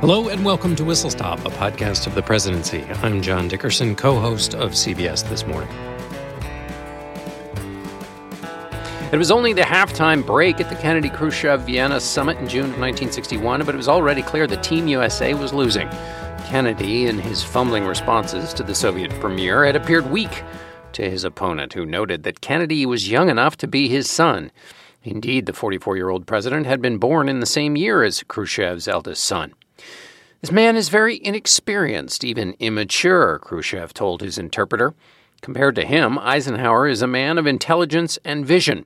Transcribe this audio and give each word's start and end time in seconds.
Hello 0.00 0.28
and 0.28 0.44
welcome 0.44 0.76
to 0.76 0.84
Whistle 0.84 1.10
Stop, 1.10 1.40
a 1.40 1.50
podcast 1.50 2.06
of 2.06 2.14
the 2.14 2.22
presidency. 2.22 2.84
I'm 3.02 3.20
John 3.20 3.48
Dickerson, 3.48 3.96
co 3.96 4.20
host 4.20 4.54
of 4.54 4.70
CBS 4.70 5.28
This 5.28 5.46
Morning. 5.46 5.68
It 9.10 9.16
was 9.16 9.30
only 9.30 9.52
the 9.52 9.62
halftime 9.62 10.24
break 10.24 10.60
at 10.60 10.68
the 10.68 10.76
Kennedy 10.76 11.08
Khrushchev 11.08 11.62
Vienna 11.62 11.98
summit 11.98 12.36
in 12.38 12.46
June 12.46 12.70
of 12.70 12.78
1961, 12.78 13.64
but 13.64 13.74
it 13.74 13.76
was 13.78 13.88
already 13.88 14.22
clear 14.22 14.46
that 14.46 14.62
Team 14.62 14.86
USA 14.86 15.34
was 15.34 15.52
losing. 15.52 15.88
Kennedy, 16.46 17.06
in 17.06 17.18
his 17.18 17.42
fumbling 17.42 17.84
responses 17.84 18.54
to 18.54 18.62
the 18.62 18.74
Soviet 18.74 19.10
premier, 19.20 19.64
had 19.64 19.76
appeared 19.76 20.10
weak 20.10 20.44
to 20.92 21.10
his 21.10 21.24
opponent, 21.24 21.72
who 21.72 21.84
noted 21.84 22.22
that 22.22 22.40
Kennedy 22.40 22.86
was 22.86 23.10
young 23.10 23.30
enough 23.30 23.56
to 23.56 23.66
be 23.66 23.88
his 23.88 24.08
son. 24.08 24.50
Indeed, 25.10 25.46
the 25.46 25.52
44 25.54 25.96
year 25.96 26.10
old 26.10 26.26
president 26.26 26.66
had 26.66 26.82
been 26.82 26.98
born 26.98 27.28
in 27.28 27.40
the 27.40 27.46
same 27.46 27.76
year 27.76 28.02
as 28.02 28.22
Khrushchev's 28.22 28.86
eldest 28.86 29.24
son. 29.24 29.54
This 30.42 30.52
man 30.52 30.76
is 30.76 30.90
very 30.90 31.18
inexperienced, 31.24 32.24
even 32.24 32.54
immature, 32.60 33.38
Khrushchev 33.38 33.94
told 33.94 34.20
his 34.20 34.38
interpreter. 34.38 34.94
Compared 35.40 35.74
to 35.76 35.86
him, 35.86 36.18
Eisenhower 36.18 36.86
is 36.86 37.00
a 37.00 37.06
man 37.06 37.38
of 37.38 37.46
intelligence 37.46 38.18
and 38.24 38.46
vision. 38.46 38.84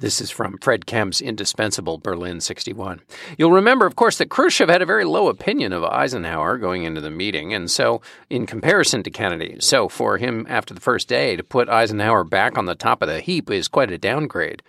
This 0.00 0.20
is 0.20 0.30
from 0.30 0.58
Fred 0.58 0.86
Kempe's 0.86 1.20
indispensable 1.20 1.98
Berlin 1.98 2.40
61. 2.40 3.00
You'll 3.36 3.52
remember, 3.52 3.86
of 3.86 3.96
course, 3.96 4.18
that 4.18 4.30
Khrushchev 4.30 4.68
had 4.68 4.82
a 4.82 4.86
very 4.86 5.04
low 5.04 5.28
opinion 5.28 5.72
of 5.72 5.84
Eisenhower 5.84 6.58
going 6.58 6.84
into 6.84 7.00
the 7.00 7.10
meeting, 7.10 7.52
and 7.52 7.70
so 7.70 8.00
in 8.30 8.46
comparison 8.46 9.02
to 9.02 9.10
Kennedy, 9.10 9.56
so 9.60 9.88
for 9.88 10.18
him 10.18 10.46
after 10.48 10.74
the 10.74 10.80
first 10.80 11.08
day 11.08 11.36
to 11.36 11.44
put 11.44 11.68
Eisenhower 11.68 12.24
back 12.24 12.56
on 12.56 12.66
the 12.66 12.74
top 12.74 13.02
of 13.02 13.08
the 13.08 13.20
heap 13.20 13.50
is 13.50 13.68
quite 13.68 13.90
a 13.90 13.98
downgrade 13.98 14.62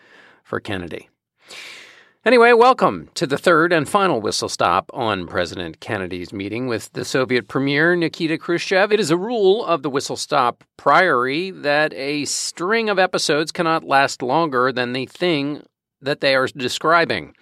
for 0.43 0.59
Kennedy. 0.59 1.09
Anyway, 2.25 2.53
welcome 2.53 3.09
to 3.15 3.27
the 3.27 3.37
third 3.37 3.73
and 3.73 3.89
final 3.89 4.21
whistle 4.21 4.47
stop 4.47 4.89
on 4.93 5.27
President 5.27 5.81
Kennedy's 5.81 6.31
meeting 6.31 6.67
with 6.67 6.89
the 6.93 7.03
Soviet 7.03 7.49
Premier 7.49 7.97
Nikita 7.97 8.37
Khrushchev. 8.37 8.93
It 8.93 8.99
is 9.01 9.11
a 9.11 9.17
rule 9.17 9.65
of 9.65 9.83
the 9.83 9.89
whistle 9.89 10.15
stop 10.15 10.63
priory 10.77 11.51
that 11.51 11.93
a 11.93 12.23
string 12.23 12.89
of 12.89 12.97
episodes 12.97 13.51
cannot 13.51 13.83
last 13.83 14.21
longer 14.21 14.71
than 14.71 14.93
the 14.93 15.05
thing 15.07 15.63
that 16.01 16.21
they 16.21 16.33
are 16.33 16.47
describing. 16.47 17.35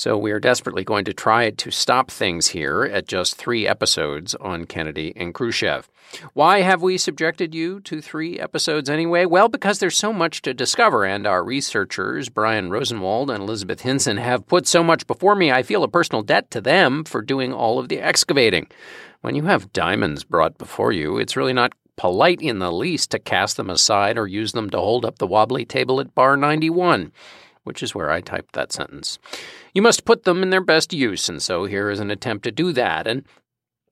So 0.00 0.16
we 0.16 0.32
are 0.32 0.40
desperately 0.40 0.82
going 0.82 1.04
to 1.04 1.12
try 1.12 1.50
to 1.50 1.70
stop 1.70 2.10
things 2.10 2.46
here 2.46 2.84
at 2.84 3.06
just 3.06 3.34
three 3.34 3.68
episodes 3.68 4.34
on 4.36 4.64
Kennedy 4.64 5.12
and 5.14 5.34
Khrushchev. 5.34 5.90
Why 6.32 6.62
have 6.62 6.80
we 6.80 6.96
subjected 6.96 7.54
you 7.54 7.80
to 7.80 8.00
three 8.00 8.40
episodes 8.40 8.88
anyway? 8.88 9.26
Well, 9.26 9.50
because 9.50 9.78
there's 9.78 9.98
so 9.98 10.10
much 10.10 10.40
to 10.40 10.54
discover, 10.54 11.04
and 11.04 11.26
our 11.26 11.44
researchers, 11.44 12.30
Brian 12.30 12.70
Rosenwald 12.70 13.30
and 13.30 13.42
Elizabeth 13.42 13.82
Hinson, 13.82 14.16
have 14.16 14.48
put 14.48 14.66
so 14.66 14.82
much 14.82 15.06
before 15.06 15.34
me, 15.34 15.52
I 15.52 15.62
feel 15.62 15.84
a 15.84 15.88
personal 15.88 16.22
debt 16.22 16.50
to 16.52 16.62
them 16.62 17.04
for 17.04 17.20
doing 17.20 17.52
all 17.52 17.78
of 17.78 17.90
the 17.90 18.00
excavating. 18.00 18.68
When 19.20 19.34
you 19.34 19.42
have 19.42 19.70
diamonds 19.74 20.24
brought 20.24 20.56
before 20.56 20.92
you, 20.92 21.18
it's 21.18 21.36
really 21.36 21.52
not 21.52 21.74
polite 21.96 22.40
in 22.40 22.58
the 22.58 22.72
least 22.72 23.10
to 23.10 23.18
cast 23.18 23.58
them 23.58 23.68
aside 23.68 24.16
or 24.16 24.26
use 24.26 24.52
them 24.52 24.70
to 24.70 24.78
hold 24.78 25.04
up 25.04 25.18
the 25.18 25.26
wobbly 25.26 25.66
table 25.66 26.00
at 26.00 26.14
bar 26.14 26.38
91 26.38 27.12
which 27.64 27.82
is 27.82 27.94
where 27.94 28.10
I 28.10 28.20
typed 28.20 28.54
that 28.54 28.72
sentence. 28.72 29.18
You 29.74 29.82
must 29.82 30.04
put 30.04 30.24
them 30.24 30.42
in 30.42 30.50
their 30.50 30.60
best 30.60 30.92
use, 30.92 31.28
and 31.28 31.42
so 31.42 31.64
here 31.64 31.90
is 31.90 32.00
an 32.00 32.10
attempt 32.10 32.44
to 32.44 32.50
do 32.50 32.72
that. 32.72 33.06
And 33.06 33.24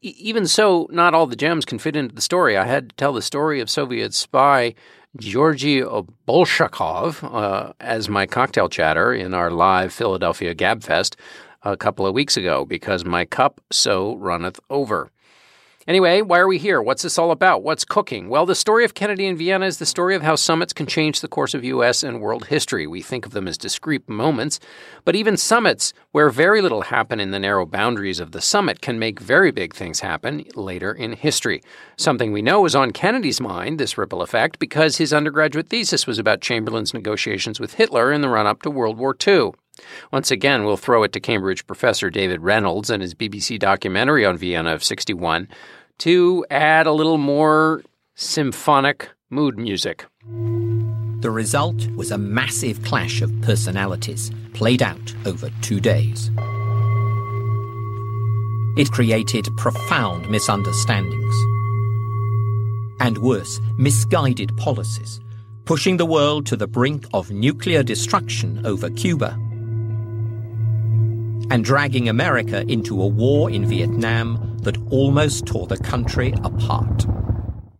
even 0.00 0.46
so, 0.46 0.88
not 0.90 1.14
all 1.14 1.26
the 1.26 1.36
gems 1.36 1.64
can 1.64 1.78
fit 1.78 1.96
into 1.96 2.14
the 2.14 2.20
story. 2.20 2.56
I 2.56 2.64
had 2.64 2.90
to 2.90 2.96
tell 2.96 3.12
the 3.12 3.22
story 3.22 3.60
of 3.60 3.68
Soviet 3.68 4.14
spy 4.14 4.74
Georgy 5.16 5.80
Bolshakov 5.80 7.24
uh, 7.24 7.72
as 7.80 8.08
my 8.08 8.26
cocktail 8.26 8.68
chatter 8.68 9.12
in 9.12 9.34
our 9.34 9.50
live 9.50 9.92
Philadelphia 9.92 10.54
Gabfest 10.54 11.16
a 11.62 11.76
couple 11.76 12.06
of 12.06 12.14
weeks 12.14 12.36
ago 12.36 12.64
because 12.64 13.04
my 13.04 13.24
cup 13.24 13.60
so 13.70 14.16
runneth 14.16 14.60
over. 14.70 15.10
Anyway, 15.88 16.20
why 16.20 16.38
are 16.38 16.46
we 16.46 16.58
here? 16.58 16.82
What's 16.82 17.02
this 17.02 17.16
all 17.16 17.30
about? 17.30 17.62
What's 17.62 17.82
cooking? 17.82 18.28
Well, 18.28 18.44
the 18.44 18.54
story 18.54 18.84
of 18.84 18.92
Kennedy 18.92 19.26
and 19.26 19.38
Vienna 19.38 19.64
is 19.64 19.78
the 19.78 19.86
story 19.86 20.14
of 20.14 20.20
how 20.20 20.34
summits 20.34 20.74
can 20.74 20.84
change 20.84 21.22
the 21.22 21.28
course 21.28 21.54
of 21.54 21.64
U.S. 21.64 22.02
and 22.02 22.20
world 22.20 22.48
history. 22.48 22.86
We 22.86 23.00
think 23.00 23.24
of 23.24 23.32
them 23.32 23.48
as 23.48 23.56
discrete 23.56 24.06
moments, 24.06 24.60
but 25.06 25.16
even 25.16 25.38
summits 25.38 25.94
where 26.12 26.28
very 26.28 26.60
little 26.60 26.82
happened 26.82 27.22
in 27.22 27.30
the 27.30 27.38
narrow 27.38 27.64
boundaries 27.64 28.20
of 28.20 28.32
the 28.32 28.42
summit 28.42 28.82
can 28.82 28.98
make 28.98 29.18
very 29.18 29.50
big 29.50 29.74
things 29.74 30.00
happen 30.00 30.44
later 30.54 30.92
in 30.92 31.14
history. 31.14 31.62
Something 31.96 32.32
we 32.32 32.42
know 32.42 32.66
is 32.66 32.76
on 32.76 32.90
Kennedy's 32.90 33.40
mind, 33.40 33.80
this 33.80 33.96
ripple 33.96 34.20
effect, 34.20 34.58
because 34.58 34.98
his 34.98 35.14
undergraduate 35.14 35.70
thesis 35.70 36.06
was 36.06 36.18
about 36.18 36.42
Chamberlain's 36.42 36.92
negotiations 36.92 37.58
with 37.58 37.72
Hitler 37.74 38.12
in 38.12 38.20
the 38.20 38.28
run 38.28 38.46
up 38.46 38.60
to 38.60 38.70
World 38.70 38.98
War 38.98 39.16
II. 39.26 39.52
Once 40.12 40.30
again, 40.30 40.64
we'll 40.64 40.76
throw 40.76 41.02
it 41.02 41.12
to 41.12 41.20
Cambridge 41.20 41.66
professor 41.66 42.10
David 42.10 42.42
Reynolds 42.42 42.90
and 42.90 43.02
his 43.02 43.14
BBC 43.14 43.58
documentary 43.58 44.24
on 44.24 44.36
Vienna 44.36 44.74
of 44.74 44.84
61 44.84 45.48
to 45.98 46.46
add 46.50 46.86
a 46.86 46.92
little 46.92 47.18
more 47.18 47.82
symphonic 48.14 49.10
mood 49.30 49.58
music. 49.58 50.06
The 51.20 51.30
result 51.30 51.88
was 51.96 52.10
a 52.10 52.18
massive 52.18 52.82
clash 52.84 53.20
of 53.22 53.32
personalities 53.42 54.30
played 54.54 54.82
out 54.82 55.14
over 55.26 55.50
two 55.62 55.80
days. 55.80 56.30
It 58.76 58.90
created 58.92 59.48
profound 59.56 60.30
misunderstandings. 60.30 61.34
And 63.00 63.18
worse, 63.18 63.60
misguided 63.76 64.56
policies, 64.56 65.20
pushing 65.64 65.96
the 65.96 66.06
world 66.06 66.46
to 66.46 66.56
the 66.56 66.68
brink 66.68 67.06
of 67.12 67.30
nuclear 67.30 67.82
destruction 67.82 68.64
over 68.64 68.88
Cuba 68.90 69.36
and 71.50 71.64
dragging 71.64 72.08
America 72.08 72.64
into 72.68 73.02
a 73.02 73.06
war 73.06 73.50
in 73.50 73.66
Vietnam 73.66 74.56
that 74.62 74.76
almost 74.90 75.46
tore 75.46 75.66
the 75.66 75.78
country 75.78 76.32
apart. 76.44 77.06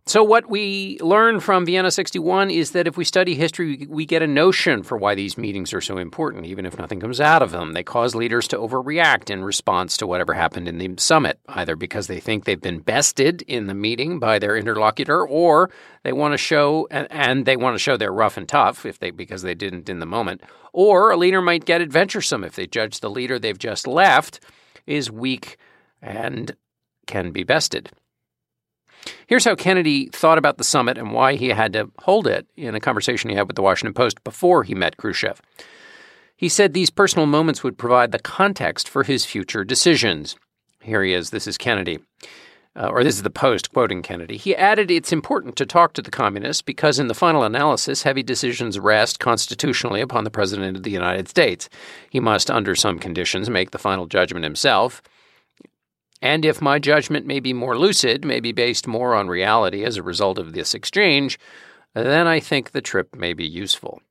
So, 0.09 0.23
what 0.23 0.49
we 0.49 0.97
learn 1.01 1.39
from 1.39 1.67
Vienna 1.67 1.91
61 1.91 2.49
is 2.49 2.71
that 2.71 2.87
if 2.87 2.97
we 2.97 3.03
study 3.03 3.35
history, 3.35 3.85
we 3.87 4.07
get 4.07 4.23
a 4.23 4.27
notion 4.27 4.81
for 4.81 4.97
why 4.97 5.13
these 5.13 5.37
meetings 5.37 5.71
are 5.71 5.81
so 5.81 5.99
important, 5.99 6.47
even 6.47 6.65
if 6.65 6.79
nothing 6.79 6.99
comes 6.99 7.21
out 7.21 7.43
of 7.43 7.51
them. 7.51 7.73
They 7.73 7.83
cause 7.83 8.15
leaders 8.15 8.47
to 8.47 8.57
overreact 8.57 9.29
in 9.29 9.43
response 9.43 9.97
to 9.97 10.07
whatever 10.07 10.33
happened 10.33 10.67
in 10.67 10.79
the 10.79 10.95
summit, 10.97 11.39
either 11.49 11.75
because 11.75 12.07
they 12.07 12.19
think 12.19 12.45
they've 12.45 12.59
been 12.59 12.79
bested 12.79 13.43
in 13.43 13.67
the 13.67 13.75
meeting 13.75 14.17
by 14.17 14.39
their 14.39 14.57
interlocutor, 14.57 15.27
or 15.27 15.69
they 16.01 16.11
want 16.11 16.33
to 16.33 16.39
show 16.39 16.87
and, 16.89 17.45
they 17.45 17.55
want 17.55 17.75
to 17.75 17.79
show 17.79 17.95
they're 17.95 18.11
rough 18.11 18.35
and 18.35 18.49
tough 18.49 18.87
if 18.87 18.97
they 18.97 19.11
because 19.11 19.43
they 19.43 19.53
didn't 19.53 19.89
in 19.89 19.99
the 19.99 20.07
moment, 20.07 20.41
or 20.73 21.11
a 21.11 21.17
leader 21.17 21.39
might 21.39 21.65
get 21.65 21.83
adventuresome 21.83 22.43
if 22.43 22.55
they 22.55 22.65
judge 22.65 23.01
the 23.01 23.11
leader 23.11 23.37
they've 23.37 23.59
just 23.59 23.85
left 23.85 24.39
is 24.87 25.11
weak 25.11 25.57
and 26.01 26.55
can 27.05 27.31
be 27.31 27.43
bested. 27.43 27.91
Here's 29.27 29.45
how 29.45 29.55
Kennedy 29.55 30.07
thought 30.07 30.37
about 30.37 30.57
the 30.57 30.63
summit 30.63 30.97
and 30.97 31.13
why 31.13 31.35
he 31.35 31.49
had 31.49 31.73
to 31.73 31.89
hold 31.99 32.27
it 32.27 32.47
in 32.55 32.75
a 32.75 32.79
conversation 32.79 33.29
he 33.29 33.35
had 33.35 33.47
with 33.47 33.55
the 33.55 33.61
Washington 33.61 33.93
Post 33.93 34.23
before 34.23 34.63
he 34.63 34.75
met 34.75 34.97
Khrushchev. 34.97 35.41
He 36.35 36.49
said 36.49 36.73
these 36.73 36.89
personal 36.89 37.25
moments 37.25 37.63
would 37.63 37.77
provide 37.77 38.11
the 38.11 38.19
context 38.19 38.87
for 38.87 39.03
his 39.03 39.25
future 39.25 39.65
decisions. 39.65 40.35
Here 40.81 41.03
he 41.03 41.13
is. 41.13 41.31
This 41.31 41.47
is 41.47 41.57
Kennedy. 41.57 41.99
Uh, 42.75 42.87
or 42.87 43.03
this 43.03 43.15
is 43.15 43.23
the 43.23 43.29
Post 43.29 43.73
quoting 43.73 44.01
Kennedy. 44.01 44.37
He 44.37 44.55
added, 44.55 44.89
It's 44.89 45.11
important 45.11 45.55
to 45.57 45.65
talk 45.65 45.91
to 45.93 46.01
the 46.01 46.11
communists 46.11 46.61
because, 46.61 46.97
in 46.97 47.07
the 47.07 47.13
final 47.13 47.43
analysis, 47.43 48.03
heavy 48.03 48.23
decisions 48.23 48.79
rest 48.79 49.19
constitutionally 49.19 49.99
upon 50.01 50.23
the 50.23 50.31
President 50.31 50.77
of 50.77 50.83
the 50.83 50.91
United 50.91 51.27
States. 51.27 51.67
He 52.09 52.19
must, 52.19 52.49
under 52.49 52.75
some 52.75 52.99
conditions, 52.99 53.49
make 53.49 53.71
the 53.71 53.79
final 53.79 54.05
judgment 54.05 54.45
himself. 54.45 55.01
And 56.21 56.43
if 56.43 56.61
my 56.61 56.79
judgment 56.79 57.25
may 57.25 57.39
be 57.39 57.53
more 57.53 57.77
lucid, 57.77 58.25
may 58.25 58.39
be 58.39 58.51
based 58.51 58.87
more 58.87 59.15
on 59.15 59.27
reality 59.27 59.85
as 59.85 59.97
a 59.97 60.03
result 60.03 60.37
of 60.37 60.53
this 60.53 60.73
exchange, 60.73 61.39
then 61.93 62.27
I 62.27 62.39
think 62.39 62.71
the 62.71 62.81
trip 62.81 63.15
may 63.15 63.33
be 63.33 63.47
useful. 63.47 64.01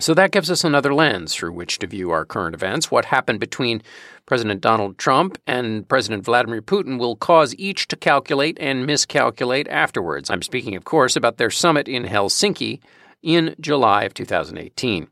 So 0.00 0.14
that 0.14 0.30
gives 0.30 0.48
us 0.48 0.62
another 0.62 0.94
lens 0.94 1.34
through 1.34 1.52
which 1.52 1.80
to 1.80 1.88
view 1.88 2.12
our 2.12 2.24
current 2.24 2.54
events. 2.54 2.88
What 2.88 3.06
happened 3.06 3.40
between 3.40 3.82
President 4.26 4.60
Donald 4.60 4.96
Trump 4.96 5.38
and 5.44 5.88
President 5.88 6.24
Vladimir 6.24 6.62
Putin 6.62 7.00
will 7.00 7.16
cause 7.16 7.52
each 7.56 7.88
to 7.88 7.96
calculate 7.96 8.56
and 8.60 8.86
miscalculate 8.86 9.66
afterwards. 9.66 10.30
I'm 10.30 10.42
speaking, 10.42 10.76
of 10.76 10.84
course, 10.84 11.16
about 11.16 11.38
their 11.38 11.50
summit 11.50 11.88
in 11.88 12.04
Helsinki 12.04 12.78
in 13.24 13.56
July 13.60 14.04
of 14.04 14.14
2018. 14.14 15.08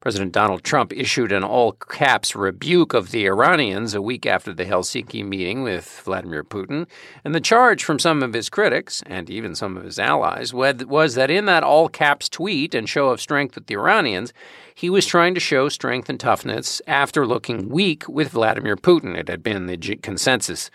President 0.00 0.32
Donald 0.32 0.64
Trump 0.64 0.94
issued 0.94 1.30
an 1.30 1.44
all 1.44 1.72
caps 1.72 2.34
rebuke 2.34 2.94
of 2.94 3.10
the 3.10 3.26
Iranians 3.26 3.92
a 3.92 4.00
week 4.00 4.24
after 4.24 4.50
the 4.50 4.64
Helsinki 4.64 5.22
meeting 5.22 5.62
with 5.62 6.00
Vladimir 6.06 6.42
Putin. 6.42 6.86
And 7.22 7.34
the 7.34 7.40
charge 7.40 7.84
from 7.84 7.98
some 7.98 8.22
of 8.22 8.32
his 8.32 8.48
critics, 8.48 9.02
and 9.04 9.28
even 9.28 9.54
some 9.54 9.76
of 9.76 9.84
his 9.84 9.98
allies, 9.98 10.54
was 10.54 11.16
that 11.16 11.30
in 11.30 11.44
that 11.44 11.62
all 11.62 11.90
caps 11.90 12.30
tweet 12.30 12.74
and 12.74 12.88
show 12.88 13.10
of 13.10 13.20
strength 13.20 13.56
with 13.56 13.66
the 13.66 13.74
Iranians, 13.74 14.32
he 14.74 14.88
was 14.88 15.04
trying 15.04 15.34
to 15.34 15.40
show 15.40 15.68
strength 15.68 16.08
and 16.08 16.18
toughness 16.18 16.80
after 16.86 17.26
looking 17.26 17.68
weak 17.68 18.08
with 18.08 18.30
Vladimir 18.30 18.78
Putin. 18.78 19.14
It 19.14 19.28
had 19.28 19.42
been 19.42 19.66
the 19.66 19.76
consensus 19.76 20.70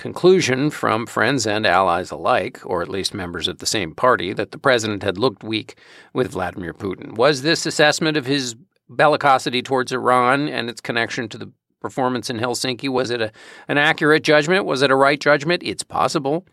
conclusion 0.00 0.70
from 0.70 1.04
friends 1.04 1.46
and 1.46 1.66
allies 1.66 2.10
alike, 2.10 2.58
or 2.64 2.80
at 2.80 2.88
least 2.88 3.12
members 3.12 3.46
of 3.46 3.58
the 3.58 3.66
same 3.66 3.94
party, 3.94 4.32
that 4.32 4.50
the 4.50 4.58
president 4.58 5.02
had 5.02 5.18
looked 5.18 5.44
weak 5.44 5.76
with 6.14 6.30
Vladimir 6.30 6.72
Putin. 6.72 7.16
Was 7.16 7.42
this 7.42 7.66
assessment 7.66 8.16
of 8.16 8.24
his 8.24 8.56
bellicosity 8.90 9.62
towards 9.62 9.92
Iran 9.92 10.48
and 10.48 10.70
its 10.70 10.80
connection 10.80 11.28
to 11.28 11.36
the 11.36 11.52
performance 11.80 12.30
in 12.30 12.38
Helsinki 12.38 12.88
was 12.88 13.10
it 13.10 13.20
a, 13.20 13.30
an 13.68 13.76
accurate 13.76 14.24
judgment? 14.24 14.64
Was 14.64 14.80
it 14.80 14.90
a 14.90 14.96
right 14.96 15.20
judgment? 15.20 15.62
It's 15.62 15.82
possible. 15.82 16.46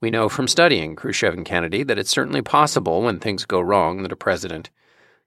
We 0.00 0.10
know 0.10 0.28
from 0.28 0.48
studying 0.48 0.96
Khrushchev 0.96 1.34
and 1.34 1.46
Kennedy 1.46 1.84
that 1.84 1.98
it's 1.98 2.10
certainly 2.10 2.42
possible 2.42 3.02
when 3.02 3.20
things 3.20 3.44
go 3.44 3.60
wrong 3.60 4.02
that 4.02 4.12
a 4.12 4.16
president 4.16 4.70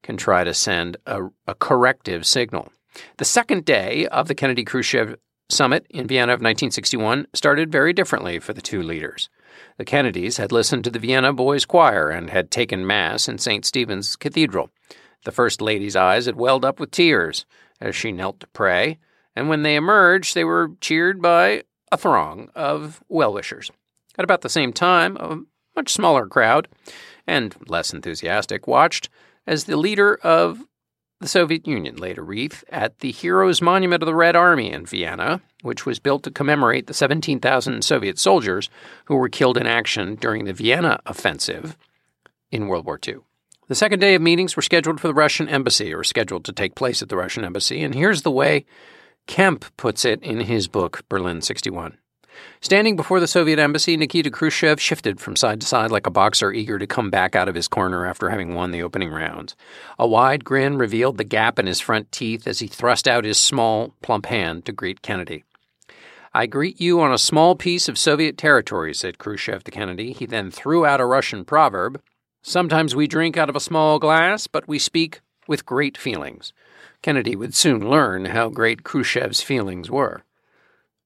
can 0.03 0.18
try 0.18 0.44
to 0.44 0.53
send 0.53 0.97
a, 1.06 1.27
a 1.47 1.56
corrective 1.56 2.27
signal. 2.27 2.71
The 3.18 3.25
second 3.25 3.63
day 3.63 4.07
of 4.07 4.27
the 4.27 4.36
Kennedy 4.36 4.65
Khrushchev 4.65 5.15
summit 5.50 5.86
in 5.90 6.07
Vienna 6.07 6.34
of 6.34 6.40
1961 6.40 7.28
started 7.34 7.72
very 7.72 7.94
differently 7.94 8.40
for 8.40 8.54
the 8.54 8.62
two 8.62 8.81
leaders. 8.81 9.30
The 9.78 9.86
Kennedys 9.86 10.38
had 10.38 10.51
listened 10.51 10.84
to 10.84 10.90
the 10.90 11.00
Vienna 11.00 11.34
Boys 11.34 11.66
Choir 11.66 12.10
and 12.10 12.30
had 12.30 12.51
taken 12.51 12.88
Mass 12.88 13.28
in 13.28 13.38
St. 13.38 13.66
Stephen's 13.66 14.16
Cathedral. 14.16 14.69
The 15.25 15.31
First 15.31 15.62
Lady's 15.62 15.96
eyes 15.96 16.28
had 16.28 16.36
welled 16.36 16.63
up 16.63 16.80
with 16.80 16.92
tears 16.92 17.46
as 17.81 17.96
she 17.96 18.12
knelt 18.12 18.40
to 18.40 18.48
pray, 18.48 19.00
and 19.36 19.50
when 19.50 19.63
they 19.63 19.75
emerged, 19.75 20.36
they 20.36 20.44
were 20.44 20.72
cheered 20.81 21.22
by 21.22 21.63
a 21.92 21.98
throng 21.98 22.50
of 22.56 23.04
well 23.10 23.34
wishers. 23.34 23.72
At 24.18 24.24
about 24.24 24.42
the 24.42 24.50
same 24.50 24.74
time, 24.74 25.18
a 25.18 25.42
much 25.75 25.94
smaller 25.94 26.28
crowd, 26.28 26.68
and 27.25 27.56
less 27.68 27.94
enthusiastic, 27.94 28.68
watched 28.68 29.10
as 29.48 29.63
the 29.63 29.78
leader 29.78 30.16
of 30.16 30.66
the 31.19 31.27
Soviet 31.27 31.68
Union 31.68 31.98
laid 31.98 32.18
a 32.18 32.21
wreath 32.21 32.63
at 32.69 33.00
the 33.00 33.12
Heroes 33.12 33.62
Monument 33.62 34.01
of 34.01 34.07
the 34.07 34.16
Red 34.16 34.38
Army 34.38 34.71
in 34.71 34.86
Vienna, 34.86 35.42
which 35.63 35.86
was 35.86 36.00
built 36.00 36.24
to 36.24 36.31
commemorate 36.31 36.88
the 36.88 36.94
17,000 36.94 37.83
Soviet 37.83 38.18
soldiers 38.18 38.69
who 39.06 39.16
were 39.16 39.27
killed 39.27 39.57
in 39.57 39.68
action 39.68 40.16
during 40.16 40.45
the 40.45 40.54
Vienna 40.54 41.00
offensive 41.06 41.77
in 42.51 42.68
World 42.68 42.86
War 42.86 43.00
II. 43.06 43.18
The 43.68 43.75
second 43.75 44.00
day 44.00 44.16
of 44.16 44.21
meetings 44.21 44.56
were 44.56 44.62
scheduled 44.62 45.01
for 45.01 45.07
the 45.07 45.13
Russian 45.13 45.50
embassy, 45.50 45.94
or 45.94 46.04
scheduled 46.04 46.45
to 46.45 46.54
take 46.54 46.74
place 46.74 47.01
at 47.01 47.10
the 47.10 47.18
Russian 47.18 47.44
embassy, 47.44 47.83
and 47.83 47.94
here's 47.94 48.22
the 48.22 48.31
way 48.31 48.65
Kempe 49.27 49.65
puts 49.75 50.06
it 50.06 50.24
in 50.24 50.39
his 50.39 50.68
book, 50.68 51.04
Berlin 51.10 51.42
61. 51.42 51.98
Standing 52.61 52.95
before 52.95 53.19
the 53.19 53.27
Soviet 53.27 53.59
embassy, 53.59 53.97
Nikita 53.97 54.31
Khrushchev 54.31 54.79
shifted 54.79 55.19
from 55.19 55.35
side 55.35 55.61
to 55.61 55.67
side 55.67 55.91
like 55.91 56.07
a 56.07 56.11
boxer 56.11 56.51
eager 56.51 56.79
to 56.79 56.87
come 56.87 57.09
back 57.09 57.35
out 57.35 57.47
of 57.47 57.55
his 57.55 57.67
corner 57.67 58.05
after 58.05 58.29
having 58.29 58.53
won 58.53 58.71
the 58.71 58.83
opening 58.83 59.09
rounds. 59.09 59.55
A 59.97 60.07
wide 60.07 60.43
grin 60.43 60.77
revealed 60.77 61.17
the 61.17 61.23
gap 61.23 61.59
in 61.59 61.67
his 61.67 61.79
front 61.79 62.11
teeth 62.11 62.47
as 62.47 62.59
he 62.59 62.67
thrust 62.67 63.07
out 63.07 63.25
his 63.25 63.37
small, 63.37 63.93
plump 64.01 64.25
hand 64.25 64.65
to 64.65 64.71
greet 64.71 65.01
Kennedy. 65.01 65.43
I 66.33 66.45
greet 66.45 66.79
you 66.79 67.01
on 67.01 67.11
a 67.11 67.17
small 67.17 67.55
piece 67.55 67.89
of 67.89 67.97
Soviet 67.97 68.37
territory, 68.37 68.93
said 68.93 69.17
Khrushchev 69.17 69.63
to 69.63 69.71
Kennedy. 69.71 70.13
He 70.13 70.25
then 70.25 70.51
threw 70.51 70.85
out 70.85 71.01
a 71.01 71.05
Russian 71.05 71.43
proverb 71.43 72.01
Sometimes 72.41 72.95
we 72.95 73.07
drink 73.07 73.37
out 73.37 73.49
of 73.49 73.55
a 73.55 73.59
small 73.59 73.99
glass, 73.99 74.47
but 74.47 74.67
we 74.67 74.79
speak 74.79 75.21
with 75.47 75.65
great 75.65 75.97
feelings. 75.97 76.53
Kennedy 77.01 77.35
would 77.35 77.53
soon 77.53 77.89
learn 77.89 78.25
how 78.25 78.49
great 78.49 78.83
Khrushchev's 78.83 79.41
feelings 79.41 79.89
were. 79.91 80.23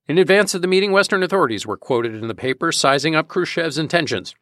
In 0.05 0.17
advance 0.17 0.53
of 0.53 0.61
the 0.61 0.67
meeting, 0.67 0.91
Western 0.91 1.23
authorities 1.23 1.65
were 1.65 1.77
quoted 1.77 2.13
in 2.13 2.27
the 2.27 2.35
paper 2.35 2.73
sizing 2.73 3.15
up 3.15 3.29
Khrushchev's 3.29 3.77
intentions. 3.77 4.35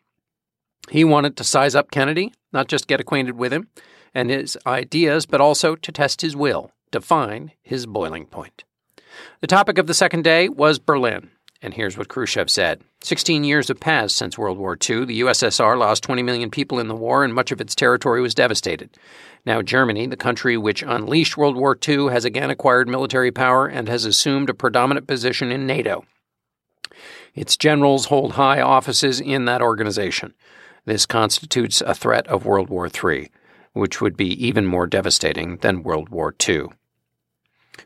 He 0.89 1.03
wanted 1.03 1.37
to 1.37 1.43
size 1.43 1.75
up 1.75 1.91
Kennedy, 1.91 2.33
not 2.51 2.67
just 2.67 2.87
get 2.87 2.99
acquainted 2.99 3.37
with 3.37 3.53
him 3.53 3.67
and 4.13 4.29
his 4.29 4.57
ideas, 4.65 5.25
but 5.25 5.39
also 5.39 5.75
to 5.75 5.91
test 5.91 6.21
his 6.21 6.35
will, 6.35 6.71
define 6.89 7.51
his 7.61 7.85
boiling 7.85 8.25
point. 8.25 8.63
The 9.41 9.47
topic 9.47 9.77
of 9.77 9.87
the 9.87 9.93
second 9.93 10.23
day 10.23 10.49
was 10.49 10.79
Berlin. 10.79 11.29
And 11.61 11.75
here's 11.75 11.97
what 11.97 12.07
Khrushchev 12.07 12.49
said 12.49 12.81
16 13.01 13.43
years 13.43 13.67
have 13.67 13.79
passed 13.79 14.15
since 14.15 14.37
World 14.37 14.57
War 14.57 14.73
II. 14.73 15.05
The 15.05 15.21
USSR 15.21 15.77
lost 15.77 16.03
20 16.03 16.23
million 16.23 16.49
people 16.49 16.79
in 16.79 16.87
the 16.87 16.95
war, 16.95 17.23
and 17.23 17.33
much 17.33 17.51
of 17.51 17.61
its 17.61 17.75
territory 17.75 18.21
was 18.21 18.33
devastated. 18.33 18.89
Now, 19.45 19.61
Germany, 19.61 20.07
the 20.07 20.17
country 20.17 20.57
which 20.57 20.83
unleashed 20.83 21.37
World 21.37 21.55
War 21.55 21.77
II, 21.87 22.07
has 22.07 22.25
again 22.25 22.49
acquired 22.49 22.87
military 22.87 23.31
power 23.31 23.67
and 23.67 23.87
has 23.87 24.05
assumed 24.05 24.49
a 24.49 24.55
predominant 24.55 25.07
position 25.07 25.51
in 25.51 25.67
NATO. 25.67 26.03
Its 27.33 27.55
generals 27.57 28.05
hold 28.05 28.33
high 28.33 28.61
offices 28.61 29.19
in 29.19 29.45
that 29.45 29.61
organization. 29.61 30.33
This 30.85 31.05
constitutes 31.05 31.81
a 31.81 31.93
threat 31.93 32.27
of 32.27 32.45
World 32.45 32.69
War 32.69 32.87
III, 32.87 33.29
which 33.73 34.01
would 34.01 34.17
be 34.17 34.29
even 34.45 34.65
more 34.65 34.87
devastating 34.87 35.57
than 35.57 35.83
World 35.83 36.09
War 36.09 36.35
II. 36.47 36.69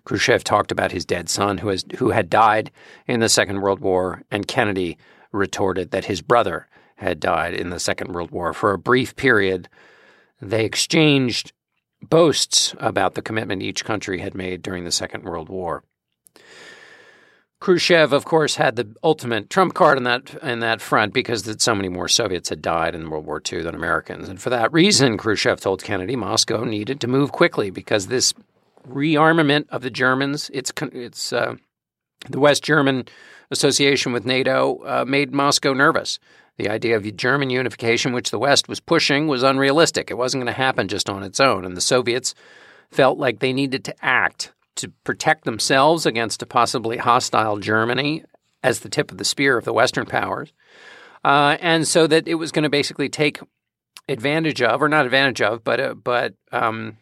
Khrushchev 0.03 0.43
talked 0.43 0.71
about 0.71 0.91
his 0.91 1.05
dead 1.05 1.29
son 1.29 1.59
who, 1.59 1.69
has, 1.69 1.85
who 1.97 2.11
had 2.11 2.29
died 2.29 2.71
in 3.07 3.19
the 3.19 3.29
Second 3.29 3.61
World 3.61 3.79
War, 3.79 4.23
and 4.31 4.47
Kennedy 4.47 4.97
retorted 5.31 5.91
that 5.91 6.05
his 6.05 6.21
brother 6.21 6.67
had 6.97 7.19
died 7.19 7.53
in 7.53 7.69
the 7.69 7.79
Second 7.79 8.13
World 8.13 8.31
War. 8.31 8.53
For 8.53 8.71
a 8.71 8.77
brief 8.77 9.15
period, 9.15 9.69
they 10.41 10.65
exchanged 10.65 11.53
boasts 12.01 12.75
about 12.79 13.15
the 13.15 13.21
commitment 13.21 13.61
each 13.61 13.85
country 13.85 14.19
had 14.19 14.35
made 14.35 14.61
during 14.61 14.83
the 14.83 14.91
Second 14.91 15.23
World 15.23 15.49
War. 15.49 15.83
Khrushchev, 17.59 18.13
of 18.13 18.25
course, 18.25 18.55
had 18.55 18.75
the 18.75 18.93
ultimate 19.03 19.49
trump 19.49 19.73
card 19.73 19.97
in 19.97 20.03
that 20.03 20.35
in 20.43 20.59
that 20.59 20.81
front 20.81 21.13
because 21.13 21.43
that 21.43 21.61
so 21.61 21.73
many 21.73 21.89
more 21.89 22.07
Soviets 22.07 22.49
had 22.49 22.61
died 22.61 22.93
in 22.93 23.09
World 23.09 23.25
War 23.25 23.41
II 23.51 23.63
than 23.63 23.73
Americans, 23.73 24.29
and 24.29 24.39
for 24.39 24.49
that 24.51 24.71
reason, 24.71 25.17
Khrushchev 25.17 25.61
told 25.61 25.83
Kennedy 25.83 26.15
Moscow 26.15 26.63
needed 26.63 26.99
to 27.01 27.07
move 27.07 27.31
quickly 27.31 27.69
because 27.71 28.07
this 28.07 28.33
rearmament 28.87 29.67
of 29.69 29.81
the 29.81 29.89
Germans. 29.89 30.49
It's 30.53 30.71
it's 30.79 31.33
uh, 31.33 31.55
the 32.29 32.39
West 32.39 32.63
German 32.63 33.05
association 33.51 34.13
with 34.13 34.25
NATO 34.25 34.81
uh, 34.85 35.05
made 35.07 35.33
Moscow 35.33 35.73
nervous. 35.73 36.19
The 36.57 36.69
idea 36.69 36.95
of 36.95 37.17
German 37.17 37.49
unification, 37.49 38.13
which 38.13 38.31
the 38.31 38.39
West 38.39 38.69
was 38.69 38.79
pushing, 38.79 39.27
was 39.27 39.43
unrealistic. 39.43 40.09
It 40.09 40.17
wasn't 40.17 40.43
going 40.43 40.53
to 40.53 40.57
happen 40.57 40.87
just 40.87 41.09
on 41.09 41.23
its 41.23 41.39
own, 41.39 41.65
and 41.65 41.75
the 41.75 41.81
Soviets 41.81 42.33
felt 42.89 43.17
like 43.17 43.39
they 43.39 43.51
needed 43.51 43.83
to 43.85 44.05
act 44.05 44.53
to 44.75 44.89
protect 45.03 45.43
themselves 45.43 46.05
against 46.05 46.41
a 46.41 46.45
possibly 46.45 46.97
hostile 46.97 47.57
Germany 47.57 48.23
as 48.63 48.79
the 48.79 48.89
tip 48.89 49.11
of 49.11 49.17
the 49.17 49.25
spear 49.25 49.57
of 49.57 49.65
the 49.65 49.73
Western 49.73 50.05
powers, 50.05 50.53
uh, 51.23 51.57
and 51.59 51.87
so 51.87 52.07
that 52.07 52.27
it 52.27 52.35
was 52.35 52.51
going 52.51 52.63
to 52.63 52.69
basically 52.69 53.09
take 53.09 53.39
advantage 54.07 54.61
of, 54.61 54.81
or 54.81 54.89
not 54.89 55.05
advantage 55.05 55.41
of, 55.41 55.63
but 55.63 55.79
uh, 55.79 55.93
but 55.93 56.35
um, 56.51 56.97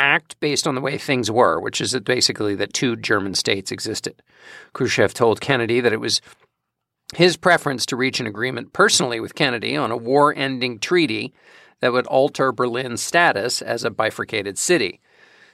act 0.00 0.40
based 0.40 0.66
on 0.66 0.74
the 0.74 0.80
way 0.80 0.96
things 0.96 1.30
were, 1.30 1.60
which 1.60 1.80
is 1.80 1.92
that 1.92 2.04
basically 2.04 2.54
that 2.54 2.72
two 2.72 2.96
German 2.96 3.34
states 3.34 3.70
existed. 3.70 4.22
Khrushchev 4.72 5.12
told 5.12 5.40
Kennedy 5.40 5.80
that 5.80 5.92
it 5.92 6.00
was 6.00 6.20
his 7.14 7.36
preference 7.36 7.84
to 7.86 7.96
reach 7.96 8.18
an 8.18 8.26
agreement 8.26 8.72
personally 8.72 9.20
with 9.20 9.34
Kennedy 9.34 9.76
on 9.76 9.90
a 9.90 9.96
war 9.96 10.34
ending 10.34 10.78
treaty 10.78 11.34
that 11.80 11.92
would 11.92 12.06
alter 12.06 12.50
Berlin's 12.50 13.02
status 13.02 13.60
as 13.60 13.84
a 13.84 13.90
bifurcated 13.90 14.58
city. 14.58 15.00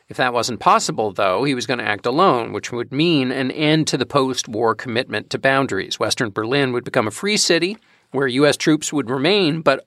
If 0.09 0.17
that 0.19 0.33
wasn't 0.33 0.61
possible, 0.61 1.13
though, 1.13 1.43
he 1.43 1.55
was 1.55 1.67
going 1.67 1.79
to 1.79 1.89
act 1.89 2.07
alone, 2.07 2.53
which 2.53 2.71
would 2.71 2.93
mean 2.93 3.33
an 3.33 3.51
end 3.51 3.89
to 3.89 3.97
the 3.97 4.07
post 4.07 4.49
war 4.49 4.75
commitment 4.75 5.31
to 5.31 5.39
boundaries. 5.39 5.99
Western 5.99 6.31
Berlin 6.31 6.73
would 6.73 6.85
become 6.85 7.09
a 7.09 7.13
free 7.13 7.37
city 7.37 7.77
where 8.13 8.29
U.S. 8.29 8.57
troops 8.57 8.93
would 8.93 9.11
remain 9.11 9.63
but 9.63 9.87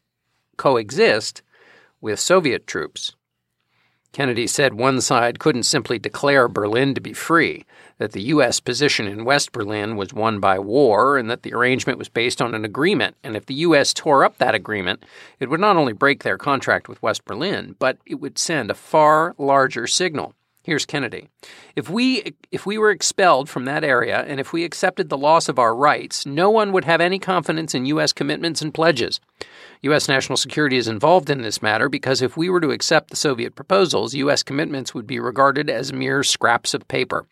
coexist 0.58 1.42
with 2.02 2.20
Soviet 2.20 2.68
troops. 2.68 3.16
Kennedy 4.12 4.48
said 4.48 4.74
one 4.74 5.02
side 5.02 5.40
couldn't 5.40 5.64
simply 5.64 6.00
declare 6.00 6.48
Berlin 6.48 6.96
to 6.96 7.02
be 7.02 7.14
free, 7.14 7.66
that 8.00 8.12
the 8.14 8.24
U.S. 8.24 8.60
position 8.60 9.08
in 9.08 9.24
West 9.24 9.52
Berlin 9.52 9.96
was 9.98 10.14
won 10.14 10.40
by 10.40 10.58
war, 10.58 11.18
and 11.18 11.30
that 11.30 11.44
the 11.44 11.54
arrangement 11.54 12.00
was 12.00 12.10
based 12.10 12.42
on 12.42 12.56
an 12.56 12.66
agreement. 12.66 13.16
And 13.24 13.36
if 13.36 13.46
the 13.46 13.54
U.S. 13.56 13.94
tore 13.94 14.26
up 14.26 14.38
that 14.38 14.56
agreement, 14.56 15.04
it 15.40 15.50
would 15.50 15.60
not 15.60 15.78
only 15.78 15.94
break 15.94 16.24
their 16.24 16.38
contract 16.38 16.90
with 16.90 17.02
West 17.04 17.24
Berlin, 17.26 17.76
but 17.78 17.98
it 18.06 18.16
would 18.16 18.40
send 18.40 18.72
a 18.72 18.76
far 18.76 19.36
larger 19.38 19.86
signal. 19.86 20.34
Here's 20.70 20.86
Kennedy. 20.86 21.30
If 21.76 21.90
we 21.90 22.36
if 22.52 22.68
we 22.68 22.78
were 22.78 22.92
expelled 22.92 23.50
from 23.50 23.66
that 23.66 23.84
area 23.84 24.20
and 24.20 24.40
if 24.40 24.54
we 24.54 24.64
accepted 24.64 25.10
the 25.10 25.18
loss 25.18 25.50
of 25.50 25.58
our 25.58 25.76
rights, 25.76 26.28
no 26.28 26.52
one 26.52 26.72
would 26.74 26.86
have 26.86 27.02
any 27.02 27.18
confidence 27.18 27.74
in 27.74 27.88
US 27.88 28.14
commitments 28.14 28.62
and 28.62 28.72
pledges. 28.72 29.20
U.S. 29.82 30.08
national 30.08 30.38
security 30.38 30.78
is 30.78 30.88
involved 30.88 31.32
in 31.32 31.42
this 31.42 31.64
matter 31.64 31.90
because 31.90 32.22
if 32.22 32.38
we 32.38 32.52
were 32.52 32.62
to 32.62 32.70
accept 32.70 33.10
the 33.10 33.16
Soviet 33.16 33.56
proposals, 33.56 34.14
U.S. 34.14 34.44
commitments 34.44 34.94
would 34.94 35.08
be 35.08 35.20
regarded 35.20 35.72
as 35.72 35.92
mere 35.92 36.22
scraps 36.22 36.76
of 36.76 36.88
paper. 36.88 37.26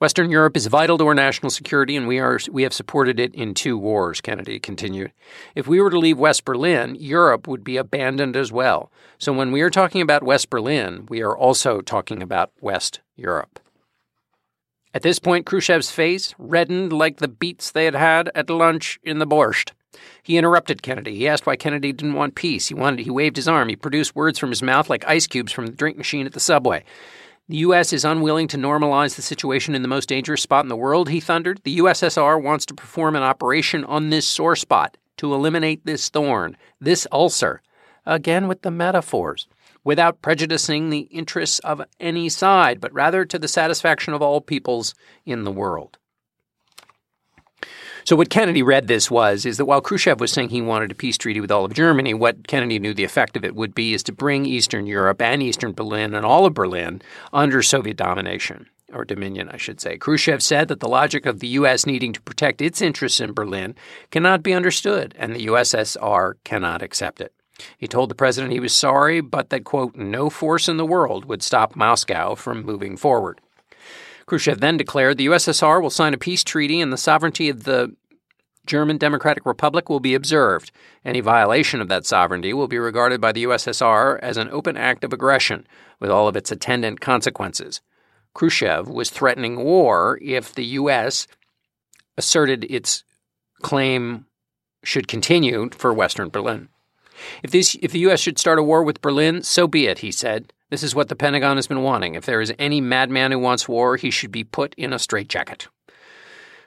Western 0.00 0.30
Europe 0.30 0.56
is 0.56 0.66
vital 0.66 0.96
to 0.96 1.06
our 1.08 1.14
national 1.14 1.50
security, 1.50 1.94
and 1.94 2.08
we 2.08 2.18
are 2.18 2.40
we 2.50 2.62
have 2.62 2.72
supported 2.72 3.20
it 3.20 3.34
in 3.34 3.52
two 3.52 3.76
wars, 3.76 4.22
Kennedy 4.22 4.58
continued. 4.58 5.12
If 5.54 5.68
we 5.68 5.78
were 5.78 5.90
to 5.90 5.98
leave 5.98 6.18
West 6.18 6.46
Berlin, 6.46 6.96
Europe 6.98 7.46
would 7.46 7.62
be 7.62 7.76
abandoned 7.76 8.34
as 8.34 8.50
well. 8.50 8.90
So 9.18 9.30
when 9.34 9.52
we 9.52 9.60
are 9.60 9.68
talking 9.68 10.00
about 10.00 10.22
West 10.22 10.48
Berlin, 10.48 11.04
we 11.10 11.20
are 11.20 11.36
also 11.36 11.82
talking 11.82 12.22
about 12.22 12.50
West 12.62 13.00
Europe. 13.14 13.60
At 14.94 15.02
this 15.02 15.18
point, 15.18 15.44
Khrushchev's 15.44 15.90
face 15.90 16.34
reddened 16.38 16.94
like 16.94 17.18
the 17.18 17.28
beets 17.28 17.70
they 17.70 17.84
had 17.84 17.94
had 17.94 18.30
at 18.34 18.48
lunch 18.48 18.98
in 19.04 19.18
the 19.18 19.26
borscht. 19.26 19.72
He 20.22 20.38
interrupted 20.38 20.82
Kennedy. 20.82 21.14
He 21.14 21.28
asked 21.28 21.46
why 21.46 21.56
Kennedy 21.56 21.92
didn't 21.92 22.14
want 22.14 22.36
peace. 22.36 22.68
He 22.68 22.74
wanted 22.74 23.00
he 23.00 23.10
waved 23.10 23.36
his 23.36 23.48
arm. 23.48 23.68
He 23.68 23.76
produced 23.76 24.16
words 24.16 24.38
from 24.38 24.48
his 24.48 24.62
mouth 24.62 24.88
like 24.88 25.06
ice 25.06 25.26
cubes 25.26 25.52
from 25.52 25.66
the 25.66 25.72
drink 25.72 25.98
machine 25.98 26.24
at 26.24 26.32
the 26.32 26.40
subway. 26.40 26.84
The 27.50 27.56
U.S. 27.66 27.92
is 27.92 28.04
unwilling 28.04 28.46
to 28.46 28.56
normalize 28.56 29.16
the 29.16 29.22
situation 29.22 29.74
in 29.74 29.82
the 29.82 29.88
most 29.88 30.08
dangerous 30.08 30.40
spot 30.40 30.64
in 30.64 30.68
the 30.68 30.76
world, 30.76 31.08
he 31.08 31.18
thundered. 31.18 31.60
The 31.64 31.78
USSR 31.78 32.40
wants 32.40 32.64
to 32.66 32.74
perform 32.74 33.16
an 33.16 33.24
operation 33.24 33.84
on 33.86 34.10
this 34.10 34.24
sore 34.24 34.54
spot 34.54 34.96
to 35.16 35.34
eliminate 35.34 35.84
this 35.84 36.08
thorn, 36.08 36.56
this 36.80 37.08
ulcer. 37.10 37.60
Again 38.06 38.46
with 38.46 38.62
the 38.62 38.70
metaphors 38.70 39.48
without 39.82 40.22
prejudicing 40.22 40.90
the 40.90 41.08
interests 41.10 41.58
of 41.58 41.82
any 41.98 42.28
side, 42.28 42.80
but 42.80 42.92
rather 42.92 43.24
to 43.24 43.36
the 43.36 43.48
satisfaction 43.48 44.14
of 44.14 44.22
all 44.22 44.40
peoples 44.40 44.94
in 45.26 45.42
the 45.42 45.50
world. 45.50 45.98
So 48.04 48.16
what 48.16 48.30
Kennedy 48.30 48.62
read 48.62 48.88
this 48.88 49.10
was 49.10 49.46
is 49.46 49.56
that 49.56 49.66
while 49.66 49.80
Khrushchev 49.80 50.20
was 50.20 50.32
saying 50.32 50.50
he 50.50 50.62
wanted 50.62 50.90
a 50.90 50.94
peace 50.94 51.18
treaty 51.18 51.40
with 51.40 51.50
all 51.50 51.64
of 51.64 51.74
Germany, 51.74 52.14
what 52.14 52.48
Kennedy 52.48 52.78
knew 52.78 52.94
the 52.94 53.04
effect 53.04 53.36
of 53.36 53.44
it 53.44 53.54
would 53.54 53.74
be 53.74 53.94
is 53.94 54.02
to 54.04 54.12
bring 54.12 54.46
Eastern 54.46 54.86
Europe 54.86 55.20
and 55.20 55.42
Eastern 55.42 55.72
Berlin 55.72 56.14
and 56.14 56.24
all 56.24 56.46
of 56.46 56.54
Berlin 56.54 57.02
under 57.32 57.62
Soviet 57.62 57.96
domination 57.96 58.66
or 58.92 59.04
dominion, 59.04 59.48
I 59.48 59.56
should 59.56 59.80
say. 59.80 59.96
Khrushchev 59.96 60.42
said 60.42 60.68
that 60.68 60.80
the 60.80 60.88
logic 60.88 61.26
of 61.26 61.40
the 61.40 61.48
U.S. 61.48 61.86
needing 61.86 62.12
to 62.12 62.20
protect 62.20 62.60
its 62.60 62.82
interests 62.82 63.20
in 63.20 63.32
Berlin 63.32 63.74
cannot 64.10 64.42
be 64.42 64.52
understood, 64.52 65.14
and 65.18 65.34
the 65.34 65.46
USSR 65.46 66.34
cannot 66.44 66.82
accept 66.82 67.20
it. 67.20 67.32
He 67.76 67.86
told 67.86 68.10
the 68.10 68.14
president 68.14 68.52
he 68.52 68.60
was 68.60 68.74
sorry, 68.74 69.20
but 69.20 69.50
that, 69.50 69.64
quote, 69.64 69.94
no 69.94 70.30
force 70.30 70.68
in 70.68 70.76
the 70.76 70.86
world 70.86 71.26
would 71.26 71.42
stop 71.42 71.76
Moscow 71.76 72.34
from 72.34 72.64
moving 72.64 72.96
forward. 72.96 73.40
Khrushchev 74.30 74.60
then 74.60 74.76
declared 74.76 75.18
the 75.18 75.26
USSR 75.26 75.82
will 75.82 75.90
sign 75.90 76.14
a 76.14 76.16
peace 76.16 76.44
treaty 76.44 76.80
and 76.80 76.92
the 76.92 76.96
sovereignty 76.96 77.48
of 77.48 77.64
the 77.64 77.96
German 78.64 78.96
Democratic 78.96 79.44
Republic 79.44 79.88
will 79.88 79.98
be 79.98 80.14
observed. 80.14 80.70
Any 81.04 81.18
violation 81.18 81.80
of 81.80 81.88
that 81.88 82.06
sovereignty 82.06 82.52
will 82.52 82.68
be 82.68 82.78
regarded 82.78 83.20
by 83.20 83.32
the 83.32 83.42
USSR 83.42 84.20
as 84.20 84.36
an 84.36 84.48
open 84.50 84.76
act 84.76 85.02
of 85.02 85.12
aggression, 85.12 85.66
with 85.98 86.12
all 86.12 86.28
of 86.28 86.36
its 86.36 86.52
attendant 86.52 87.00
consequences. 87.00 87.80
Khrushchev 88.32 88.88
was 88.88 89.10
threatening 89.10 89.64
war 89.64 90.16
if 90.22 90.54
the 90.54 90.64
U.S. 90.64 91.26
asserted 92.16 92.64
its 92.70 93.02
claim 93.62 94.26
should 94.84 95.08
continue 95.08 95.70
for 95.70 95.92
Western 95.92 96.28
Berlin. 96.28 96.68
If, 97.42 97.50
this, 97.50 97.76
if 97.82 97.92
the 97.92 98.00
U.S. 98.00 98.20
should 98.20 98.38
start 98.38 98.58
a 98.58 98.62
war 98.62 98.82
with 98.82 99.00
Berlin, 99.00 99.42
so 99.42 99.66
be 99.66 99.86
it, 99.86 99.98
he 100.00 100.10
said. 100.10 100.52
This 100.70 100.82
is 100.82 100.94
what 100.94 101.08
the 101.08 101.16
Pentagon 101.16 101.56
has 101.56 101.66
been 101.66 101.82
wanting. 101.82 102.14
If 102.14 102.26
there 102.26 102.40
is 102.40 102.52
any 102.58 102.80
madman 102.80 103.32
who 103.32 103.38
wants 103.38 103.68
war, 103.68 103.96
he 103.96 104.10
should 104.10 104.30
be 104.30 104.44
put 104.44 104.74
in 104.76 104.92
a 104.92 104.98
straitjacket. 104.98 105.68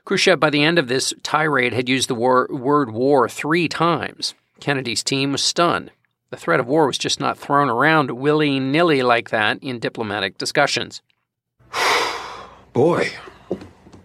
Khrushchev, 0.05 0.39
by 0.39 0.49
the 0.49 0.63
end 0.63 0.77
of 0.77 0.89
this 0.89 1.13
tirade, 1.23 1.73
had 1.73 1.87
used 1.87 2.09
the 2.09 2.15
war, 2.15 2.47
word 2.51 2.91
war 2.91 3.29
three 3.29 3.69
times. 3.69 4.35
Kennedy's 4.59 5.03
team 5.03 5.31
was 5.31 5.41
stunned. 5.41 5.91
The 6.29 6.37
threat 6.37 6.59
of 6.59 6.67
war 6.67 6.87
was 6.87 6.97
just 6.97 7.19
not 7.19 7.37
thrown 7.37 7.69
around 7.69 8.11
willy 8.11 8.59
nilly 8.59 9.03
like 9.03 9.29
that 9.29 9.59
in 9.61 9.79
diplomatic 9.79 10.37
discussions. 10.37 11.01
Boy, 12.73 13.11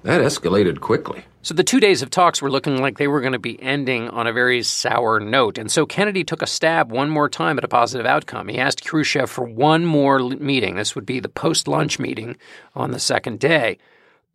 that 0.04 0.20
escalated 0.20 0.80
quickly. 0.80 1.24
So 1.48 1.54
the 1.54 1.64
two 1.64 1.80
days 1.80 2.02
of 2.02 2.10
talks 2.10 2.42
were 2.42 2.50
looking 2.50 2.76
like 2.76 2.98
they 2.98 3.08
were 3.08 3.22
going 3.22 3.32
to 3.32 3.38
be 3.38 3.58
ending 3.62 4.10
on 4.10 4.26
a 4.26 4.34
very 4.34 4.62
sour 4.62 5.18
note. 5.18 5.56
And 5.56 5.72
so 5.72 5.86
Kennedy 5.86 6.22
took 6.22 6.42
a 6.42 6.46
stab 6.46 6.92
one 6.92 7.08
more 7.08 7.30
time 7.30 7.56
at 7.56 7.64
a 7.64 7.68
positive 7.68 8.04
outcome. 8.04 8.48
He 8.48 8.58
asked 8.58 8.84
Khrushchev 8.84 9.30
for 9.30 9.44
one 9.44 9.86
more 9.86 10.18
meeting. 10.18 10.76
This 10.76 10.94
would 10.94 11.06
be 11.06 11.20
the 11.20 11.30
post 11.30 11.66
lunch 11.66 11.98
meeting 11.98 12.36
on 12.74 12.90
the 12.90 13.00
second 13.00 13.40
day. 13.40 13.78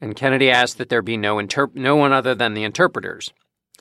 And 0.02 0.16
Kennedy 0.16 0.50
asked 0.50 0.80
that 0.80 0.90
there 0.90 1.04
be 1.04 1.16
no, 1.16 1.36
interp- 1.36 1.76
no 1.76 1.96
one 1.96 2.14
other 2.14 2.34
than 2.34 2.56
the 2.56 2.64
interpreters. 2.64 3.32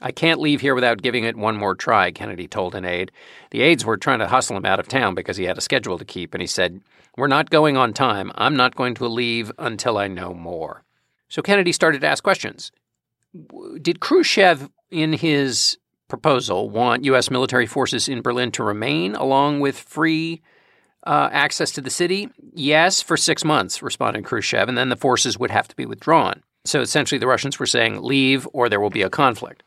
I 0.03 0.13
can't 0.13 0.39
leave 0.39 0.61
here 0.61 0.75
without 0.75 1.01
giving 1.01 1.25
it 1.25 1.35
one 1.35 1.57
more 1.57 1.75
try, 1.75 2.11
Kennedy 2.11 2.47
told 2.47 2.75
an 2.75 2.85
aide. 2.85 3.13
The 3.51 3.63
aides 3.63 3.87
were 3.87 3.97
trying 3.97 4.19
to 4.19 4.29
hustle 4.29 4.59
him 4.59 4.67
out 4.67 4.79
of 4.79 4.89
town 4.89 5.15
because 5.15 5.39
he 5.39 5.45
had 5.45 5.57
a 5.57 5.63
schedule 5.63 5.97
to 5.97 6.05
keep, 6.05 6.35
and 6.35 6.43
he 6.43 6.47
said, 6.47 6.83
We're 7.17 7.29
not 7.29 7.49
going 7.49 7.79
on 7.79 7.95
time. 7.95 8.31
I'm 8.35 8.57
not 8.57 8.77
going 8.77 8.93
to 8.97 9.09
leave 9.09 9.51
until 9.59 9.97
I 9.97 10.09
know 10.09 10.35
more. 10.35 10.85
So 11.31 11.41
Kennedy 11.41 11.73
started 11.73 12.03
to 12.03 12.09
ask 12.09 12.23
questions 12.23 12.73
did 13.81 14.01
Khrushchev, 14.01 14.71
in 14.91 15.15
his 15.15 15.79
proposal, 16.09 16.69
want 16.69 17.05
U.S. 17.07 17.31
military 17.31 17.67
forces 17.67 18.09
in 18.09 18.21
Berlin 18.21 18.53
to 18.53 18.63
remain 18.63 19.15
along 19.15 19.61
with 19.61 19.79
free 19.79 20.43
uh, 21.07 21.31
access 21.33 21.71
to 21.73 21.81
the 21.81 21.91
city? 21.91 22.29
Yes, 22.53 23.01
for 23.01 23.17
six 23.17 23.45
months, 23.45 23.83
responded 23.83 24.25
Khrushchev, 24.25 24.69
and 24.69 24.77
then 24.77 24.91
the 24.91 24.97
forces 24.97 25.39
would 25.39 25.51
have 25.51 25.69
to 25.69 25.77
be 25.77 25.87
withdrawn. 25.87 26.43
So 26.65 26.81
essentially, 26.81 27.19
the 27.19 27.27
Russians 27.27 27.59
were 27.59 27.67
saying, 27.67 28.03
leave 28.03 28.47
or 28.53 28.69
there 28.69 28.81
will 28.81 28.91
be 28.91 29.03
a 29.03 29.11
conflict. 29.11 29.63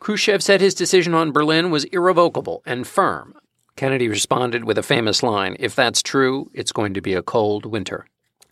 Khrushchev 0.00 0.42
said 0.42 0.60
his 0.60 0.74
decision 0.74 1.14
on 1.14 1.32
Berlin 1.32 1.70
was 1.70 1.84
irrevocable 1.84 2.62
and 2.66 2.86
firm. 2.86 3.34
Kennedy 3.76 4.08
responded 4.08 4.64
with 4.64 4.78
a 4.78 4.82
famous 4.82 5.22
line 5.22 5.56
If 5.58 5.74
that's 5.74 6.02
true, 6.02 6.50
it's 6.54 6.72
going 6.72 6.94
to 6.94 7.00
be 7.00 7.14
a 7.14 7.22
cold 7.22 7.66
winter. 7.66 8.06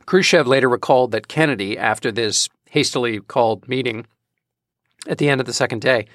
Khrushchev 0.07 0.47
later 0.47 0.69
recalled 0.69 1.13
that 1.13 1.29
Kennedy, 1.29 1.79
after 1.79 2.13
this 2.13 2.49
hastily 2.75 3.21
called 3.21 3.69
meeting 3.69 4.05
at 5.07 5.19
the 5.19 5.29
end 5.29 5.41
of 5.41 5.47
the 5.47 5.53
second 5.53 5.81
day, 5.81 6.07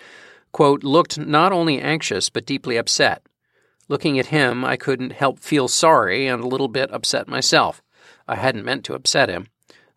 quote, 0.51 0.84
looked 0.84 1.18
not 1.18 1.54
only 1.54 1.80
anxious 1.80 2.30
but 2.30 2.46
deeply 2.46 2.75
upset. 2.75 3.25
Looking 3.88 4.20
at 4.20 4.25
him, 4.25 4.66
I 4.66 4.75
couldn't 4.75 5.13
help 5.13 5.39
feel 5.39 5.70
sorry 5.70 6.28
and 6.28 6.44
a 6.44 6.48
little 6.48 6.68
bit 6.68 6.92
upset 6.92 7.30
myself. 7.30 7.82
I 8.28 8.36
hadn't 8.36 8.66
meant 8.66 8.84
to 8.86 8.94
upset 8.94 9.30
him. 9.30 9.48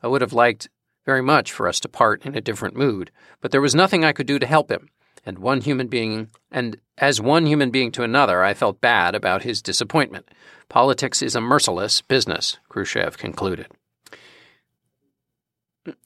I 0.05 0.07
would 0.07 0.21
have 0.21 0.33
liked 0.33 0.69
very 1.05 1.21
much 1.21 1.51
for 1.51 1.67
us 1.67 1.81
to 1.81 1.89
part 1.89 2.25
in 2.25 2.37
a 2.37 2.41
different 2.41 2.77
mood, 2.77 3.11
but 3.41 3.51
there 3.51 3.61
was 3.61 3.75
nothing 3.75 4.05
I 4.05 4.13
could 4.13 4.29
do 4.29 4.39
to 4.39 4.47
help 4.47 4.71
him. 4.71 4.89
And 5.27 5.41
one 5.41 5.63
human 5.63 5.89
being, 5.89 6.29
and 6.53 6.77
as 6.97 7.21
one 7.21 7.45
human 7.45 7.71
being 7.71 7.91
to 7.93 8.05
another, 8.05 8.45
I 8.45 8.55
felt 8.55 8.81
bad 8.81 9.17
about 9.17 9.43
his 9.43 9.63
disappointment. 9.63 10.29
Politics 10.69 11.23
is 11.23 11.35
a 11.35 11.41
merciless 11.41 12.03
business, 12.03 12.59
Khrushchev 12.69 13.19
concluded. 13.19 13.67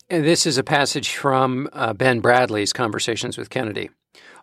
This 0.09 0.47
is 0.47 0.57
a 0.57 0.63
passage 0.63 1.17
from 1.17 1.69
uh, 1.73 1.93
Ben 1.93 2.21
Bradlee's 2.21 2.73
Conversations 2.73 3.37
with 3.37 3.51
Kennedy. 3.51 3.91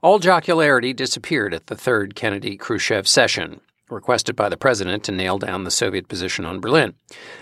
All 0.02 0.20
jocularity 0.20 0.92
disappeared 0.92 1.54
at 1.54 1.68
the 1.68 1.76
third 1.78 2.16
Kennedy 2.16 2.58
Khrushchev 2.58 3.08
session, 3.08 3.62
requested 3.90 4.36
by 4.36 4.50
the 4.50 4.58
president 4.58 5.06
to 5.06 5.14
nail 5.14 5.38
down 5.38 5.64
the 5.64 5.72
Soviet 5.72 6.10
position 6.10 6.44
on 6.44 6.60
Berlin. 6.60 6.96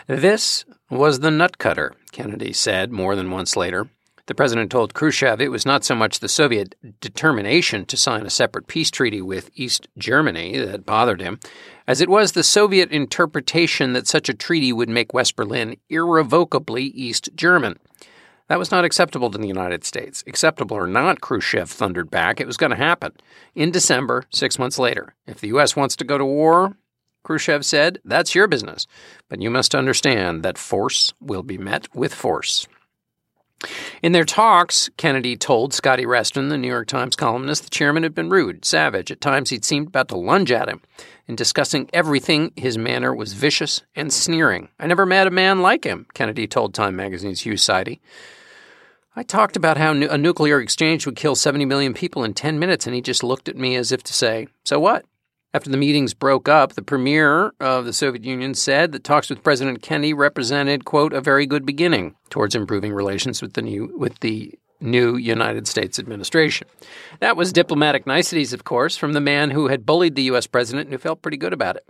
This 0.05 0.65
was 0.91 1.21
the 1.21 1.31
nut 1.31 1.57
cutter, 1.57 1.95
Kennedy 2.11 2.53
said 2.53 2.91
more 2.91 3.15
than 3.15 3.31
once 3.31 3.57
later. 3.57 3.89
The 4.27 4.35
president 4.35 4.69
told 4.69 4.93
Khrushchev 4.93 5.41
it 5.41 5.49
was 5.49 5.65
not 5.65 5.83
so 5.83 5.95
much 5.95 6.19
the 6.19 6.29
Soviet 6.29 6.75
determination 7.01 7.85
to 7.87 7.97
sign 7.97 8.27
a 8.27 8.29
separate 8.29 8.67
peace 8.67 8.91
treaty 8.91 9.23
with 9.23 9.49
East 9.55 9.87
Germany 9.97 10.59
that 10.59 10.85
bothered 10.85 11.21
him, 11.21 11.39
as 11.87 12.01
it 12.01 12.09
was 12.09 12.33
the 12.33 12.43
Soviet 12.43 12.91
interpretation 12.91 13.93
that 13.93 14.05
such 14.05 14.29
a 14.29 14.35
treaty 14.35 14.71
would 14.71 14.89
make 14.89 15.11
West 15.11 15.35
Berlin 15.35 15.75
irrevocably 15.89 16.83
East 16.83 17.29
German. 17.33 17.79
That 18.51 18.59
was 18.59 18.69
not 18.69 18.83
acceptable 18.83 19.31
to 19.31 19.37
the 19.37 19.47
United 19.47 19.85
States. 19.85 20.25
Acceptable 20.27 20.75
or 20.75 20.85
not, 20.85 21.21
Khrushchev 21.21 21.69
thundered 21.69 22.11
back, 22.11 22.41
it 22.41 22.47
was 22.47 22.57
going 22.57 22.71
to 22.71 22.75
happen. 22.75 23.13
In 23.55 23.71
December, 23.71 24.25
six 24.29 24.59
months 24.59 24.77
later. 24.77 25.15
If 25.25 25.39
the 25.39 25.47
U.S. 25.47 25.77
wants 25.77 25.95
to 25.95 26.03
go 26.03 26.17
to 26.17 26.25
war, 26.25 26.75
Khrushchev 27.23 27.65
said, 27.65 27.99
that's 28.03 28.35
your 28.35 28.49
business. 28.49 28.87
But 29.29 29.41
you 29.41 29.49
must 29.49 29.73
understand 29.73 30.43
that 30.43 30.57
force 30.57 31.13
will 31.21 31.43
be 31.43 31.57
met 31.57 31.87
with 31.95 32.13
force. 32.13 32.67
In 34.03 34.11
their 34.11 34.25
talks, 34.25 34.89
Kennedy 34.97 35.37
told 35.37 35.73
Scotty 35.73 36.05
Reston, 36.05 36.49
the 36.49 36.57
New 36.57 36.67
York 36.67 36.89
Times 36.89 37.15
columnist, 37.15 37.63
the 37.63 37.69
chairman 37.69 38.03
had 38.03 38.13
been 38.13 38.29
rude, 38.29 38.65
savage. 38.65 39.11
At 39.11 39.21
times, 39.21 39.51
he'd 39.51 39.63
seemed 39.63 39.87
about 39.87 40.09
to 40.09 40.17
lunge 40.17 40.51
at 40.51 40.67
him. 40.67 40.81
In 41.25 41.37
discussing 41.37 41.89
everything, 41.93 42.51
his 42.57 42.77
manner 42.77 43.15
was 43.15 43.31
vicious 43.31 43.83
and 43.95 44.11
sneering. 44.11 44.67
I 44.77 44.87
never 44.87 45.05
met 45.05 45.27
a 45.27 45.31
man 45.31 45.61
like 45.61 45.85
him, 45.85 46.05
Kennedy 46.13 46.47
told 46.47 46.73
Time 46.73 46.97
magazine's 46.97 47.45
Hugh 47.45 47.55
Sidey. 47.55 48.01
I 49.15 49.23
talked 49.23 49.57
about 49.57 49.77
how 49.77 49.91
a 49.91 50.17
nuclear 50.17 50.61
exchange 50.61 51.05
would 51.05 51.17
kill 51.17 51.35
70 51.35 51.65
million 51.65 51.93
people 51.93 52.23
in 52.23 52.33
10 52.33 52.59
minutes, 52.59 52.85
and 52.85 52.95
he 52.95 53.01
just 53.01 53.23
looked 53.23 53.49
at 53.49 53.57
me 53.57 53.75
as 53.75 53.91
if 53.91 54.03
to 54.03 54.13
say, 54.13 54.47
So 54.63 54.79
what? 54.79 55.05
After 55.53 55.69
the 55.69 55.75
meetings 55.75 56.13
broke 56.13 56.47
up, 56.47 56.73
the 56.73 56.81
premier 56.81 57.51
of 57.59 57.83
the 57.83 57.91
Soviet 57.91 58.23
Union 58.23 58.53
said 58.53 58.93
that 58.93 59.03
talks 59.03 59.29
with 59.29 59.43
President 59.43 59.81
Kennedy 59.81 60.13
represented, 60.13 60.85
quote, 60.85 61.11
a 61.11 61.19
very 61.19 61.45
good 61.45 61.65
beginning 61.65 62.15
towards 62.29 62.55
improving 62.55 62.93
relations 62.93 63.41
with 63.41 63.53
the 63.53 63.61
new 63.61 63.93
with 63.97 64.17
the 64.21 64.57
new 64.79 65.17
United 65.17 65.67
States 65.67 65.99
administration. 65.99 66.67
That 67.19 67.35
was 67.35 67.51
diplomatic 67.51 68.07
niceties, 68.07 68.53
of 68.53 68.63
course, 68.63 68.95
from 68.95 69.11
the 69.11 69.19
man 69.19 69.51
who 69.51 69.67
had 69.67 69.85
bullied 69.85 70.15
the 70.15 70.23
US 70.23 70.47
president 70.47 70.87
and 70.87 70.93
who 70.93 70.97
felt 70.97 71.21
pretty 71.21 71.37
good 71.37 71.53
about 71.53 71.75
it. 71.75 71.85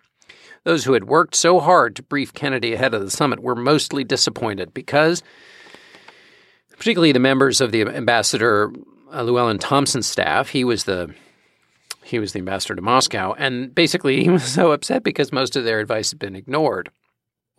Those 0.64 0.86
who 0.86 0.94
had 0.94 1.06
worked 1.06 1.36
so 1.36 1.60
hard 1.60 1.96
to 1.96 2.04
brief 2.04 2.34
Kennedy 2.34 2.74
ahead 2.74 2.96
of 2.96 3.02
the 3.02 3.12
summit 3.12 3.42
were 3.42 3.56
mostly 3.56 4.04
disappointed 4.04 4.74
because, 4.74 5.24
particularly 6.82 7.12
the 7.12 7.20
members 7.20 7.62
of 7.62 7.72
the 7.72 7.84
Ambassador 7.84 8.74
uh, 9.14 9.22
Llewellyn 9.22 9.60
Thompson's 9.60 10.08
staff, 10.08 10.50
he 10.50 10.64
was 10.64 10.86
the 10.86 11.14
he 12.02 12.18
was 12.18 12.34
the 12.34 12.40
ambassador 12.40 12.74
to 12.74 12.82
Moscow, 12.82 13.36
and 13.38 13.76
basically 13.76 14.24
he 14.24 14.30
was 14.32 14.44
so 14.44 14.72
upset 14.72 15.04
because 15.04 15.32
most 15.32 15.56
of 15.56 15.64
their 15.64 15.80
advice 15.80 16.10
had 16.10 16.18
been 16.18 16.36
ignored. 16.36 16.90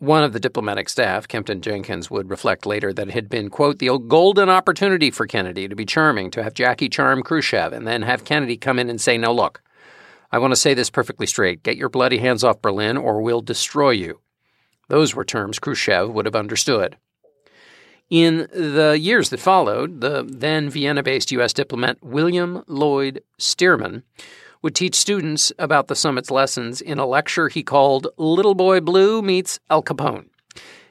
One 0.01 0.25
of 0.25 0.33
the 0.33 0.41
diplomatic 0.41 0.89
staff, 0.89 1.29
Kempton 1.29 1.61
Jenkins, 1.61 2.11
would 2.11 2.31
reflect 2.31 2.67
later 2.67 2.93
that 2.93 3.07
it 3.07 3.15
had 3.15 3.29
been, 3.29 3.49
quote, 3.49 3.79
the 3.79 3.97
golden 4.09 4.49
opportunity 4.49 5.13
for 5.13 5.29
Kennedy 5.29 5.69
to 5.69 5.77
be 5.77 5.87
charming, 5.87 6.29
to 6.33 6.43
have 6.43 6.53
Jackie 6.53 6.89
charm 6.89 7.23
Khrushchev, 7.23 7.73
and 7.73 7.87
then 7.87 8.03
have 8.03 8.25
Kennedy 8.25 8.57
come 8.57 8.81
in 8.81 8.91
and 8.91 9.01
say, 9.01 9.17
no, 9.17 9.33
look, 9.33 9.63
I 10.33 10.39
want 10.39 10.51
to 10.51 10.57
say 10.57 10.75
this 10.75 10.91
perfectly 10.91 11.29
straight. 11.29 11.63
Get 11.63 11.77
your 11.77 11.89
bloody 11.89 12.19
hands 12.19 12.43
off 12.43 12.61
Berlin 12.61 12.97
or 12.97 13.23
we'll 13.23 13.41
destroy 13.41 13.91
you. 13.91 14.19
Those 14.89 15.15
were 15.15 15.25
terms 15.25 15.61
Khrushchev 15.61 16.11
would 16.11 16.27
have 16.27 16.35
understood. 16.35 16.97
In 18.13 18.47
the 18.53 18.99
years 19.01 19.31
that 19.31 19.41
followed, 19.41 20.03
the 20.03 20.23
then 20.29 20.69
Vienna 20.69 21.03
based 21.03 21.33
U.S. 21.33 21.55
diplomat 21.55 21.97
William 22.03 22.63
Lloyd 22.67 23.23
Stearman 23.39 24.03
would 24.61 24.75
teach 24.75 24.97
students 24.97 25.51
about 25.59 25.89
the 25.89 25.97
summit's 25.97 26.31
lessons 26.31 26.83
in 26.83 26.99
a 26.99 27.07
lecture 27.07 27.49
he 27.49 27.63
called 27.63 28.09
Little 28.19 28.55
Boy 28.55 28.81
Blue 28.81 29.23
Meets 29.23 29.61
Al 29.71 29.83
Capone. 29.83 30.27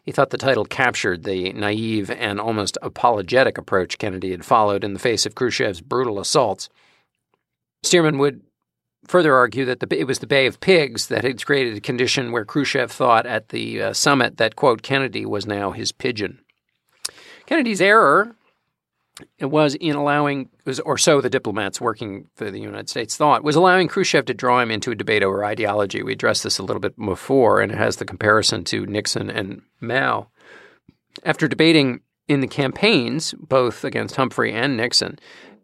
He 0.02 0.12
thought 0.12 0.32
the 0.32 0.38
title 0.40 0.66
captured 0.66 1.24
the 1.24 1.54
naive 1.54 2.10
and 2.10 2.40
almost 2.40 2.80
apologetic 2.82 3.56
approach 3.60 4.00
Kennedy 4.00 4.32
had 4.32 4.44
followed 4.44 4.84
in 4.84 4.94
the 4.94 5.00
face 5.00 5.28
of 5.28 5.36
Khrushchev's 5.36 5.82
brutal 5.82 6.20
assaults. 6.20 6.70
Stearman 7.86 8.18
would 8.18 8.42
further 9.06 9.36
argue 9.36 9.66
that 9.66 9.80
the, 9.80 10.00
it 10.00 10.08
was 10.08 10.18
the 10.18 10.26
Bay 10.26 10.48
of 10.48 10.60
Pigs 10.60 11.06
that 11.10 11.24
had 11.24 11.46
created 11.46 11.78
a 11.78 11.82
condition 11.82 12.32
where 12.32 12.46
Khrushchev 12.46 12.92
thought 12.92 13.28
at 13.28 13.50
the 13.50 13.80
uh, 13.80 13.94
summit 13.94 14.38
that, 14.38 14.56
quote, 14.56 14.82
Kennedy 14.82 15.24
was 15.24 15.46
now 15.46 15.70
his 15.70 15.92
pigeon. 15.92 16.40
Kennedy's 17.52 17.82
error 17.82 18.34
it 19.38 19.48
was 19.48 19.76
in 19.76 19.98
allowing, 19.98 20.50
or 20.86 20.98
so 20.98 21.20
the 21.20 21.30
diplomats 21.30 21.82
working 21.82 22.30
for 22.34 22.50
the 22.50 22.62
United 22.62 22.88
States 22.88 23.18
thought, 23.18 23.44
was 23.44 23.58
allowing 23.58 23.90
Khrushchev 23.90 24.24
to 24.28 24.34
draw 24.34 24.62
him 24.62 24.72
into 24.72 24.90
a 24.92 24.96
debate 24.96 25.22
over 25.22 25.44
ideology. 25.44 26.02
We 26.02 26.14
addressed 26.14 26.44
this 26.44 26.60
a 26.60 26.64
little 26.64 26.80
bit 26.80 26.98
before, 26.98 27.60
and 27.60 27.70
it 27.70 27.78
has 27.78 27.98
the 27.98 28.06
comparison 28.06 28.64
to 28.64 28.86
Nixon 28.86 29.30
and 29.30 29.64
Mao. 29.82 30.30
After 31.26 31.50
debating 31.50 32.00
in 32.30 32.40
the 32.40 32.48
campaigns, 32.48 33.36
both 33.38 33.84
against 33.84 34.16
Humphrey 34.16 34.54
and 34.54 34.78
Nixon, 34.78 35.20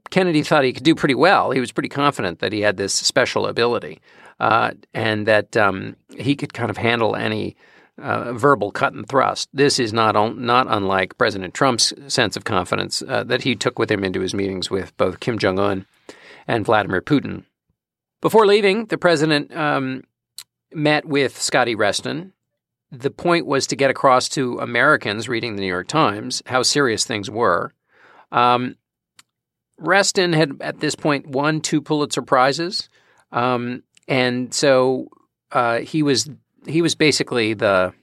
Kennedy 0.09 0.43
thought 0.43 0.65
he 0.65 0.73
could 0.73 0.83
do 0.83 0.93
pretty 0.93 1.15
well. 1.15 1.51
He 1.51 1.61
was 1.61 1.71
pretty 1.71 1.89
confident 1.89 2.39
that 2.39 2.51
he 2.51 2.59
had 2.61 2.75
this 2.75 2.93
special 2.93 3.47
ability 3.47 4.01
uh, 4.41 4.71
and 4.93 5.25
that 5.25 5.55
um, 5.55 5.95
he 6.17 6.35
could 6.35 6.53
kind 6.53 6.69
of 6.69 6.75
handle 6.75 7.15
any 7.15 7.55
uh, 8.01 8.33
verbal 8.33 8.71
cut 8.71 8.93
and 8.93 9.07
thrust. 9.07 9.49
This 9.53 9.79
is 9.79 9.93
not 9.93 10.15
not 10.37 10.67
unlike 10.69 11.17
President 11.17 11.53
Trump's 11.53 11.93
sense 12.07 12.35
of 12.35 12.43
confidence 12.43 13.01
uh, 13.07 13.23
that 13.23 13.43
he 13.43 13.55
took 13.55 13.79
with 13.79 13.91
him 13.91 14.03
into 14.03 14.21
his 14.21 14.33
meetings 14.33 14.69
with 14.69 14.95
both 14.97 15.19
Kim 15.19 15.37
Jong 15.37 15.59
Un 15.59 15.85
and 16.47 16.65
Vladimir 16.65 17.01
Putin. 17.01 17.43
Before 18.21 18.45
leaving, 18.45 18.85
the 18.85 18.97
president 18.97 19.55
um, 19.55 20.03
met 20.73 21.05
with 21.05 21.39
Scotty 21.39 21.75
Reston. 21.75 22.33
The 22.91 23.11
point 23.11 23.45
was 23.45 23.67
to 23.67 23.75
get 23.75 23.91
across 23.91 24.29
to 24.29 24.59
Americans 24.59 25.27
reading 25.27 25.55
the 25.55 25.61
New 25.61 25.67
York 25.67 25.87
Times 25.87 26.41
how 26.45 26.63
serious 26.63 27.03
things 27.03 27.29
were. 27.29 27.73
Um, 28.31 28.75
Reston 29.77 30.33
had 30.33 30.53
at 30.61 30.79
this 30.79 30.95
point 30.95 31.27
won 31.27 31.61
two 31.61 31.81
Pulitzer 31.81 32.21
prizes, 32.21 32.89
um, 33.31 33.83
and 34.07 34.53
so 34.53 35.09
uh, 35.51 35.79
he 35.79 36.01
was 36.01 36.29
he 36.67 36.81
was 36.81 36.95
basically 36.95 37.53
the 37.53 37.93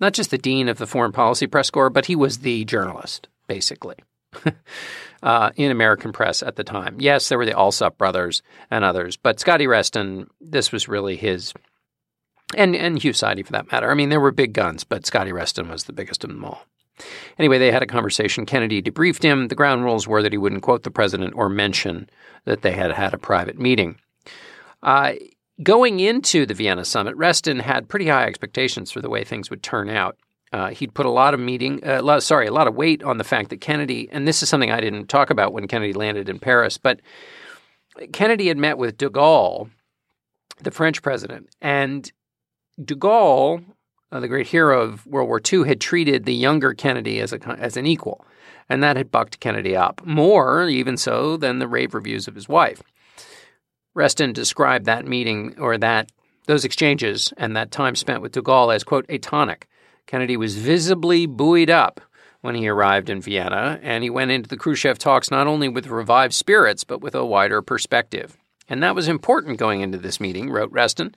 not 0.00 0.12
just 0.12 0.30
the 0.30 0.38
dean 0.38 0.68
of 0.68 0.78
the 0.78 0.86
foreign 0.86 1.12
policy 1.12 1.46
press 1.46 1.70
corps, 1.70 1.90
but 1.90 2.06
he 2.06 2.16
was 2.16 2.38
the 2.38 2.64
journalist 2.64 3.28
basically 3.46 3.96
uh, 5.22 5.50
in 5.56 5.70
American 5.70 6.12
press 6.12 6.42
at 6.42 6.56
the 6.56 6.64
time. 6.64 6.96
Yes, 6.98 7.28
there 7.28 7.38
were 7.38 7.46
the 7.46 7.56
Alsop 7.56 7.96
brothers 7.96 8.42
and 8.70 8.84
others, 8.84 9.16
but 9.16 9.40
Scotty 9.40 9.66
Reston, 9.66 10.28
this 10.40 10.72
was 10.72 10.88
really 10.88 11.16
his. 11.16 11.52
And 12.56 12.76
and 12.76 13.02
Hugh 13.02 13.12
Sidey 13.12 13.42
for 13.42 13.52
that 13.52 13.72
matter. 13.72 13.90
I 13.90 13.94
mean, 13.94 14.08
there 14.08 14.20
were 14.20 14.30
big 14.30 14.52
guns, 14.52 14.84
but 14.84 15.04
Scotty 15.04 15.32
Reston 15.32 15.68
was 15.68 15.84
the 15.84 15.92
biggest 15.92 16.22
of 16.22 16.30
them 16.30 16.44
all. 16.44 16.64
Anyway, 17.38 17.58
they 17.58 17.72
had 17.72 17.82
a 17.82 17.86
conversation. 17.86 18.46
Kennedy 18.46 18.80
debriefed 18.80 19.22
him. 19.22 19.48
The 19.48 19.54
ground 19.54 19.84
rules 19.84 20.06
were 20.06 20.22
that 20.22 20.32
he 20.32 20.38
wouldn't 20.38 20.62
quote 20.62 20.82
the 20.82 20.90
president 20.90 21.34
or 21.36 21.48
mention 21.48 22.08
that 22.44 22.62
they 22.62 22.72
had 22.72 22.92
had 22.92 23.12
a 23.12 23.18
private 23.18 23.58
meeting. 23.58 23.98
Uh, 24.82 25.14
Going 25.62 26.00
into 26.00 26.44
the 26.44 26.52
Vienna 26.52 26.84
summit, 26.84 27.16
Reston 27.16 27.60
had 27.60 27.88
pretty 27.88 28.08
high 28.08 28.24
expectations 28.24 28.90
for 28.90 29.00
the 29.00 29.08
way 29.08 29.24
things 29.24 29.48
would 29.48 29.62
turn 29.62 29.88
out. 29.88 30.18
Uh, 30.52 30.68
he'd 30.68 30.94
put 30.94 31.06
a 31.06 31.10
lot 31.10 31.34
of 31.34 31.40
meeting, 31.40 31.82
uh, 31.82 32.20
sorry, 32.20 32.46
a 32.46 32.52
lot 32.52 32.68
of 32.68 32.74
weight 32.74 33.02
on 33.02 33.16
the 33.16 33.24
fact 33.24 33.50
that 33.50 33.60
Kennedy, 33.60 34.08
and 34.12 34.28
this 34.28 34.42
is 34.42 34.48
something 34.48 34.70
I 34.70 34.80
didn't 34.80 35.08
talk 35.08 35.30
about 35.30 35.52
when 35.52 35.66
Kennedy 35.66 35.94
landed 35.94 36.28
in 36.28 36.38
Paris, 36.38 36.78
but 36.78 37.00
Kennedy 38.12 38.48
had 38.48 38.58
met 38.58 38.76
with 38.76 38.98
de 38.98 39.08
Gaulle, 39.08 39.70
the 40.60 40.70
French 40.70 41.02
president, 41.02 41.48
and 41.60 42.12
de 42.82 42.94
Gaulle, 42.94 43.64
uh, 44.12 44.20
the 44.20 44.28
great 44.28 44.46
hero 44.46 44.82
of 44.82 45.06
World 45.06 45.28
War 45.28 45.40
II, 45.40 45.66
had 45.66 45.80
treated 45.80 46.26
the 46.26 46.34
younger 46.34 46.74
Kennedy 46.74 47.18
as 47.20 47.32
a 47.32 47.40
as 47.58 47.76
an 47.76 47.86
equal, 47.86 48.24
and 48.68 48.82
that 48.82 48.96
had 48.96 49.10
bucked 49.10 49.40
Kennedy 49.40 49.74
up 49.74 50.04
more, 50.04 50.68
even 50.68 50.96
so, 50.96 51.36
than 51.36 51.58
the 51.58 51.68
rave 51.68 51.94
reviews 51.94 52.28
of 52.28 52.34
his 52.34 52.48
wife. 52.48 52.82
Reston 53.96 54.34
described 54.34 54.84
that 54.84 55.06
meeting 55.06 55.58
or 55.58 55.78
that 55.78 56.12
those 56.44 56.66
exchanges 56.66 57.32
and 57.38 57.56
that 57.56 57.70
time 57.70 57.96
spent 57.96 58.20
with 58.20 58.32
de 58.32 58.42
Gaulle 58.42 58.74
as, 58.74 58.84
quote, 58.84 59.06
a 59.08 59.16
tonic. 59.16 59.66
Kennedy 60.06 60.36
was 60.36 60.58
visibly 60.58 61.24
buoyed 61.24 61.70
up 61.70 62.02
when 62.42 62.54
he 62.54 62.68
arrived 62.68 63.08
in 63.08 63.22
Vienna, 63.22 63.80
and 63.82 64.04
he 64.04 64.10
went 64.10 64.30
into 64.30 64.50
the 64.50 64.56
Khrushchev 64.58 64.98
talks 64.98 65.30
not 65.30 65.46
only 65.46 65.68
with 65.68 65.86
revived 65.86 66.34
spirits, 66.34 66.84
but 66.84 67.00
with 67.00 67.14
a 67.14 67.24
wider 67.24 67.62
perspective. 67.62 68.36
And 68.68 68.82
that 68.82 68.94
was 68.94 69.08
important 69.08 69.58
going 69.58 69.80
into 69.80 69.96
this 69.96 70.20
meeting, 70.20 70.50
wrote 70.50 70.70
Reston, 70.70 71.14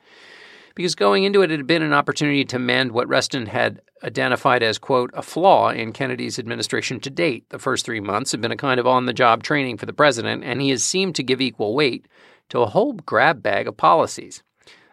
because 0.73 0.95
going 0.95 1.25
into 1.25 1.41
it, 1.41 1.51
it 1.51 1.59
had 1.59 1.67
been 1.67 1.83
an 1.83 1.93
opportunity 1.93 2.45
to 2.45 2.57
mend 2.57 2.93
what 2.93 3.09
Reston 3.09 3.47
had 3.47 3.81
identified 4.05 4.63
as, 4.63 4.77
quote, 4.77 5.11
a 5.13 5.21
flaw 5.21 5.69
in 5.69 5.91
Kennedy's 5.91 6.39
administration 6.39 7.01
to 7.01 7.09
date. 7.09 7.43
The 7.49 7.59
first 7.59 7.85
three 7.85 7.99
months 7.99 8.31
had 8.31 8.39
been 8.39 8.53
a 8.53 8.57
kind 8.57 8.79
of 8.79 8.87
on 8.87 9.05
the 9.05 9.13
job 9.13 9.43
training 9.43 9.77
for 9.77 9.85
the 9.85 9.91
president, 9.91 10.45
and 10.45 10.61
he 10.61 10.69
has 10.69 10.81
seemed 10.81 11.15
to 11.15 11.23
give 11.23 11.41
equal 11.41 11.75
weight 11.75 12.07
to 12.49 12.61
a 12.61 12.67
whole 12.67 12.93
grab 12.93 13.41
bag 13.41 13.67
of 13.67 13.77
policies. 13.77 14.43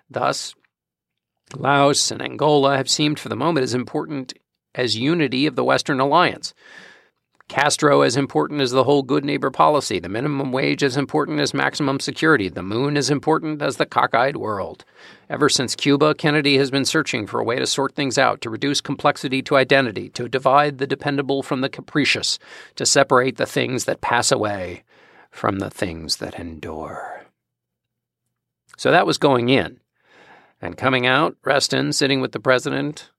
Thus, 0.08 0.54
Laos 1.54 2.10
and 2.10 2.22
Angola 2.22 2.76
have 2.76 2.88
seemed 2.88 3.18
for 3.18 3.28
the 3.28 3.36
moment 3.36 3.64
as 3.64 3.74
important 3.74 4.34
as 4.74 4.96
unity 4.96 5.46
of 5.46 5.56
the 5.56 5.64
Western 5.64 6.00
alliance. 6.00 6.54
Castro 7.48 8.02
as 8.02 8.16
important 8.16 8.60
as 8.60 8.72
the 8.72 8.82
whole 8.82 9.04
good 9.04 9.24
neighbor 9.24 9.52
policy, 9.52 10.00
the 10.00 10.08
minimum 10.08 10.50
wage 10.50 10.82
as 10.82 10.96
important 10.96 11.38
as 11.38 11.54
maximum 11.54 12.00
security, 12.00 12.48
the 12.48 12.62
moon 12.62 12.96
as 12.96 13.08
important 13.08 13.62
as 13.62 13.76
the 13.76 13.86
cockeyed 13.86 14.36
world. 14.36 14.84
Ever 15.30 15.48
since 15.48 15.76
Cuba, 15.76 16.16
Kennedy 16.16 16.58
has 16.58 16.72
been 16.72 16.84
searching 16.84 17.24
for 17.24 17.38
a 17.38 17.44
way 17.44 17.56
to 17.60 17.66
sort 17.66 17.94
things 17.94 18.18
out, 18.18 18.40
to 18.40 18.50
reduce 18.50 18.80
complexity 18.80 19.42
to 19.42 19.56
identity, 19.56 20.08
to 20.10 20.28
divide 20.28 20.78
the 20.78 20.88
dependable 20.88 21.44
from 21.44 21.60
the 21.60 21.68
capricious, 21.68 22.40
to 22.74 22.84
separate 22.84 23.36
the 23.36 23.46
things 23.46 23.84
that 23.84 24.00
pass 24.00 24.32
away 24.32 24.82
from 25.30 25.60
the 25.60 25.70
things 25.70 26.16
that 26.16 26.40
endure. 26.40 27.15
So 28.76 28.90
that 28.90 29.06
was 29.06 29.18
going 29.18 29.48
in. 29.48 29.80
And 30.60 30.76
coming 30.76 31.06
out, 31.06 31.36
Reston, 31.44 31.92
sitting 31.92 32.20
with 32.20 32.32
the 32.32 32.40
president, 32.40 33.10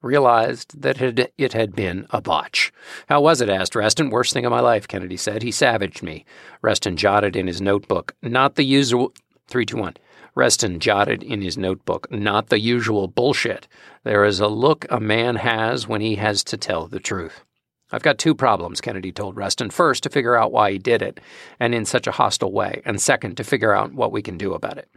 realized 0.00 0.80
that 0.80 1.00
it, 1.00 1.52
had 1.52 1.74
been 1.74 2.06
a 2.10 2.20
botch. 2.20 2.72
How 3.08 3.20
was 3.20 3.40
it? 3.40 3.48
asked 3.48 3.74
Reston. 3.74 4.10
Worst 4.10 4.32
thing 4.32 4.44
of 4.44 4.50
my 4.50 4.60
life, 4.60 4.88
Kennedy 4.88 5.16
said. 5.16 5.42
He 5.42 5.50
savaged 5.50 6.02
me. 6.02 6.24
Reston 6.62 6.96
jotted 6.96 7.36
in 7.36 7.46
his 7.46 7.60
notebook, 7.60 8.14
not 8.22 8.54
the 8.54 8.64
usual. 8.64 9.12
321. 9.48 9.94
Reston 10.34 10.78
jotted 10.78 11.22
in 11.22 11.42
his 11.42 11.58
notebook, 11.58 12.10
not 12.12 12.48
the 12.48 12.60
usual 12.60 13.08
bullshit. 13.08 13.66
There 14.04 14.24
is 14.24 14.38
a 14.38 14.46
look 14.46 14.86
a 14.88 15.00
man 15.00 15.36
has 15.36 15.88
when 15.88 16.00
he 16.00 16.14
has 16.14 16.44
to 16.44 16.56
tell 16.56 16.86
the 16.86 17.00
truth. 17.00 17.42
I've 17.90 18.02
got 18.02 18.18
two 18.18 18.34
problems, 18.34 18.80
Kennedy 18.80 19.12
told 19.12 19.36
Reston. 19.36 19.70
First, 19.70 20.02
to 20.02 20.10
figure 20.10 20.36
out 20.36 20.52
why 20.52 20.72
he 20.72 20.78
did 20.78 21.00
it, 21.00 21.20
and 21.58 21.74
in 21.74 21.84
such 21.84 22.06
a 22.06 22.12
hostile 22.12 22.52
way, 22.52 22.82
and 22.84 23.00
second, 23.00 23.36
to 23.36 23.44
figure 23.44 23.74
out 23.74 23.94
what 23.94 24.12
we 24.12 24.20
can 24.20 24.36
do 24.36 24.52
about 24.52 24.76
it. 24.76 24.88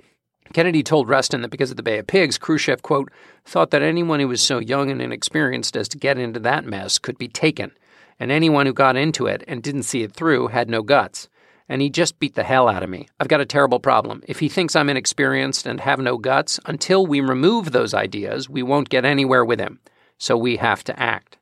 Kennedy 0.53 0.83
told 0.83 1.07
Reston 1.07 1.41
that 1.41 1.51
because 1.51 1.71
of 1.71 1.77
the 1.77 1.83
Bay 1.83 1.99
of 1.99 2.07
Pigs, 2.07 2.37
Khrushchev, 2.37 2.81
quote, 2.81 3.09
thought 3.45 3.71
that 3.71 3.81
anyone 3.81 4.19
who 4.19 4.27
was 4.27 4.41
so 4.41 4.59
young 4.59 4.91
and 4.91 5.01
inexperienced 5.01 5.77
as 5.77 5.87
to 5.89 5.97
get 5.97 6.17
into 6.17 6.41
that 6.41 6.65
mess 6.65 6.97
could 6.97 7.17
be 7.17 7.29
taken, 7.29 7.71
and 8.19 8.31
anyone 8.31 8.65
who 8.65 8.73
got 8.73 8.97
into 8.97 9.25
it 9.25 9.43
and 9.47 9.63
didn't 9.63 9.83
see 9.83 10.03
it 10.03 10.13
through 10.13 10.47
had 10.47 10.69
no 10.69 10.81
guts. 10.81 11.29
And 11.69 11.81
he 11.81 11.89
just 11.89 12.19
beat 12.19 12.35
the 12.35 12.43
hell 12.43 12.67
out 12.67 12.83
of 12.83 12.89
me. 12.89 13.07
I've 13.17 13.29
got 13.29 13.39
a 13.39 13.45
terrible 13.45 13.79
problem. 13.79 14.21
If 14.27 14.39
he 14.39 14.49
thinks 14.49 14.75
I'm 14.75 14.89
inexperienced 14.89 15.65
and 15.65 15.79
have 15.79 15.99
no 15.99 16.17
guts, 16.17 16.59
until 16.65 17.07
we 17.07 17.21
remove 17.21 17.71
those 17.71 17.93
ideas, 17.93 18.49
we 18.49 18.61
won't 18.61 18.89
get 18.89 19.05
anywhere 19.05 19.45
with 19.45 19.61
him. 19.61 19.79
So 20.17 20.35
we 20.35 20.57
have 20.57 20.83
to 20.83 20.99
act 20.99 21.37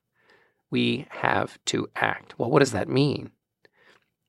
we 0.71 1.07
have 1.09 1.57
to 1.65 1.87
act. 1.95 2.37
Well, 2.37 2.49
what 2.49 2.59
does 2.59 2.69
mm-hmm. 2.69 2.77
that 2.77 2.89
mean? 2.89 3.31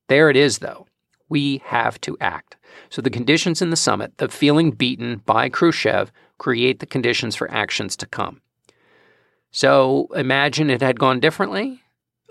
There 0.08 0.30
it 0.30 0.36
is, 0.36 0.58
though. 0.58 0.86
We 1.28 1.62
have 1.66 2.00
to 2.02 2.16
act. 2.20 2.56
So 2.88 3.00
the 3.00 3.10
conditions 3.10 3.62
in 3.62 3.70
the 3.70 3.76
summit, 3.76 4.18
the 4.18 4.28
feeling 4.28 4.72
beaten 4.72 5.22
by 5.24 5.48
Khrushchev, 5.48 6.10
create 6.38 6.80
the 6.80 6.86
conditions 6.86 7.36
for 7.36 7.50
actions 7.50 7.96
to 7.96 8.06
come. 8.06 8.40
So 9.52 10.08
imagine 10.14 10.70
it 10.70 10.80
had 10.80 10.98
gone 10.98 11.20
differently, 11.20 11.82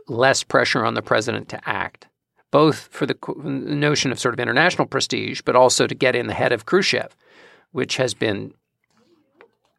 less 0.08 0.43
pressure 0.43 0.86
on 0.86 0.95
the 0.95 1.02
president 1.02 1.50
to 1.50 1.69
act, 1.69 2.08
both 2.52 2.89
for 2.91 3.06
the 3.06 3.17
notion 3.36 4.12
of 4.12 4.19
sort 4.19 4.34
of 4.34 4.39
international 4.39 4.88
prestige, 4.88 5.41
but 5.41 5.56
also 5.56 5.86
to 5.88 5.95
get 5.95 6.15
in 6.15 6.28
the 6.28 6.34
head 6.34 6.52
of 6.52 6.65
Khrushchev, 6.65 7.15
which 7.72 7.98
has 7.98 8.13
been 8.13 8.54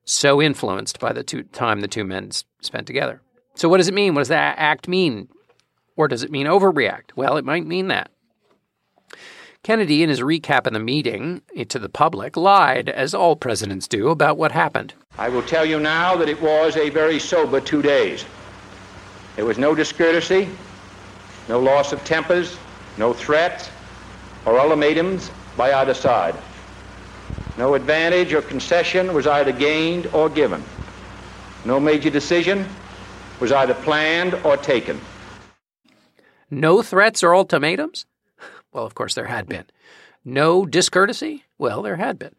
so 0.04 0.40
influenced 0.40 0.98
by 0.98 1.12
the 1.12 1.22
two, 1.22 1.42
time 1.44 1.80
the 1.80 1.88
two 1.88 2.04
men 2.04 2.30
spent 2.60 2.86
together. 2.86 3.20
So, 3.60 3.68
what 3.68 3.76
does 3.76 3.88
it 3.88 3.94
mean? 3.94 4.14
What 4.14 4.22
does 4.22 4.28
that 4.28 4.54
act 4.56 4.88
mean? 4.88 5.28
Or 5.94 6.08
does 6.08 6.22
it 6.22 6.30
mean 6.30 6.46
overreact? 6.46 7.10
Well, 7.14 7.36
it 7.36 7.44
might 7.44 7.66
mean 7.66 7.88
that. 7.88 8.10
Kennedy, 9.62 10.02
in 10.02 10.08
his 10.08 10.20
recap 10.20 10.66
of 10.66 10.72
the 10.72 10.78
meeting 10.78 11.42
to 11.68 11.78
the 11.78 11.90
public, 11.90 12.38
lied, 12.38 12.88
as 12.88 13.12
all 13.12 13.36
presidents 13.36 13.86
do, 13.86 14.08
about 14.08 14.38
what 14.38 14.52
happened. 14.52 14.94
I 15.18 15.28
will 15.28 15.42
tell 15.42 15.66
you 15.66 15.78
now 15.78 16.16
that 16.16 16.30
it 16.30 16.40
was 16.40 16.78
a 16.78 16.88
very 16.88 17.18
sober 17.18 17.60
two 17.60 17.82
days. 17.82 18.24
There 19.36 19.44
was 19.44 19.58
no 19.58 19.74
discourtesy, 19.74 20.48
no 21.46 21.60
loss 21.60 21.92
of 21.92 22.02
tempers, 22.02 22.56
no 22.96 23.12
threats 23.12 23.68
or 24.46 24.58
ultimatums 24.58 25.30
by 25.58 25.74
either 25.74 25.92
side. 25.92 26.34
No 27.58 27.74
advantage 27.74 28.32
or 28.32 28.40
concession 28.40 29.12
was 29.12 29.26
either 29.26 29.52
gained 29.52 30.06
or 30.14 30.30
given. 30.30 30.64
No 31.66 31.78
major 31.78 32.08
decision 32.08 32.66
was 33.40 33.52
either 33.52 33.74
planned 33.74 34.34
or 34.44 34.56
taken. 34.56 35.00
No 36.50 36.82
threats 36.82 37.22
or 37.22 37.34
ultimatums? 37.34 38.06
Well, 38.72 38.84
of 38.84 38.94
course, 38.94 39.14
there 39.14 39.26
had 39.26 39.48
been. 39.48 39.64
No 40.24 40.66
discourtesy? 40.66 41.44
Well, 41.58 41.82
there 41.82 41.96
had 41.96 42.18
been. 42.18 42.34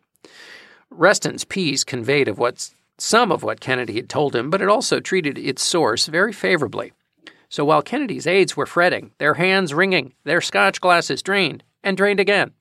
Reston's 0.89 1.45
piece 1.45 1.83
conveyed 1.83 2.27
of 2.27 2.37
what 2.37 2.69
some 2.97 3.31
of 3.31 3.41
what 3.41 3.59
Kennedy 3.59 3.95
had 3.95 4.09
told 4.09 4.35
him, 4.35 4.49
but 4.49 4.61
it 4.61 4.69
also 4.69 4.99
treated 4.99 5.37
its 5.37 5.63
source 5.63 6.05
very 6.07 6.31
favorably. 6.31 6.93
So 7.49 7.65
while 7.65 7.81
Kennedy's 7.81 8.27
aides 8.27 8.55
were 8.55 8.65
fretting, 8.65 9.11
their 9.17 9.33
hands 9.33 9.73
wringing, 9.73 10.13
their 10.23 10.41
scotch 10.41 10.79
glasses 10.79 11.23
drained 11.23 11.63
and 11.83 11.97
drained 11.97 12.19
again, 12.19 12.51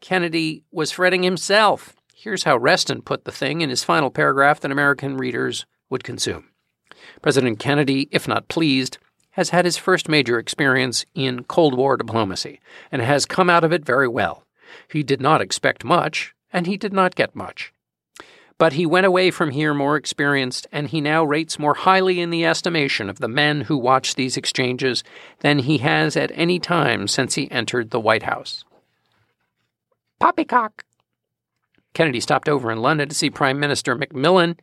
Kennedy 0.00 0.64
was 0.72 0.90
fretting 0.90 1.22
himself. 1.22 1.94
Here's 2.14 2.44
how 2.44 2.56
Reston 2.56 3.02
put 3.02 3.24
the 3.24 3.32
thing 3.32 3.60
in 3.60 3.70
his 3.70 3.84
final 3.84 4.10
paragraph 4.10 4.60
that 4.60 4.72
American 4.72 5.16
readers 5.16 5.66
would 5.90 6.02
consume. 6.04 6.48
President 7.24 7.58
Kennedy, 7.58 8.06
if 8.10 8.28
not 8.28 8.48
pleased, 8.48 8.98
has 9.30 9.48
had 9.48 9.64
his 9.64 9.78
first 9.78 10.10
major 10.10 10.38
experience 10.38 11.06
in 11.14 11.42
Cold 11.44 11.74
War 11.74 11.96
diplomacy 11.96 12.60
and 12.92 13.00
has 13.00 13.24
come 13.24 13.48
out 13.48 13.64
of 13.64 13.72
it 13.72 13.82
very 13.82 14.06
well. 14.06 14.44
He 14.88 15.02
did 15.02 15.22
not 15.22 15.40
expect 15.40 15.84
much, 15.84 16.34
and 16.52 16.66
he 16.66 16.76
did 16.76 16.92
not 16.92 17.14
get 17.14 17.34
much. 17.34 17.72
But 18.58 18.74
he 18.74 18.84
went 18.84 19.06
away 19.06 19.30
from 19.30 19.52
here 19.52 19.72
more 19.72 19.96
experienced, 19.96 20.66
and 20.70 20.88
he 20.88 21.00
now 21.00 21.24
rates 21.24 21.58
more 21.58 21.72
highly 21.72 22.20
in 22.20 22.28
the 22.28 22.44
estimation 22.44 23.08
of 23.08 23.20
the 23.20 23.26
men 23.26 23.62
who 23.62 23.78
watch 23.78 24.16
these 24.16 24.36
exchanges 24.36 25.02
than 25.38 25.60
he 25.60 25.78
has 25.78 26.18
at 26.18 26.30
any 26.34 26.58
time 26.58 27.08
since 27.08 27.36
he 27.36 27.50
entered 27.50 27.88
the 27.88 28.00
White 28.00 28.24
House. 28.24 28.66
Poppycock! 30.20 30.84
Kennedy 31.94 32.20
stopped 32.20 32.50
over 32.50 32.70
in 32.70 32.82
London 32.82 33.08
to 33.08 33.14
see 33.14 33.30
Prime 33.30 33.58
Minister 33.58 33.94
Macmillan 33.94 34.58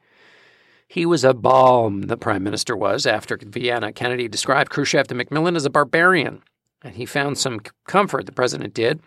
he 0.91 1.05
was 1.05 1.23
a 1.23 1.33
balm, 1.33 2.01
the 2.01 2.17
prime 2.17 2.43
minister 2.43 2.75
was. 2.75 3.05
After 3.05 3.39
Vienna, 3.41 3.93
Kennedy 3.93 4.27
described 4.27 4.71
Khrushchev 4.71 5.07
to 5.07 5.15
Macmillan 5.15 5.55
as 5.55 5.63
a 5.63 5.69
barbarian, 5.69 6.43
and 6.81 6.95
he 6.95 7.05
found 7.05 7.37
some 7.37 7.61
comfort, 7.87 8.25
the 8.25 8.33
president 8.33 8.73
did, 8.73 8.99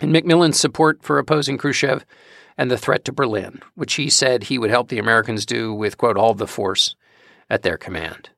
in 0.00 0.12
Macmillan's 0.12 0.60
support 0.60 1.02
for 1.02 1.18
opposing 1.18 1.58
Khrushchev 1.58 2.06
and 2.56 2.70
the 2.70 2.78
threat 2.78 3.04
to 3.04 3.12
Berlin, 3.12 3.60
which 3.74 3.94
he 3.94 4.08
said 4.08 4.44
he 4.44 4.58
would 4.58 4.70
help 4.70 4.90
the 4.90 5.00
Americans 5.00 5.44
do 5.44 5.74
with, 5.74 5.98
quote, 5.98 6.16
all 6.16 6.34
the 6.34 6.46
force 6.46 6.94
at 7.50 7.62
their 7.62 7.76
command. 7.76 8.30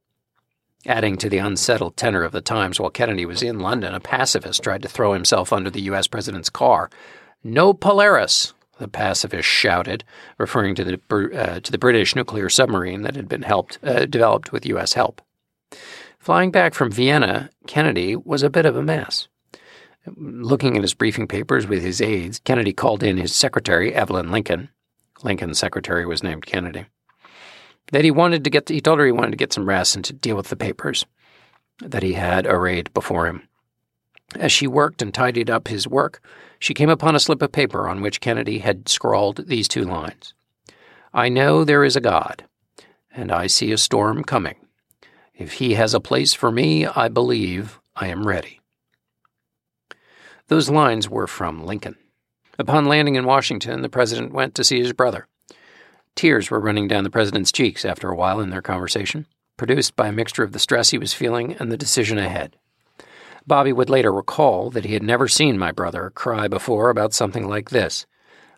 Adding 0.87 1.19
to 1.19 1.29
the 1.29 1.37
unsettled 1.37 1.99
tenor 1.99 2.23
of 2.23 2.33
the 2.33 2.41
times, 2.41 2.81
while 2.81 2.89
Kennedy 2.89 3.27
was 3.27 3.43
in 3.43 3.61
London, 3.61 3.95
a 3.95 4.01
pacifist 4.01 4.63
tried 4.63 4.81
to 4.81 4.89
throw 4.89 5.13
himself 5.13 5.53
under 5.53 5.69
the 5.69 5.83
U.S. 5.83 6.07
president's 6.07 6.49
car. 6.49 6.89
No 7.45 7.75
Polaris, 7.75 8.55
the 8.81 8.89
pacifist 8.89 9.47
shouted, 9.47 10.03
referring 10.39 10.75
to 10.75 10.85
the, 10.85 11.01
uh, 11.39 11.61
to 11.61 11.71
the 11.71 11.79
British 11.79 12.17
nuclear 12.17 12.49
submarine 12.49 13.03
that 13.03 13.15
had 13.15 13.29
been 13.29 13.43
helped, 13.43 13.79
uh, 13.85 14.07
developed 14.07 14.51
with 14.51 14.67
U.S. 14.67 14.95
help. 14.95 15.23
Flying 16.19 16.51
back 16.51 16.75
from 16.75 16.91
Vienna, 16.91 17.51
Kennedy 17.67 18.17
was 18.17 18.43
a 18.43 18.51
bit 18.51 18.67
of 18.67 18.77
a 18.77 18.83
mess. 18.83 19.29
Looking 20.17 20.77
at 20.77 20.83
his 20.83 20.95
briefing 20.95 21.29
papers 21.29 21.67
with 21.67 21.83
his 21.83 22.01
aides, 22.01 22.41
Kennedy 22.41 22.73
called 22.73 23.03
in 23.03 23.19
his 23.19 23.35
secretary, 23.35 23.95
Evelyn 23.95 24.33
Lincoln. 24.33 24.71
Lincoln's 25.23 25.59
secretary 25.59 26.07
was 26.07 26.23
named 26.23 26.47
Kennedy. 26.47 26.87
That 27.93 28.05
he 28.05 28.11
wanted 28.11 28.45
to 28.45 28.51
get, 28.51 28.67
to, 28.67 28.75
he 28.75 28.81
told 28.81 28.99
her 28.99 29.07
he 29.07 29.13
wanted 29.13 29.33
to 29.33 29.37
get 29.37 29.53
some 29.53 29.69
rest 29.69 29.95
and 29.95 30.05
to 30.07 30.13
deal 30.13 30.37
with 30.37 30.49
the 30.49 30.57
papers 30.57 31.05
that 31.81 32.03
he 32.03 32.15
had 32.15 32.47
arrayed 32.47 32.93
before 32.95 33.27
him. 33.27 33.47
As 34.37 34.53
she 34.53 34.67
worked 34.67 35.03
and 35.03 35.13
tidied 35.13 35.51
up 35.51 35.69
his 35.69 35.87
work, 35.89 36.23
she 36.61 36.75
came 36.75 36.91
upon 36.91 37.17
a 37.17 37.21
slip 37.21 37.43
of 37.43 37.51
paper 37.51 37.89
on 37.89 38.01
which 38.01 38.21
Kennedy 38.21 38.61
had 38.61 38.89
scrawled 38.89 39.49
these 39.49 39.67
two 39.67 39.83
lines 39.83 40.35
I 41.13 41.29
know 41.29 41.65
there 41.65 41.83
is 41.83 41.97
a 41.97 42.01
God, 42.01 42.45
and 43.13 43.33
I 43.33 43.49
see 43.49 43.73
a 43.73 43.79
storm 43.79 44.23
coming. 44.23 44.55
If 45.35 45.55
he 45.55 45.75
has 45.75 45.93
a 45.93 46.01
place 46.01 46.35
for 46.35 46.53
me, 46.53 46.87
I 46.87 47.09
believe 47.09 47.81
I 47.97 48.07
am 48.07 48.29
ready. 48.29 48.61
Those 50.47 50.71
lines 50.71 51.09
were 51.09 51.27
from 51.27 51.65
Lincoln. 51.65 51.97
Upon 52.61 52.85
landing 52.85 53.17
in 53.17 53.25
Washington, 53.25 53.83
the 53.83 53.89
president 53.89 54.33
went 54.33 54.55
to 54.55 54.65
see 54.65 54.79
his 54.79 54.93
brother. 54.93 55.27
Tears 56.15 56.51
were 56.51 56.61
running 56.61 56.87
down 56.87 57.05
the 57.05 57.11
president's 57.11 57.51
cheeks 57.51 57.85
after 57.85 58.09
a 58.09 58.17
while 58.17 58.39
in 58.39 58.51
their 58.51 58.63
conversation, 58.63 59.27
produced 59.57 59.97
by 59.97 60.09
a 60.09 60.13
mixture 60.13 60.43
of 60.43 60.53
the 60.53 60.59
stress 60.59 60.91
he 60.91 60.99
was 60.99 61.15
feeling 61.15 61.55
and 61.55 61.73
the 61.73 61.77
decision 61.77 62.19
ahead. 62.19 62.57
Bobby 63.51 63.73
would 63.73 63.91
later 63.91 64.13
recall 64.13 64.71
that 64.71 64.85
he 64.85 64.95
had 64.95 65.03
never 65.03 65.27
seen 65.27 65.59
my 65.59 65.73
brother 65.73 66.11
cry 66.11 66.47
before 66.47 66.89
about 66.89 67.13
something 67.13 67.49
like 67.49 67.71
this. 67.71 68.07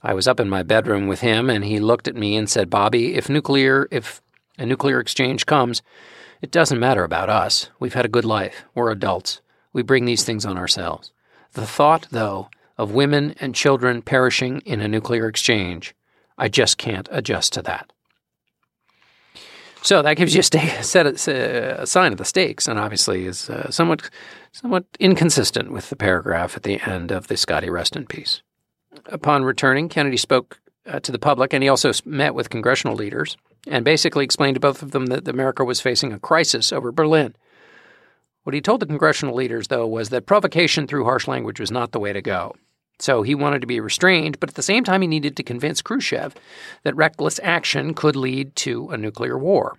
I 0.03 0.13
was 0.13 0.29
up 0.29 0.39
in 0.39 0.51
my 0.51 0.63
bedroom 0.63 1.07
with 1.07 1.23
him, 1.23 1.49
and 1.49 1.65
he 1.65 1.81
looked 1.81 2.09
at 2.09 2.15
me 2.15 2.37
and 2.37 2.47
said, 2.47 2.69
Bobby, 2.69 3.15
if 3.15 3.31
nuclear, 3.31 3.89
if 3.91 4.21
a 4.59 4.67
nuclear 4.67 5.01
exchange 5.01 5.47
comes, 5.47 5.81
it 6.43 6.51
doesn't 6.51 6.79
matter 6.79 7.05
about 7.05 7.31
us. 7.31 7.71
We've 7.81 7.95
had 7.95 8.05
a 8.05 8.11
good 8.11 8.27
life. 8.27 8.67
We're 8.75 8.91
adults. 8.91 9.41
We 9.73 9.83
bring 9.83 10.05
these 10.05 10.25
things 10.25 10.45
on 10.45 10.59
ourselves. 10.59 11.11
The 11.55 11.67
thought, 11.67 12.09
though, 12.11 12.51
of 12.77 12.93
women 12.93 13.35
and 13.41 13.55
children 13.55 14.03
perishing 14.03 14.61
in 14.67 14.83
a 14.83 14.89
nuclear 14.89 15.27
exchange, 15.27 15.95
I 16.37 16.49
just 16.49 16.77
can't 16.77 17.09
adjust 17.11 17.55
to 17.55 17.63
that. 17.63 17.95
So 19.83 20.01
that 20.01 20.17
gives 20.17 20.35
you 20.35 20.41
a, 20.41 20.45
sta- 20.45 20.83
set, 20.83 21.07
a, 21.07 21.83
a 21.83 21.87
sign 21.87 22.13
of 22.13 22.19
the 22.19 22.25
stakes, 22.25 22.69
and 22.69 22.79
obviously 22.79 23.27
is 23.27 23.51
uh, 23.51 23.71
somewhat 23.71 24.09
somewhat 24.53 24.85
inconsistent 25.01 25.73
with 25.73 25.91
the 25.91 25.97
paragraph 25.97 26.57
at 26.57 26.63
the 26.63 26.81
end 26.89 27.11
of 27.11 27.29
the 27.29 27.37
Scotty 27.37 27.71
Reston 27.71 28.07
piece. 28.07 28.43
Upon 29.07 29.45
returning, 29.45 29.89
Kennedy 29.89 30.19
spoke 30.19 30.61
uh, 30.87 31.01
to 31.01 31.11
the 31.11 31.19
public, 31.19 31.53
and 31.53 31.63
he 31.63 31.69
also 31.69 31.93
met 32.05 32.35
with 32.35 32.51
congressional 32.51 32.95
leaders 32.95 33.37
and 33.67 33.85
basically 33.85 34.25
explained 34.25 34.55
to 34.55 34.61
both 34.61 34.83
of 34.83 34.91
them 34.91 35.07
that 35.07 35.27
America 35.27 35.65
was 35.65 35.81
facing 35.81 36.13
a 36.13 36.19
crisis 36.19 36.73
over 36.73 36.93
Berlin. 36.93 37.35
What 38.45 38.55
he 38.55 38.61
told 38.61 38.81
the 38.81 38.87
congressional 38.87 39.35
leaders, 39.35 39.69
though, 39.69 39.87
was 39.87 40.09
that 40.09 40.27
provocation 40.27 40.87
through 40.87 41.05
harsh 41.05 41.29
language 41.29 41.61
was 41.61 41.71
not 41.71 41.93
the 41.93 42.01
way 42.01 42.13
to 42.13 42.21
go. 42.21 42.55
So 43.03 43.23
he 43.23 43.35
wanted 43.35 43.63
to 43.63 43.67
be 43.67 43.81
restrained, 43.81 44.39
but 44.39 44.49
at 44.49 44.55
the 44.55 44.63
same 44.63 44.85
time, 44.85 45.03
he 45.03 45.09
needed 45.09 45.37
to 45.37 45.43
convince 45.43 45.83
Khrushchev 45.83 46.37
that 46.85 46.95
reckless 46.95 47.41
action 47.43 47.95
could 47.95 48.15
lead 48.15 48.55
to 48.57 48.91
a 48.91 48.97
nuclear 48.97 49.37
war. 49.37 49.77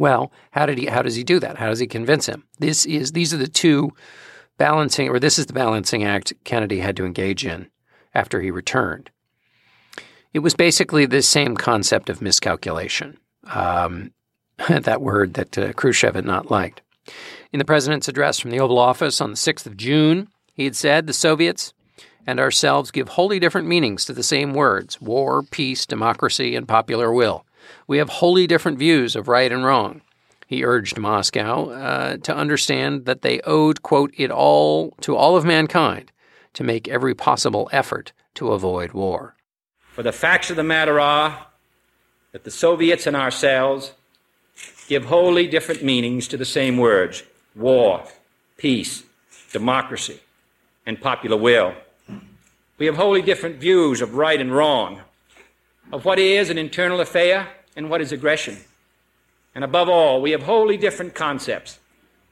Well, 0.00 0.32
how 0.50 0.66
did 0.66 0.78
he 0.78 0.86
how 0.86 1.02
does 1.02 1.14
he 1.14 1.22
do 1.22 1.38
that? 1.38 1.58
How 1.58 1.68
does 1.68 1.78
he 1.78 1.86
convince 1.86 2.26
him? 2.26 2.42
This 2.58 2.86
is 2.86 3.12
these 3.12 3.32
are 3.32 3.36
the 3.36 3.46
two 3.46 3.92
balancing 4.58 5.08
or 5.08 5.20
this 5.20 5.38
is 5.38 5.46
the 5.46 5.52
balancing 5.52 6.02
act 6.02 6.32
Kennedy 6.42 6.80
had 6.80 6.96
to 6.96 7.04
engage 7.04 7.46
in 7.46 7.70
after 8.16 8.40
he 8.40 8.50
returned. 8.50 9.10
It 10.32 10.40
was 10.40 10.54
basically 10.54 11.06
the 11.06 11.22
same 11.22 11.54
concept 11.54 12.10
of 12.10 12.20
miscalculation. 12.20 13.16
Um, 13.44 14.10
that 14.68 15.00
word 15.00 15.34
that 15.34 15.56
uh, 15.56 15.72
Khrushchev 15.72 16.16
had 16.16 16.24
not 16.24 16.50
liked. 16.50 16.82
In 17.52 17.60
the 17.60 17.64
president's 17.64 18.08
address 18.08 18.40
from 18.40 18.50
the 18.50 18.58
Oval 18.58 18.80
Office 18.80 19.20
on 19.20 19.30
the 19.30 19.36
6th 19.36 19.66
of 19.66 19.76
June, 19.76 20.26
he 20.52 20.64
had 20.64 20.74
said 20.74 21.06
the 21.06 21.12
Soviets 21.12 21.72
and 22.26 22.40
ourselves 22.40 22.90
give 22.90 23.10
wholly 23.10 23.38
different 23.38 23.68
meanings 23.68 24.04
to 24.04 24.12
the 24.12 24.22
same 24.22 24.54
words 24.54 25.00
war, 25.00 25.42
peace, 25.42 25.86
democracy, 25.86 26.54
and 26.56 26.68
popular 26.68 27.12
will. 27.12 27.44
We 27.86 27.98
have 27.98 28.08
wholly 28.08 28.46
different 28.46 28.78
views 28.78 29.16
of 29.16 29.28
right 29.28 29.50
and 29.50 29.64
wrong. 29.64 30.00
He 30.46 30.64
urged 30.64 30.98
Moscow 30.98 31.70
uh, 31.70 32.16
to 32.18 32.34
understand 32.34 33.06
that 33.06 33.22
they 33.22 33.40
owed, 33.40 33.82
quote, 33.82 34.12
it 34.16 34.30
all 34.30 34.92
to 35.00 35.16
all 35.16 35.36
of 35.36 35.44
mankind 35.44 36.12
to 36.52 36.64
make 36.64 36.88
every 36.88 37.14
possible 37.14 37.68
effort 37.72 38.12
to 38.34 38.52
avoid 38.52 38.92
war. 38.92 39.34
For 39.92 40.02
the 40.02 40.12
facts 40.12 40.50
of 40.50 40.56
the 40.56 40.62
matter 40.62 41.00
are 41.00 41.46
that 42.32 42.44
the 42.44 42.50
Soviets 42.50 43.06
and 43.06 43.16
ourselves 43.16 43.92
give 44.88 45.06
wholly 45.06 45.46
different 45.46 45.82
meanings 45.82 46.28
to 46.28 46.36
the 46.36 46.44
same 46.44 46.76
words 46.76 47.22
war, 47.54 48.04
peace, 48.56 49.04
democracy, 49.52 50.20
and 50.84 51.00
popular 51.00 51.36
will. 51.36 51.74
We 52.78 52.86
have 52.86 52.96
wholly 52.96 53.22
different 53.22 53.56
views 53.56 54.00
of 54.00 54.14
right 54.14 54.40
and 54.40 54.54
wrong, 54.54 55.00
of 55.92 56.04
what 56.04 56.18
is 56.18 56.50
an 56.50 56.58
internal 56.58 57.00
affair 57.00 57.48
and 57.76 57.88
what 57.88 58.00
is 58.00 58.10
aggression. 58.10 58.58
And 59.54 59.62
above 59.62 59.88
all, 59.88 60.20
we 60.20 60.32
have 60.32 60.42
wholly 60.42 60.76
different 60.76 61.14
concepts 61.14 61.78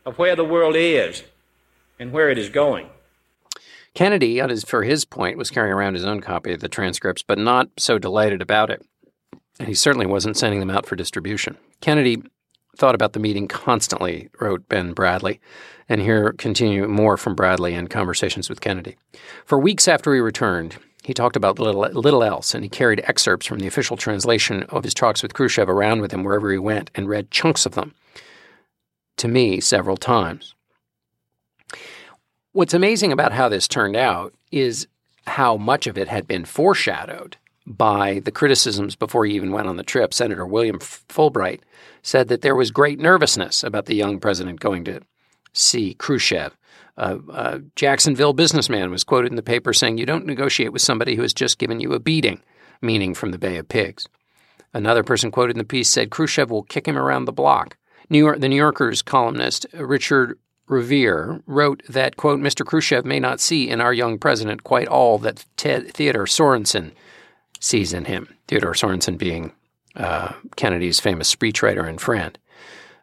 of 0.05 0.19
where 0.19 0.35
the 0.35 0.45
world 0.45 0.75
is 0.77 1.23
and 1.99 2.13
where 2.13 2.29
it 2.29 2.39
is 2.39 2.49
going. 2.49 2.89
Kennedy, 3.95 4.39
his, 4.39 4.65
for 4.65 4.83
his 4.83 5.05
point, 5.05 5.37
was 5.39 5.51
carrying 5.51 5.73
around 5.73 5.95
his 5.95 6.05
own 6.05 6.21
copy 6.21 6.53
of 6.53 6.61
the 6.61 6.69
transcripts, 6.69 7.23
but 7.23 7.39
not 7.39 7.69
so 7.79 7.99
delighted 7.99 8.43
about 8.43 8.71
it. 8.71 8.83
And 9.59 9.69
he 9.69 9.75
certainly 9.75 10.07
wasn't 10.07 10.37
sending 10.37 10.61
them 10.61 10.71
out 10.71 10.87
for 10.87 10.97
distribution. 10.97 11.57
Kennedy 11.81 12.23
thought 12.77 12.95
about 12.95 13.13
the 13.13 13.21
meeting 13.21 13.49
constantly, 13.49 14.29
wrote 14.41 14.69
Ben 14.69 14.95
Bradlee. 14.95 15.39
And 15.89 16.01
here 16.01 16.33
continue 16.33 16.89
more 16.89 17.17
from 17.17 17.37
Bradlee 17.37 17.73
in 17.73 17.89
conversations 17.89 18.49
with 18.49 18.61
Kennedy. 18.61 18.97
For 19.45 19.59
weeks 19.59 19.89
after 19.89 20.15
he 20.15 20.21
returned, 20.21 20.77
he 21.03 21.13
talked 21.13 21.37
about 21.37 21.59
little, 21.59 21.81
little 21.81 22.23
else, 22.23 22.55
and 22.55 22.65
he 22.65 22.71
carried 22.71 23.03
excerpts 23.05 23.47
from 23.47 23.59
the 23.59 23.67
official 23.67 23.97
translation 23.97 24.63
of 24.65 24.85
his 24.85 24.95
talks 24.95 25.23
with 25.23 25.35
Khrushchev 25.35 25.69
around 25.69 26.01
with 26.01 26.13
him 26.13 26.23
wherever 26.23 26.51
he 26.51 26.59
went 26.59 26.91
and 26.95 27.09
read 27.09 27.31
chunks 27.31 27.67
of 27.67 27.75
them 27.75 27.95
to 29.17 29.29
me 29.29 29.61
several 29.61 29.97
times. 29.97 30.55
What's 32.53 32.75
amazing 32.75 33.13
about 33.13 33.33
how 33.33 33.49
this 33.49 33.69
turned 33.69 33.97
out 33.97 34.35
is 34.51 34.87
how 35.27 35.57
much 35.57 35.87
of 35.87 35.97
it 35.97 36.09
had 36.09 36.27
been 36.27 36.45
foreshadowed 36.45 37.37
by 37.67 38.21
the 38.25 38.33
criticisms 38.33 38.97
before 38.97 39.25
he 39.25 39.35
even 39.35 39.53
went 39.53 39.69
on 39.69 39.77
the 39.77 39.85
trip. 39.85 40.13
Senator 40.13 40.47
William 40.47 40.79
Fulbright 40.79 41.61
said 42.03 42.29
that 42.29 42.43
there 42.43 42.57
was 42.57 42.71
great 42.71 42.99
nervousness 42.99 43.63
about 43.63 43.87
the 43.87 43.95
young 43.95 44.19
president 44.19 44.61
going 44.61 44.85
to 44.85 45.01
see 45.53 45.95
Khrushchev. 45.95 46.57
Uh, 46.97 47.19
a 47.33 47.61
Jacksonville 47.75 48.33
businessman 48.33 48.91
was 48.91 49.05
quoted 49.05 49.33
in 49.33 49.37
the 49.37 49.43
paper 49.43 49.73
saying, 49.73 49.99
You 49.99 50.07
don't 50.07 50.27
negotiate 50.27 50.73
with 50.73 50.83
somebody 50.83 51.15
who 51.15 51.23
has 51.23 51.33
just 51.33 51.59
given 51.59 51.81
you 51.81 51.93
a 51.93 52.01
beating, 52.01 52.43
meaning 52.83 53.15
from 53.15 53.31
the 53.31 53.39
Bay 53.39 53.57
of 53.57 53.69
Pigs. 53.69 54.09
Another 54.75 55.03
person 55.03 55.31
quoted 55.31 55.57
in 55.57 55.59
the 55.59 55.65
piece 55.65 55.89
said, 55.89 56.11
Khrushchev 56.11 56.51
will 56.51 56.63
kick 56.63 56.87
him 56.87 56.99
around 56.99 57.25
the 57.25 57.33
block. 57.33 57.77
New 58.11 58.19
York, 58.19 58.41
the 58.41 58.49
New 58.49 58.57
Yorker's 58.57 59.03
columnist 59.03 59.67
Richard 59.73 60.39
Rovere 60.69 61.43
wrote 61.47 61.83
that, 61.89 62.17
quote, 62.17 62.41
Mr. 62.41 62.65
Khrushchev 62.65 63.05
may 63.05 63.21
not 63.21 63.41
see 63.41 63.69
in 63.69 63.81
our 63.81 63.93
young 63.93 64.19
president 64.19 64.65
quite 64.65 64.89
all 64.89 65.19
that 65.19 65.45
Ted, 65.57 65.93
Theodore 65.93 66.27
Sorensen 66.27 66.93
sees 67.61 67.93
in 67.93 68.07
him. 68.07 68.35
Theodore 68.49 68.73
Sorensen 68.73 69.19
being 69.19 69.53
uh, 69.97 70.33
Kennedy's 70.57 71.01
famous 71.01 71.35
speechwriter 71.35 71.89
and 71.89 72.01
friend. 72.01 72.39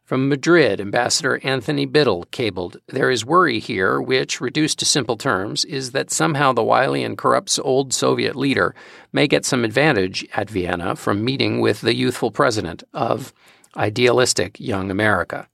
From 0.10 0.28
Madrid, 0.28 0.82
Ambassador 0.82 1.39
Anthony 1.43 1.86
Biddle 1.86 2.25
cabled, 2.32 2.78
There 2.88 3.12
is 3.12 3.23
worry 3.23 3.60
here, 3.60 4.02
which, 4.02 4.41
reduced 4.41 4.80
to 4.80 4.86
simple 4.86 5.17
terms, 5.17 5.65
is 5.65 5.91
that 5.91 6.10
somehow 6.10 6.52
the 6.52 6.63
wily 6.63 7.04
and 7.04 7.15
corrupt 7.15 7.60
old 7.63 7.93
Soviet 7.93 8.36
leader 8.36 8.73
may 9.13 9.28
get 9.28 9.45
some 9.45 9.63
advantage 9.63 10.28
at 10.34 10.49
Vienna 10.49 10.95
from 10.95 11.23
meeting 11.23 11.60
with 11.60 11.82
the 11.82 11.93
youthful 11.93 12.32
president 12.32 12.84
of 12.91 13.34
idealistic 13.78 14.60
young 14.60 14.89
America. 14.89 15.47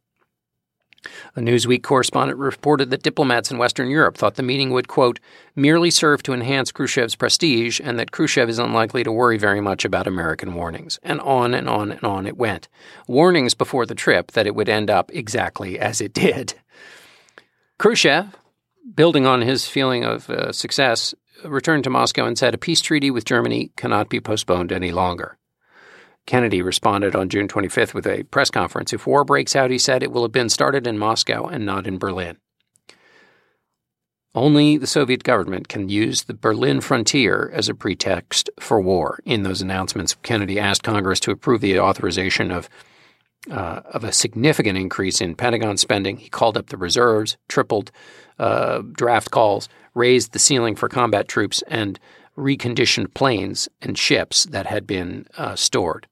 A 1.35 1.39
Newsweek 1.39 1.83
correspondent 1.83 2.39
reported 2.39 2.89
that 2.89 3.03
diplomats 3.03 3.51
in 3.51 3.57
Western 3.57 3.89
Europe 3.89 4.17
thought 4.17 4.35
the 4.35 4.43
meeting 4.43 4.71
would, 4.71 4.87
quote, 4.87 5.19
merely 5.55 5.89
serve 5.89 6.23
to 6.23 6.33
enhance 6.33 6.71
Khrushchev's 6.71 7.15
prestige 7.15 7.81
and 7.83 7.99
that 7.99 8.11
Khrushchev 8.11 8.49
is 8.49 8.59
unlikely 8.59 9.03
to 9.03 9.11
worry 9.11 9.37
very 9.37 9.61
much 9.61 9.85
about 9.85 10.07
American 10.07 10.53
warnings. 10.53 10.99
And 11.03 11.19
on 11.21 11.53
and 11.53 11.69
on 11.69 11.91
and 11.91 12.03
on 12.03 12.27
it 12.27 12.37
went. 12.37 12.67
Warnings 13.07 13.53
before 13.53 13.85
the 13.85 13.95
trip 13.95 14.31
that 14.31 14.47
it 14.47 14.55
would 14.55 14.69
end 14.69 14.89
up 14.89 15.11
exactly 15.13 15.79
as 15.79 16.01
it 16.01 16.13
did. 16.13 16.53
Khrushchev, 17.77 18.35
building 18.93 19.25
on 19.25 19.41
his 19.41 19.67
feeling 19.67 20.03
of 20.03 20.29
uh, 20.29 20.51
success, 20.51 21.13
returned 21.43 21.83
to 21.83 21.89
Moscow 21.89 22.25
and 22.25 22.37
said 22.37 22.53
a 22.53 22.57
peace 22.57 22.81
treaty 22.81 23.11
with 23.11 23.25
Germany 23.25 23.71
cannot 23.75 24.09
be 24.09 24.19
postponed 24.19 24.71
any 24.71 24.91
longer. 24.91 25.37
Kennedy 26.25 26.61
responded 26.61 27.15
on 27.15 27.29
June 27.29 27.47
25th 27.47 27.93
with 27.93 28.07
a 28.07 28.23
press 28.23 28.49
conference. 28.49 28.93
If 28.93 29.05
war 29.05 29.23
breaks 29.23 29.55
out, 29.55 29.71
he 29.71 29.77
said, 29.77 30.01
it 30.01 30.11
will 30.11 30.23
have 30.23 30.31
been 30.31 30.49
started 30.49 30.87
in 30.87 30.97
Moscow 30.97 31.45
and 31.45 31.65
not 31.65 31.85
in 31.85 31.97
Berlin. 31.97 32.37
Only 34.33 34.77
the 34.77 34.87
Soviet 34.87 35.23
government 35.23 35.69
can 35.69 35.87
use 35.87 36.23
the 36.23 36.33
Berlin 36.33 36.81
frontier 36.81 37.49
as 37.53 37.69
a 37.69 37.73
pretext 37.73 38.49
for 38.59 38.81
war. 38.81 39.19
In 39.23 39.43
those 39.43 39.61
announcements, 39.61 40.15
Kennedy 40.23 40.59
asked 40.59 40.83
Congress 40.83 41.21
to 41.21 41.31
approve 41.31 41.61
the 41.61 41.79
authorization 41.79 42.51
of 42.51 42.69
uh, 43.49 43.81
of 43.85 44.03
a 44.03 44.11
significant 44.11 44.75
increase 44.77 45.21
in 45.21 45.35
Pentagon 45.35 45.77
spending. 45.77 46.17
He 46.17 46.29
called 46.29 46.57
up 46.57 46.67
the 46.67 46.77
reserves, 46.77 47.37
tripled 47.47 47.91
uh, 48.39 48.81
draft 48.93 49.29
calls, 49.29 49.69
raised 49.93 50.33
the 50.33 50.39
ceiling 50.39 50.75
for 50.75 50.89
combat 50.89 51.27
troops, 51.27 51.63
and 51.67 51.99
reconditioned 52.35 53.13
planes 53.13 53.69
and 53.81 53.97
ships 53.97 54.45
that 54.45 54.65
had 54.65 54.87
been 54.87 55.27
uh, 55.37 55.55
stored. 55.55 56.07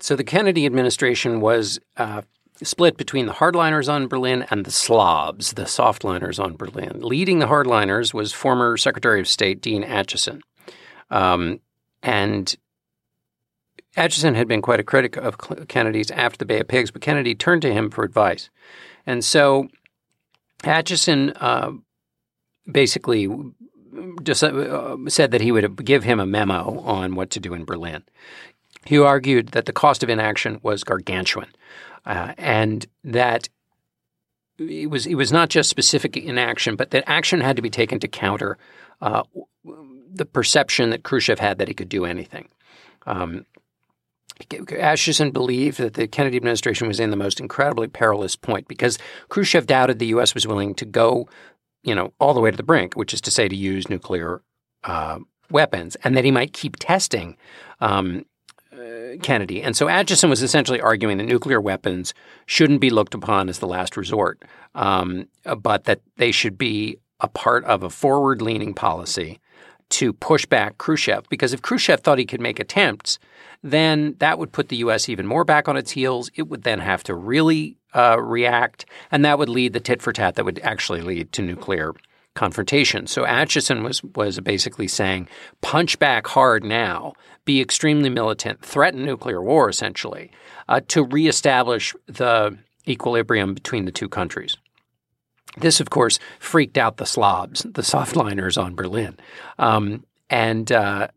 So 0.00 0.16
the 0.16 0.24
Kennedy 0.24 0.66
administration 0.66 1.40
was 1.40 1.78
uh, 1.96 2.22
split 2.62 2.96
between 2.96 3.26
the 3.26 3.32
hardliners 3.32 3.92
on 3.92 4.08
Berlin 4.08 4.44
and 4.50 4.64
the 4.64 4.70
slobs, 4.70 5.52
the 5.52 5.62
softliners 5.62 6.42
on 6.42 6.56
Berlin. 6.56 7.00
Leading 7.00 7.38
the 7.38 7.46
hardliners 7.46 8.12
was 8.12 8.32
former 8.32 8.76
Secretary 8.76 9.20
of 9.20 9.28
State 9.28 9.60
Dean 9.60 9.82
Acheson. 9.82 10.40
Um, 11.10 11.60
and 12.02 12.54
Acheson 13.96 14.34
had 14.34 14.48
been 14.48 14.62
quite 14.62 14.80
a 14.80 14.84
critic 14.84 15.16
of 15.16 15.38
Kennedy's 15.68 16.10
after 16.10 16.38
the 16.38 16.44
Bay 16.44 16.60
of 16.60 16.68
Pigs, 16.68 16.90
but 16.90 17.02
Kennedy 17.02 17.34
turned 17.34 17.62
to 17.62 17.72
him 17.72 17.90
for 17.90 18.04
advice. 18.04 18.50
And 19.06 19.24
so 19.24 19.68
Acheson 20.62 21.36
uh, 21.40 21.72
basically 22.70 23.28
just, 24.22 24.42
uh, 24.42 24.96
said 25.08 25.30
that 25.30 25.40
he 25.40 25.52
would 25.52 25.84
give 25.84 26.04
him 26.04 26.18
a 26.18 26.26
memo 26.26 26.80
on 26.80 27.14
what 27.14 27.30
to 27.30 27.40
do 27.40 27.54
in 27.54 27.64
Berlin. 27.64 28.02
He 28.84 28.98
argued 28.98 29.48
that 29.48 29.66
the 29.66 29.72
cost 29.72 30.02
of 30.02 30.08
inaction 30.08 30.60
was 30.62 30.84
gargantuan, 30.84 31.48
uh, 32.04 32.34
and 32.36 32.86
that 33.02 33.48
it 34.58 34.90
was 34.90 35.06
it 35.06 35.14
was 35.14 35.32
not 35.32 35.48
just 35.48 35.70
specific 35.70 36.16
inaction, 36.16 36.76
but 36.76 36.90
that 36.90 37.04
action 37.06 37.40
had 37.40 37.56
to 37.56 37.62
be 37.62 37.70
taken 37.70 37.98
to 38.00 38.08
counter 38.08 38.58
uh, 39.00 39.22
the 39.64 40.24
perception 40.24 40.90
that 40.90 41.02
Khrushchev 41.02 41.38
had 41.38 41.58
that 41.58 41.68
he 41.68 41.74
could 41.74 41.88
do 41.88 42.04
anything. 42.04 42.48
Um, 43.06 43.46
believed 45.30 45.78
that 45.78 45.94
the 45.94 46.06
Kennedy 46.06 46.36
administration 46.36 46.88
was 46.88 47.00
in 47.00 47.10
the 47.10 47.16
most 47.16 47.40
incredibly 47.40 47.88
perilous 47.88 48.36
point 48.36 48.68
because 48.68 48.98
Khrushchev 49.28 49.66
doubted 49.66 49.98
the 49.98 50.06
U.S. 50.06 50.34
was 50.34 50.46
willing 50.46 50.74
to 50.76 50.84
go, 50.84 51.28
you 51.82 51.94
know, 51.94 52.12
all 52.18 52.34
the 52.34 52.40
way 52.40 52.50
to 52.50 52.56
the 52.56 52.62
brink, 52.62 52.94
which 52.94 53.14
is 53.14 53.20
to 53.22 53.30
say, 53.30 53.48
to 53.48 53.56
use 53.56 53.88
nuclear 53.88 54.42
uh, 54.84 55.18
weapons, 55.50 55.96
and 56.02 56.16
that 56.16 56.24
he 56.24 56.30
might 56.30 56.52
keep 56.52 56.76
testing 56.76 57.36
um, 57.80 58.24
Kennedy. 59.22 59.62
And 59.62 59.76
so 59.76 59.86
Acheson 59.86 60.28
was 60.28 60.42
essentially 60.42 60.80
arguing 60.80 61.18
that 61.18 61.24
nuclear 61.24 61.60
weapons 61.60 62.14
shouldn't 62.46 62.80
be 62.80 62.90
looked 62.90 63.14
upon 63.14 63.48
as 63.48 63.58
the 63.58 63.66
last 63.66 63.96
resort, 63.96 64.42
um, 64.74 65.28
but 65.58 65.84
that 65.84 66.00
they 66.16 66.32
should 66.32 66.58
be 66.58 66.98
a 67.20 67.28
part 67.28 67.64
of 67.64 67.82
a 67.82 67.90
forward 67.90 68.42
leaning 68.42 68.74
policy 68.74 69.40
to 69.90 70.12
push 70.12 70.46
back 70.46 70.78
Khrushchev. 70.78 71.28
Because 71.28 71.52
if 71.52 71.62
Khrushchev 71.62 72.00
thought 72.00 72.18
he 72.18 72.26
could 72.26 72.40
make 72.40 72.58
attempts, 72.58 73.18
then 73.62 74.16
that 74.18 74.38
would 74.38 74.52
put 74.52 74.68
the 74.68 74.76
U.S. 74.76 75.08
even 75.08 75.26
more 75.26 75.44
back 75.44 75.68
on 75.68 75.76
its 75.76 75.92
heels. 75.92 76.30
It 76.34 76.48
would 76.48 76.62
then 76.62 76.80
have 76.80 77.02
to 77.04 77.14
really 77.14 77.76
uh, 77.94 78.20
react, 78.20 78.86
and 79.10 79.24
that 79.24 79.38
would 79.38 79.48
lead 79.48 79.72
the 79.72 79.80
tit 79.80 80.02
for 80.02 80.12
tat 80.12 80.34
that 80.34 80.44
would 80.44 80.58
actually 80.60 81.00
lead 81.00 81.32
to 81.32 81.42
nuclear 81.42 81.94
confrontation. 82.34 83.06
So 83.06 83.24
Acheson 83.24 83.82
was 83.82 84.02
was 84.02 84.40
basically 84.40 84.88
saying, 84.88 85.28
punch 85.60 85.98
back 85.98 86.26
hard 86.26 86.64
now, 86.64 87.14
be 87.44 87.60
extremely 87.60 88.10
militant, 88.10 88.64
threaten 88.64 89.04
nuclear 89.04 89.42
war 89.42 89.68
essentially, 89.68 90.30
uh, 90.68 90.80
to 90.88 91.04
reestablish 91.04 91.94
the 92.06 92.58
equilibrium 92.86 93.54
between 93.54 93.84
the 93.84 93.92
two 93.92 94.08
countries. 94.08 94.56
This, 95.56 95.80
of 95.80 95.90
course, 95.90 96.18
freaked 96.40 96.76
out 96.76 96.96
the 96.96 97.06
slobs, 97.06 97.62
the 97.62 97.82
softliners 97.82 98.60
on 98.62 98.74
Berlin, 98.74 99.16
um, 99.58 100.04
and. 100.28 100.70
Uh, 100.70 101.08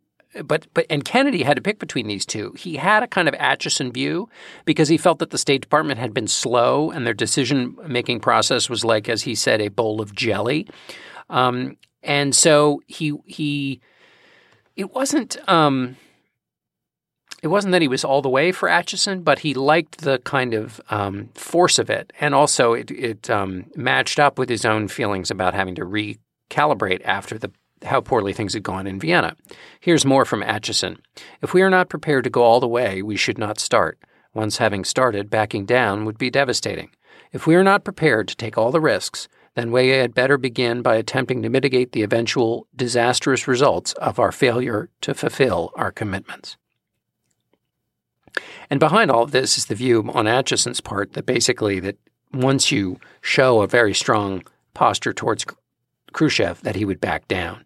but 0.44 0.68
but 0.74 0.86
and 0.90 1.04
Kennedy 1.04 1.44
had 1.44 1.56
to 1.56 1.62
pick 1.62 1.80
between 1.80 2.08
these 2.08 2.26
two. 2.26 2.54
He 2.58 2.76
had 2.76 3.04
a 3.04 3.08
kind 3.08 3.28
of 3.28 3.34
Acheson 3.36 3.94
view 3.94 4.30
because 4.66 4.90
he 4.90 4.98
felt 4.98 5.20
that 5.20 5.32
the 5.32 5.38
State 5.38 5.62
Department 5.62 6.00
had 6.00 6.14
been 6.14 6.28
slow 6.28 6.92
and 6.92 7.06
their 7.06 7.14
decision 7.14 7.78
making 7.88 8.20
process 8.20 8.70
was 8.70 8.84
like, 8.84 9.10
as 9.10 9.24
he 9.24 9.36
said, 9.36 9.62
a 9.62 9.70
bowl 9.70 10.02
of 10.02 10.14
jelly. 10.14 10.68
Um, 11.30 11.78
and 12.04 12.36
so 12.36 12.82
he 12.88 13.14
he 13.26 13.82
it 14.76 14.94
wasn't 14.94 15.38
um, 15.50 15.98
it 17.44 17.48
wasn't 17.48 17.72
that 17.72 17.82
he 17.82 17.88
was 17.88 18.04
all 18.04 18.22
the 18.22 18.30
way 18.30 18.52
for 18.52 18.70
Acheson, 18.70 19.24
but 19.24 19.40
he 19.40 19.54
liked 19.54 20.00
the 20.00 20.20
kind 20.20 20.54
of 20.54 20.82
um, 20.90 21.30
force 21.34 21.80
of 21.80 21.90
it, 21.90 22.14
and 22.20 22.34
also 22.34 22.74
it, 22.74 22.92
it 22.92 23.30
um, 23.30 23.66
matched 23.76 24.20
up 24.20 24.40
with 24.40 24.50
his 24.50 24.66
own 24.66 24.88
feelings 24.88 25.30
about 25.30 25.54
having 25.54 25.76
to 25.76 25.86
recalibrate 25.86 27.02
after 27.04 27.38
the 27.38 27.52
how 27.84 28.02
poorly 28.02 28.34
things 28.34 28.54
had 28.54 28.64
gone 28.64 28.88
in 28.88 29.00
Vienna. 29.00 29.36
Here's 29.80 30.06
more 30.06 30.26
from 30.26 30.42
Acheson. 30.42 30.98
If 31.42 31.54
we 31.54 31.62
are 31.62 31.70
not 31.70 31.90
prepared 31.90 32.24
to 32.24 32.30
go 32.30 32.44
all 32.44 32.60
the 32.60 32.68
way, 32.68 33.02
we 33.02 33.16
should 33.16 33.38
not 33.38 33.60
start. 33.60 34.00
Once 34.34 34.58
having 34.58 34.84
started, 34.84 35.30
backing 35.30 35.66
down 35.66 36.06
would 36.06 36.18
be 36.18 36.30
devastating. 36.30 36.90
If 37.32 37.48
we 37.48 37.56
are 37.56 37.64
not 37.64 37.84
prepared 37.84 38.28
to 38.28 38.36
take 38.36 38.58
all 38.58 38.72
the 38.72 38.82
risks, 38.82 39.28
then 39.56 39.72
we 39.72 39.90
had 39.90 40.14
better 40.14 40.38
begin 40.38 40.82
by 40.82 40.96
attempting 40.96 41.42
to 41.42 41.50
mitigate 41.50 41.92
the 41.92 42.04
eventual 42.04 42.68
disastrous 42.76 43.48
results 43.48 43.94
of 43.94 44.20
our 44.20 44.32
failure 44.32 44.90
to 45.02 45.16
fulfill 45.16 45.72
our 45.76 45.92
commitments. 45.92 46.58
And 48.70 48.80
behind 48.80 49.10
all 49.10 49.24
of 49.24 49.32
this 49.32 49.58
is 49.58 49.66
the 49.66 49.76
view 49.76 50.10
on 50.14 50.26
Acheson's 50.26 50.82
part 50.82 51.14
that 51.14 51.26
basically 51.26 51.80
that 51.80 51.98
once 52.32 52.72
you 52.72 53.00
show 53.22 53.62
a 53.62 53.68
very 53.68 53.94
strong 53.94 54.44
posture 54.74 55.14
towards 55.14 55.46
Khrushchev, 56.14 56.62
that 56.62 56.76
he 56.76 56.86
would 56.86 57.02
back 57.02 57.28
down. 57.28 57.66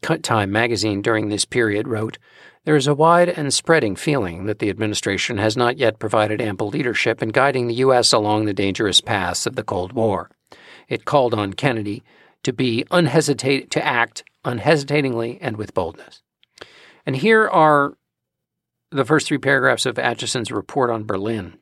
Cut 0.00 0.22
Time 0.22 0.50
magazine 0.50 1.02
during 1.02 1.28
this 1.28 1.44
period 1.44 1.88
wrote, 1.88 2.18
There 2.64 2.76
is 2.76 2.86
a 2.86 2.94
wide 2.94 3.28
and 3.28 3.52
spreading 3.52 3.96
feeling 3.96 4.46
that 4.46 4.58
the 4.58 4.70
administration 4.70 5.38
has 5.38 5.56
not 5.56 5.78
yet 5.78 5.98
provided 5.98 6.40
ample 6.40 6.68
leadership 6.68 7.22
in 7.22 7.30
guiding 7.30 7.66
the 7.66 7.74
U.S. 7.74 8.12
along 8.12 8.44
the 8.44 8.54
dangerous 8.54 9.00
paths 9.00 9.46
of 9.46 9.56
the 9.56 9.64
Cold 9.64 9.92
War. 9.92 10.30
It 10.88 11.04
called 11.04 11.34
on 11.34 11.52
Kennedy 11.52 12.02
to 12.42 12.52
be 12.52 12.84
unhesitate 12.90 13.70
to 13.72 13.84
act 13.84 14.24
unhesitatingly 14.44 15.38
and 15.40 15.56
with 15.56 15.74
boldness. 15.74 16.22
And 17.04 17.16
here 17.16 17.48
are 17.48 17.94
the 18.90 19.04
first 19.04 19.26
three 19.26 19.38
paragraphs 19.38 19.86
of 19.86 19.98
Acheson's 19.98 20.50
report 20.50 20.90
on 20.90 21.04
Berlin 21.04 21.58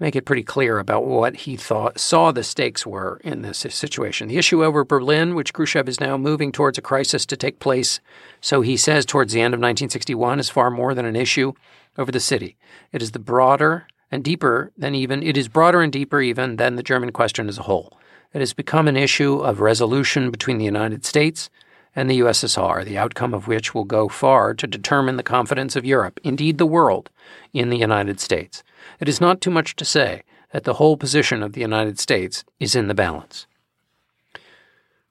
make 0.00 0.16
it 0.16 0.24
pretty 0.24 0.42
clear 0.42 0.78
about 0.78 1.04
what 1.04 1.36
he 1.36 1.56
thought 1.56 2.00
saw 2.00 2.32
the 2.32 2.42
stakes 2.42 2.86
were 2.86 3.20
in 3.22 3.42
this 3.42 3.58
situation. 3.58 4.28
The 4.28 4.38
issue 4.38 4.64
over 4.64 4.84
Berlin, 4.84 5.34
which 5.34 5.52
Khrushchev 5.52 5.88
is 5.88 6.00
now 6.00 6.16
moving 6.16 6.50
towards 6.50 6.78
a 6.78 6.82
crisis 6.82 7.26
to 7.26 7.36
take 7.36 7.60
place, 7.60 8.00
so 8.40 8.62
he 8.62 8.76
says 8.76 9.04
towards 9.04 9.32
the 9.32 9.40
end 9.40 9.54
of 9.54 9.58
1961, 9.58 10.40
is 10.40 10.50
far 10.50 10.70
more 10.70 10.94
than 10.94 11.04
an 11.04 11.16
issue 11.16 11.52
over 11.98 12.10
the 12.10 12.18
city. 12.18 12.56
It 12.90 13.02
is 13.02 13.12
the 13.12 13.18
broader 13.18 13.86
and 14.10 14.24
deeper 14.24 14.72
than 14.76 14.94
even 14.94 15.22
it 15.22 15.36
is 15.36 15.48
broader 15.48 15.82
and 15.82 15.92
deeper 15.92 16.20
even 16.20 16.56
than 16.56 16.76
the 16.76 16.82
German 16.82 17.12
question 17.12 17.48
as 17.48 17.58
a 17.58 17.62
whole. 17.62 17.96
It 18.32 18.40
has 18.40 18.52
become 18.52 18.88
an 18.88 18.96
issue 18.96 19.38
of 19.38 19.60
resolution 19.60 20.30
between 20.30 20.58
the 20.58 20.64
United 20.64 21.04
States 21.04 21.50
and 21.94 22.10
the 22.10 22.20
USSR, 22.20 22.84
the 22.84 22.98
outcome 22.98 23.34
of 23.34 23.48
which 23.48 23.74
will 23.74 23.84
go 23.84 24.08
far 24.08 24.54
to 24.54 24.66
determine 24.66 25.16
the 25.16 25.22
confidence 25.22 25.76
of 25.76 25.84
Europe, 25.84 26.20
indeed 26.22 26.58
the 26.58 26.66
world, 26.66 27.10
in 27.52 27.70
the 27.70 27.78
United 27.78 28.20
States. 28.20 28.62
It 29.00 29.08
is 29.08 29.20
not 29.20 29.40
too 29.40 29.50
much 29.50 29.76
to 29.76 29.84
say 29.84 30.22
that 30.52 30.64
the 30.64 30.74
whole 30.74 30.96
position 30.96 31.42
of 31.42 31.52
the 31.52 31.60
United 31.60 31.98
States 31.98 32.44
is 32.58 32.74
in 32.74 32.88
the 32.88 32.94
balance. 32.94 33.46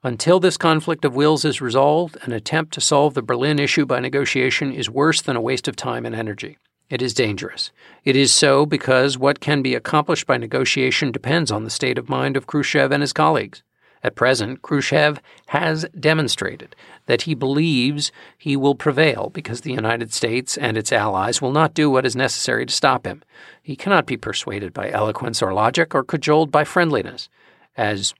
Until 0.02 0.40
this 0.40 0.56
conflict 0.56 1.04
of 1.04 1.14
wills 1.14 1.44
is 1.44 1.60
resolved, 1.60 2.16
an 2.22 2.32
attempt 2.32 2.72
to 2.72 2.80
solve 2.80 3.12
the 3.12 3.22
Berlin 3.22 3.58
issue 3.58 3.84
by 3.84 4.00
negotiation 4.00 4.72
is 4.72 4.88
worse 4.88 5.20
than 5.20 5.36
a 5.36 5.42
waste 5.42 5.68
of 5.68 5.76
time 5.76 6.06
and 6.06 6.14
energy. 6.14 6.56
It 6.88 7.02
is 7.02 7.12
dangerous. 7.12 7.70
It 8.02 8.16
is 8.16 8.32
so 8.32 8.64
because 8.64 9.18
what 9.18 9.40
can 9.40 9.60
be 9.60 9.74
accomplished 9.74 10.26
by 10.26 10.38
negotiation 10.38 11.12
depends 11.12 11.50
on 11.50 11.64
the 11.64 11.70
state 11.70 11.98
of 11.98 12.08
mind 12.08 12.36
of 12.36 12.46
Khrushchev 12.46 12.90
and 12.90 13.02
his 13.02 13.12
colleagues. 13.12 13.62
At 14.02 14.14
present, 14.14 14.62
Khrushchev 14.62 15.20
has 15.48 15.86
demonstrated 15.98 16.74
that 17.06 17.22
he 17.22 17.34
believes 17.34 18.10
he 18.38 18.56
will 18.56 18.74
prevail 18.74 19.30
because 19.30 19.60
the 19.60 19.72
United 19.72 20.12
States 20.12 20.56
and 20.56 20.78
its 20.78 20.92
allies 20.92 21.42
will 21.42 21.52
not 21.52 21.74
do 21.74 21.90
what 21.90 22.06
is 22.06 22.16
necessary 22.16 22.64
to 22.64 22.72
stop 22.72 23.06
him. 23.06 23.22
He 23.62 23.76
cannot 23.76 24.06
be 24.06 24.16
persuaded 24.16 24.72
by 24.72 24.90
eloquence 24.90 25.42
or 25.42 25.52
logic 25.52 25.94
or 25.94 26.02
cajoled 26.02 26.50
by 26.50 26.64
friendliness. 26.64 27.28
As 27.76 28.14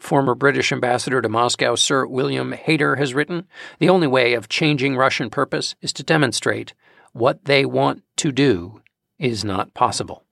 former 0.00 0.34
British 0.34 0.70
ambassador 0.70 1.20
to 1.20 1.28
Moscow, 1.28 1.74
Sir 1.74 2.06
William 2.06 2.52
Hayter, 2.52 2.96
has 2.96 3.14
written, 3.14 3.46
the 3.80 3.88
only 3.88 4.06
way 4.06 4.34
of 4.34 4.48
changing 4.48 4.96
Russian 4.96 5.28
purpose 5.28 5.74
is 5.82 5.92
to 5.94 6.02
demonstrate 6.04 6.72
what 7.12 7.44
they 7.46 7.64
want 7.64 8.04
to 8.16 8.30
do 8.30 8.80
is 9.18 9.44
not 9.44 9.74
possible. 9.74 10.24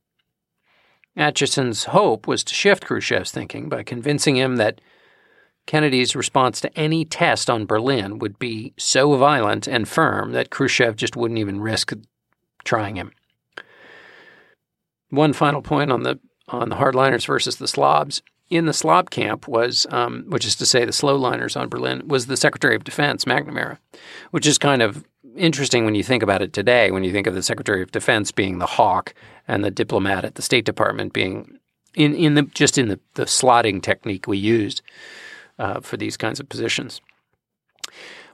Acheson's 1.16 1.84
hope 1.84 2.26
was 2.26 2.44
to 2.44 2.54
shift 2.54 2.84
Khrushchev's 2.84 3.30
thinking 3.30 3.68
by 3.68 3.82
convincing 3.82 4.36
him 4.36 4.56
that 4.56 4.80
Kennedy's 5.66 6.14
response 6.14 6.60
to 6.60 6.78
any 6.78 7.04
test 7.04 7.50
on 7.50 7.66
Berlin 7.66 8.18
would 8.18 8.38
be 8.38 8.72
so 8.76 9.16
violent 9.16 9.66
and 9.66 9.88
firm 9.88 10.32
that 10.32 10.50
Khrushchev 10.50 10.96
just 10.96 11.16
wouldn't 11.16 11.40
even 11.40 11.60
risk 11.60 11.92
trying 12.64 12.96
him. 12.96 13.12
One 15.10 15.32
final 15.32 15.62
point 15.62 15.90
on 15.90 16.02
the 16.02 16.18
on 16.48 16.68
the 16.68 16.76
hardliners 16.76 17.26
versus 17.26 17.56
the 17.56 17.66
slobs. 17.66 18.22
In 18.48 18.66
the 18.66 18.72
slob 18.72 19.10
camp 19.10 19.48
was, 19.48 19.84
um, 19.90 20.24
which 20.28 20.44
is 20.44 20.54
to 20.56 20.66
say, 20.66 20.84
the 20.84 20.92
slowliners 20.92 21.60
on 21.60 21.68
Berlin, 21.68 22.06
was 22.06 22.26
the 22.26 22.36
Secretary 22.36 22.76
of 22.76 22.84
Defense 22.84 23.24
McNamara, 23.24 23.78
which 24.30 24.46
is 24.46 24.56
kind 24.56 24.82
of 24.82 25.04
interesting 25.36 25.84
when 25.84 25.96
you 25.96 26.04
think 26.04 26.22
about 26.22 26.42
it 26.42 26.52
today, 26.52 26.92
when 26.92 27.02
you 27.02 27.10
think 27.10 27.26
of 27.26 27.34
the 27.34 27.42
Secretary 27.42 27.82
of 27.82 27.90
Defense 27.90 28.30
being 28.30 28.58
the 28.58 28.66
hawk 28.66 29.12
and 29.48 29.64
the 29.64 29.70
diplomat 29.70 30.24
at 30.24 30.34
the 30.34 30.42
State 30.42 30.64
Department 30.64 31.12
being 31.12 31.58
in, 31.94 32.14
in 32.14 32.34
the 32.34 32.42
just 32.42 32.78
in 32.78 32.88
the, 32.88 33.00
the 33.14 33.24
slotting 33.24 33.82
technique 33.82 34.26
we 34.26 34.38
used 34.38 34.82
uh, 35.58 35.80
for 35.80 35.96
these 35.96 36.16
kinds 36.16 36.40
of 36.40 36.48
positions. 36.48 37.00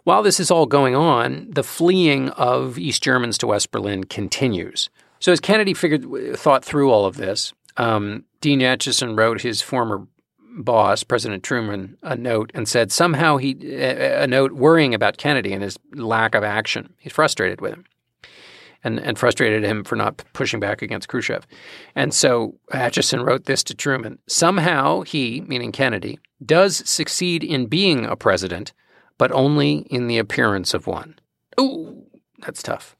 While 0.05 0.23
this 0.25 0.41
is 0.41 0.51
all 0.51 0.67
going 0.67 0.97
on, 0.97 1.49
the 1.51 1.63
fleeing 1.63 2.31
of 2.31 2.77
East 2.77 3.03
Germans 3.03 3.39
to 3.39 3.47
West 3.47 3.71
Berlin 3.71 4.05
continues. 4.05 4.91
So 5.21 5.31
as 5.31 5.39
Kennedy 5.39 5.75
figured, 5.75 6.37
thought 6.37 6.65
through 6.65 6.91
all 6.91 7.07
of 7.07 7.17
this, 7.17 7.53
um, 7.77 8.25
Dean 8.41 8.59
Acheson 8.59 9.17
wrote 9.17 9.43
his 9.43 9.63
former 9.63 10.09
boss, 10.59 11.05
President 11.05 11.45
Truman, 11.45 11.97
a 12.03 12.17
note 12.17 12.51
and 12.55 12.69
said 12.69 12.91
somehow 12.91 13.37
he 13.37 13.57
a 13.81 14.27
note 14.27 14.53
worrying 14.53 14.93
about 14.93 15.17
Kennedy 15.17 15.53
and 15.53 15.63
his 15.63 15.79
lack 15.95 16.35
of 16.35 16.43
action. 16.43 16.93
He's 16.99 17.13
frustrated 17.13 17.61
with 17.61 17.73
him. 17.73 17.85
And, 18.85 18.99
and 18.99 19.17
frustrated 19.17 19.63
him 19.63 19.85
for 19.85 19.95
not 19.95 20.25
pushing 20.33 20.59
back 20.59 20.83
against 20.83 21.09
Khrushchev. 21.09 21.47
And 21.95 22.13
so 22.13 22.59
Acheson 22.73 23.25
wrote 23.25 23.45
this 23.45 23.63
to 23.65 23.77
Truman. 23.77 24.19
Somehow 24.27 25.03
he, 25.03 25.41
meaning 25.43 25.71
Kennedy, 25.71 26.19
does 26.45 26.83
succeed 26.91 27.45
in 27.45 27.67
being 27.67 28.05
a 28.05 28.17
president, 28.17 28.73
but 29.19 29.31
only 29.31 29.87
in 29.89 30.09
the 30.09 30.19
appearance 30.19 30.75
of 30.75 30.89
one. 30.89 31.17
Ooh, 31.61 32.07
that's 32.39 32.61
tough. 32.61 32.97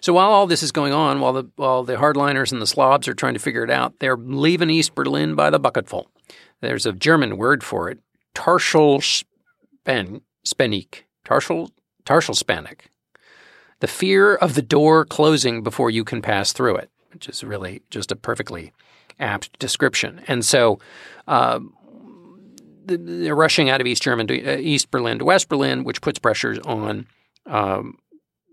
So 0.00 0.12
while 0.12 0.30
all 0.30 0.46
this 0.46 0.62
is 0.62 0.70
going 0.70 0.92
on, 0.92 1.18
while 1.18 1.32
the 1.32 1.50
while 1.56 1.82
the 1.82 1.96
hardliners 1.96 2.52
and 2.52 2.62
the 2.62 2.66
slobs 2.68 3.08
are 3.08 3.14
trying 3.14 3.34
to 3.34 3.40
figure 3.40 3.64
it 3.64 3.70
out, 3.70 3.98
they're 3.98 4.16
leaving 4.16 4.70
East 4.70 4.94
Berlin 4.94 5.34
by 5.34 5.50
the 5.50 5.58
bucketful. 5.58 6.08
There's 6.60 6.86
a 6.86 6.92
German 6.92 7.36
word 7.36 7.64
for 7.64 7.90
it, 7.90 7.98
Torschlusspanik, 8.36 9.24
Tarschel, 11.24 11.70
Torschlusspanik. 12.06 12.88
The 13.80 13.86
fear 13.86 14.34
of 14.34 14.54
the 14.54 14.62
door 14.62 15.04
closing 15.04 15.62
before 15.62 15.90
you 15.90 16.04
can 16.04 16.22
pass 16.22 16.52
through 16.52 16.76
it, 16.76 16.90
which 17.12 17.28
is 17.28 17.44
really 17.44 17.82
just 17.90 18.10
a 18.10 18.16
perfectly 18.16 18.72
apt 19.18 19.58
description. 19.58 20.22
And 20.26 20.44
so 20.44 20.78
uh, 21.28 21.60
they're 22.86 23.34
rushing 23.34 23.68
out 23.68 23.80
of 23.80 23.86
East 23.86 24.02
German 24.02 24.26
to 24.28 24.54
uh, 24.54 24.56
East 24.58 24.90
Berlin 24.90 25.18
to 25.18 25.24
West 25.24 25.48
Berlin, 25.48 25.84
which 25.84 26.00
puts 26.00 26.18
pressures 26.18 26.58
on 26.60 27.06
um, 27.46 27.98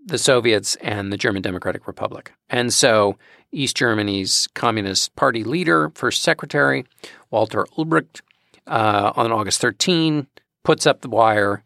the 0.04 0.18
Soviets 0.18 0.76
and 0.76 1.12
the 1.12 1.16
German 1.16 1.42
Democratic 1.42 1.86
Republic. 1.86 2.32
And 2.50 2.72
so 2.72 3.16
East 3.52 3.76
Germany's 3.76 4.48
Communist 4.54 5.14
Party 5.16 5.44
leader, 5.44 5.90
first 5.94 6.22
secretary, 6.22 6.84
Walter 7.30 7.66
Ulbricht, 7.78 8.20
uh, 8.66 9.12
on 9.16 9.32
August 9.32 9.60
13, 9.60 10.26
puts 10.62 10.86
up 10.86 11.00
the 11.00 11.08
wire 11.08 11.62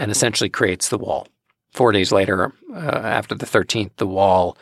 and 0.00 0.10
essentially 0.10 0.48
creates 0.48 0.88
the 0.88 0.98
wall. 0.98 1.28
Four 1.72 1.92
days 1.92 2.10
later, 2.10 2.52
uh, 2.74 2.78
after 2.78 3.34
the 3.34 3.46
13th, 3.46 3.90
the 3.96 4.06
wall 4.06 4.56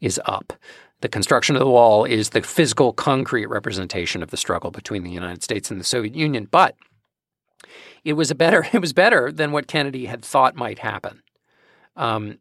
is 0.00 0.20
up. 0.24 0.52
The 1.00 1.08
construction 1.08 1.56
of 1.56 1.60
the 1.60 1.68
wall 1.68 2.04
is 2.04 2.30
the 2.30 2.40
physical, 2.40 2.92
concrete 2.92 3.46
representation 3.46 4.22
of 4.22 4.30
the 4.30 4.36
struggle 4.36 4.70
between 4.70 5.02
the 5.02 5.10
United 5.10 5.42
States 5.42 5.70
and 5.70 5.80
the 5.80 5.84
Soviet 5.84 6.14
Union. 6.14 6.46
But 6.50 6.76
it 8.04 8.12
was 8.12 8.30
a 8.30 8.34
better 8.34 8.66
it 8.72 8.78
was 8.78 8.92
better 8.92 9.30
than 9.30 9.52
what 9.52 9.66
Kennedy 9.66 10.06
had 10.06 10.24
thought 10.24 10.54
might 10.54 10.78
happen. 10.78 11.22
Um, 11.96 12.38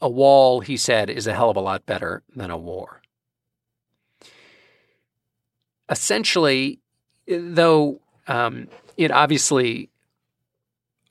a 0.00 0.08
wall, 0.08 0.60
he 0.60 0.78
said, 0.78 1.10
is 1.10 1.26
a 1.26 1.34
hell 1.34 1.50
of 1.50 1.56
a 1.56 1.60
lot 1.60 1.84
better 1.84 2.22
than 2.34 2.50
a 2.50 2.56
war. 2.56 3.02
Essentially, 5.90 6.80
though 7.28 8.00
um, 8.26 8.68
it 8.96 9.10
obviously 9.10 9.90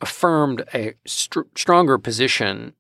affirmed 0.02 0.64
a 0.74 0.94
st- 1.06 1.58
stronger 1.58 1.98
position 1.98 2.74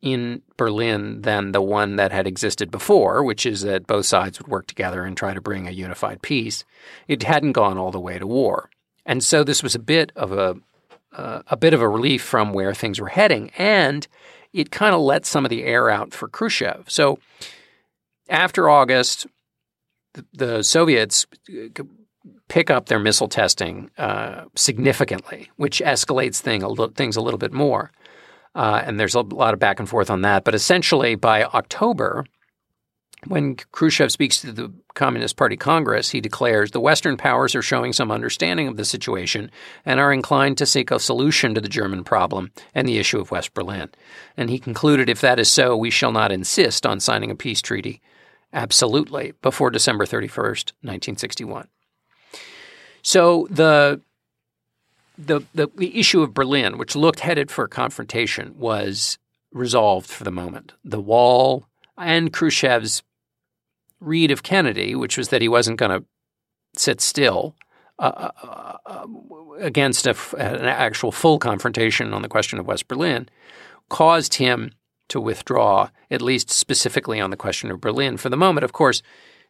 in 0.00 0.42
Berlin 0.58 1.22
than 1.22 1.52
the 1.52 1.62
one 1.62 1.96
that 1.96 2.12
had 2.12 2.26
existed 2.26 2.70
before, 2.70 3.24
which 3.24 3.46
is 3.46 3.62
that 3.62 3.86
both 3.86 4.04
sides 4.04 4.38
would 4.38 4.48
work 4.48 4.66
together 4.66 5.04
and 5.04 5.16
try 5.16 5.32
to 5.32 5.40
bring 5.40 5.66
a 5.66 5.72
unified 5.72 6.20
peace. 6.20 6.64
It 7.08 7.22
hadn't 7.22 7.52
gone 7.52 7.78
all 7.78 7.90
the 7.90 8.00
way 8.00 8.18
to 8.18 8.26
war. 8.26 8.68
And 9.06 9.24
so 9.24 9.42
this 9.42 9.62
was 9.62 9.74
a 9.74 9.78
bit 9.78 10.12
of 10.14 10.32
a 10.32 10.56
uh, 11.12 11.42
a 11.46 11.56
bit 11.56 11.72
of 11.72 11.80
a 11.80 11.88
relief 11.88 12.22
from 12.22 12.52
where 12.52 12.74
things 12.74 13.00
were 13.00 13.08
heading, 13.08 13.50
and 13.56 14.06
it 14.52 14.72
kind 14.72 14.94
of 14.94 15.00
let 15.00 15.24
some 15.24 15.44
of 15.44 15.50
the 15.50 15.62
air 15.62 15.88
out 15.88 16.12
for 16.12 16.28
Khrushchev. 16.28 16.90
So 16.90 17.20
after 18.28 18.68
August, 18.68 19.26
the, 20.14 20.24
the 20.32 20.62
Soviets 20.64 21.26
uh, 21.48 21.82
pick 22.48 22.70
up 22.70 22.86
their 22.86 22.98
missile 22.98 23.28
testing 23.28 23.90
uh, 23.98 24.44
significantly, 24.54 25.50
which 25.56 25.80
escalates 25.84 26.40
thing 26.40 26.62
a 26.62 26.68
little, 26.68 26.88
things 26.88 27.16
a 27.16 27.20
little 27.20 27.38
bit 27.38 27.52
more. 27.52 27.90
Uh, 28.54 28.82
and 28.84 29.00
there's 29.00 29.14
a 29.14 29.20
lot 29.20 29.54
of 29.54 29.60
back 29.60 29.80
and 29.80 29.88
forth 29.88 30.10
on 30.10 30.22
that. 30.22 30.44
But 30.44 30.54
essentially, 30.54 31.14
by 31.16 31.44
October, 31.44 32.24
When 33.26 33.56
Khrushchev 33.56 34.12
speaks 34.12 34.40
to 34.42 34.52
the 34.52 34.72
Communist 34.94 35.36
Party 35.36 35.56
Congress, 35.56 36.10
he 36.10 36.20
declares 36.20 36.70
the 36.70 36.80
Western 36.80 37.16
powers 37.16 37.54
are 37.54 37.62
showing 37.62 37.92
some 37.92 38.10
understanding 38.10 38.68
of 38.68 38.76
the 38.76 38.84
situation 38.84 39.50
and 39.84 39.98
are 39.98 40.12
inclined 40.12 40.58
to 40.58 40.66
seek 40.66 40.90
a 40.90 40.98
solution 40.98 41.54
to 41.54 41.60
the 41.60 41.68
German 41.68 42.04
problem 42.04 42.52
and 42.74 42.86
the 42.86 42.98
issue 42.98 43.18
of 43.18 43.30
West 43.30 43.54
Berlin. 43.54 43.90
And 44.36 44.50
he 44.50 44.58
concluded 44.58 45.08
if 45.08 45.20
that 45.22 45.38
is 45.38 45.50
so, 45.50 45.76
we 45.76 45.90
shall 45.90 46.12
not 46.12 46.32
insist 46.32 46.84
on 46.84 47.00
signing 47.00 47.30
a 47.30 47.34
peace 47.36 47.62
treaty 47.62 48.02
absolutely 48.52 49.32
before 49.42 49.70
December 49.70 50.04
31st, 50.04 50.72
1961. 50.82 51.68
So 53.04 53.46
the 53.50 54.00
the, 55.16 55.44
the, 55.54 55.68
the 55.76 55.96
issue 55.96 56.22
of 56.22 56.34
Berlin, 56.34 56.76
which 56.76 56.96
looked 56.96 57.20
headed 57.20 57.48
for 57.48 57.68
confrontation, 57.68 58.54
was 58.58 59.16
resolved 59.52 60.10
for 60.10 60.24
the 60.24 60.32
moment. 60.32 60.72
The 60.84 61.00
wall 61.00 61.66
and 61.96 62.32
Khrushchev's 62.32 63.04
read 64.00 64.32
of 64.32 64.42
Kennedy, 64.42 64.96
which 64.96 65.16
was 65.16 65.28
that 65.28 65.40
he 65.40 65.48
wasn't 65.48 65.78
going 65.78 66.00
to 66.00 66.04
sit 66.76 67.00
still 67.00 67.54
uh, 68.00 68.30
uh, 68.42 68.76
uh, 68.86 69.06
against 69.60 70.08
a, 70.08 70.16
an 70.36 70.64
actual 70.64 71.12
full 71.12 71.38
confrontation 71.38 72.12
on 72.12 72.22
the 72.22 72.28
question 72.28 72.58
of 72.58 72.66
West 72.66 72.88
Berlin, 72.88 73.28
caused 73.88 74.34
him 74.34 74.72
to 75.08 75.20
withdraw, 75.20 75.90
at 76.10 76.20
least 76.20 76.50
specifically 76.50 77.20
on 77.20 77.30
the 77.30 77.36
question 77.36 77.70
of 77.70 77.80
Berlin. 77.80 78.16
For 78.16 78.30
the 78.30 78.36
moment, 78.36 78.64
of 78.64 78.72
course, 78.72 79.00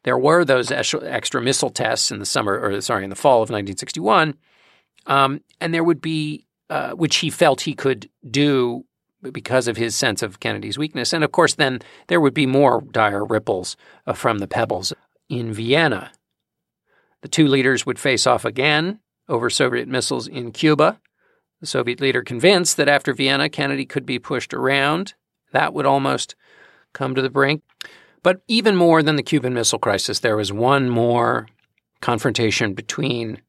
there 0.04 0.18
were 0.18 0.44
those 0.44 0.70
extra 0.70 1.42
missile 1.42 1.70
tests 1.70 2.10
in 2.10 2.18
the 2.18 2.26
summer, 2.26 2.58
or 2.58 2.80
sorry, 2.80 3.04
in 3.04 3.10
the 3.10 3.16
fall 3.16 3.38
of 3.38 3.50
1961, 3.50 4.34
um, 5.06 5.40
and 5.60 5.74
there 5.74 5.84
would 5.84 6.00
be, 6.00 6.46
uh, 6.70 6.92
which 6.92 7.16
he 7.16 7.30
felt 7.30 7.62
he 7.62 7.74
could 7.74 8.08
do 8.30 8.84
because 9.32 9.66
of 9.66 9.78
his 9.78 9.94
sense 9.94 10.22
of 10.22 10.40
Kennedy's 10.40 10.78
weakness. 10.78 11.12
And 11.12 11.24
of 11.24 11.32
course, 11.32 11.54
then 11.54 11.80
there 12.08 12.20
would 12.20 12.34
be 12.34 12.46
more 12.46 12.82
dire 12.82 13.24
ripples 13.24 13.76
uh, 14.06 14.12
from 14.12 14.38
the 14.38 14.46
pebbles 14.46 14.92
in 15.28 15.52
Vienna. 15.52 16.12
The 17.22 17.28
two 17.28 17.48
leaders 17.48 17.86
would 17.86 17.98
face 17.98 18.26
off 18.26 18.44
again 18.44 19.00
over 19.28 19.48
Soviet 19.48 19.88
missiles 19.88 20.28
in 20.28 20.52
Cuba. 20.52 21.00
The 21.60 21.66
Soviet 21.66 22.00
leader 22.00 22.22
convinced 22.22 22.76
that 22.76 22.88
after 22.88 23.14
Vienna, 23.14 23.48
Kennedy 23.48 23.86
could 23.86 24.04
be 24.04 24.18
pushed 24.18 24.52
around. 24.52 25.14
That 25.52 25.72
would 25.72 25.86
almost 25.86 26.34
come 26.92 27.14
to 27.14 27.22
the 27.22 27.30
brink. 27.30 27.62
But 28.24 28.40
even 28.48 28.74
more 28.74 29.02
than 29.02 29.16
the 29.16 29.22
Cuban 29.22 29.52
Missile 29.52 29.78
Crisis, 29.78 30.20
there 30.20 30.36
was 30.36 30.50
one 30.50 30.88
more 30.88 31.46
confrontation 32.00 32.72
between 32.72 33.42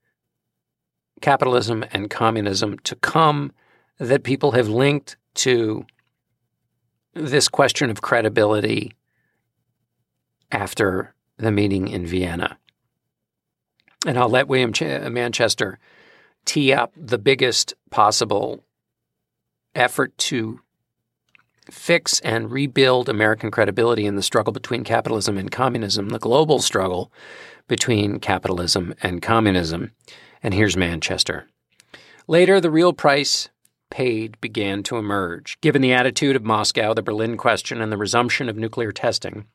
capitalism 1.21 1.85
and 1.91 2.09
communism 2.09 2.77
to 2.79 2.95
come 2.97 3.53
that 3.99 4.23
people 4.23 4.51
have 4.51 4.67
linked 4.67 5.15
to 5.35 5.85
this 7.13 7.47
question 7.47 7.89
of 7.89 8.01
credibility 8.01 8.91
after 10.51 11.15
the 11.37 11.51
meeting 11.51 11.87
in 11.87 12.05
Vienna. 12.05 12.57
And 14.05 14.19
I'll 14.19 14.29
let 14.29 14.49
William 14.49 14.73
Ch- 14.73 14.81
uh, 14.81 15.09
Manchester 15.09 15.79
tee 16.43 16.73
up 16.73 16.91
the 16.97 17.17
biggest 17.17 17.73
possible 17.91 18.65
effort 19.73 20.17
to 20.17 20.59
fix 21.69 22.19
and 22.21 22.51
rebuild 22.51 23.09
American 23.09 23.51
credibility 23.51 24.05
in 24.05 24.15
the 24.15 24.23
struggle 24.23 24.53
between 24.53 24.83
capitalism 24.83 25.37
and 25.37 25.51
communism, 25.51 26.09
the 26.09 26.19
global 26.19 26.59
struggle 26.59 27.11
between 27.67 28.19
capitalism 28.19 28.93
and 29.01 29.21
communism. 29.21 29.91
And 30.43 30.53
here's 30.53 30.77
Manchester. 30.77 31.47
Later, 32.27 32.59
the 32.59 32.71
real 32.71 32.93
price 32.93 33.49
paid 33.89 34.39
began 34.41 34.83
to 34.83 34.97
emerge. 34.97 35.59
Given 35.61 35.81
the 35.81 35.93
attitude 35.93 36.35
of 36.35 36.43
Moscow, 36.43 36.93
the 36.93 37.01
Berlin 37.03 37.37
question, 37.37 37.81
and 37.81 37.91
the 37.91 37.97
resumption 37.97 38.49
of 38.49 38.57
nuclear 38.57 38.91
testing, 38.91 39.45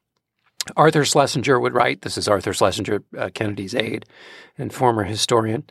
Arthur 0.77 1.05
Schlesinger 1.05 1.59
would 1.59 1.75
write 1.75 2.03
this 2.03 2.19
is 2.19 2.29
Arthur 2.29 2.53
Schlesinger, 2.53 3.03
uh, 3.17 3.31
Kennedy's 3.33 3.75
aide 3.75 4.05
and 4.59 4.73
former 4.73 5.05
historian. 5.05 5.65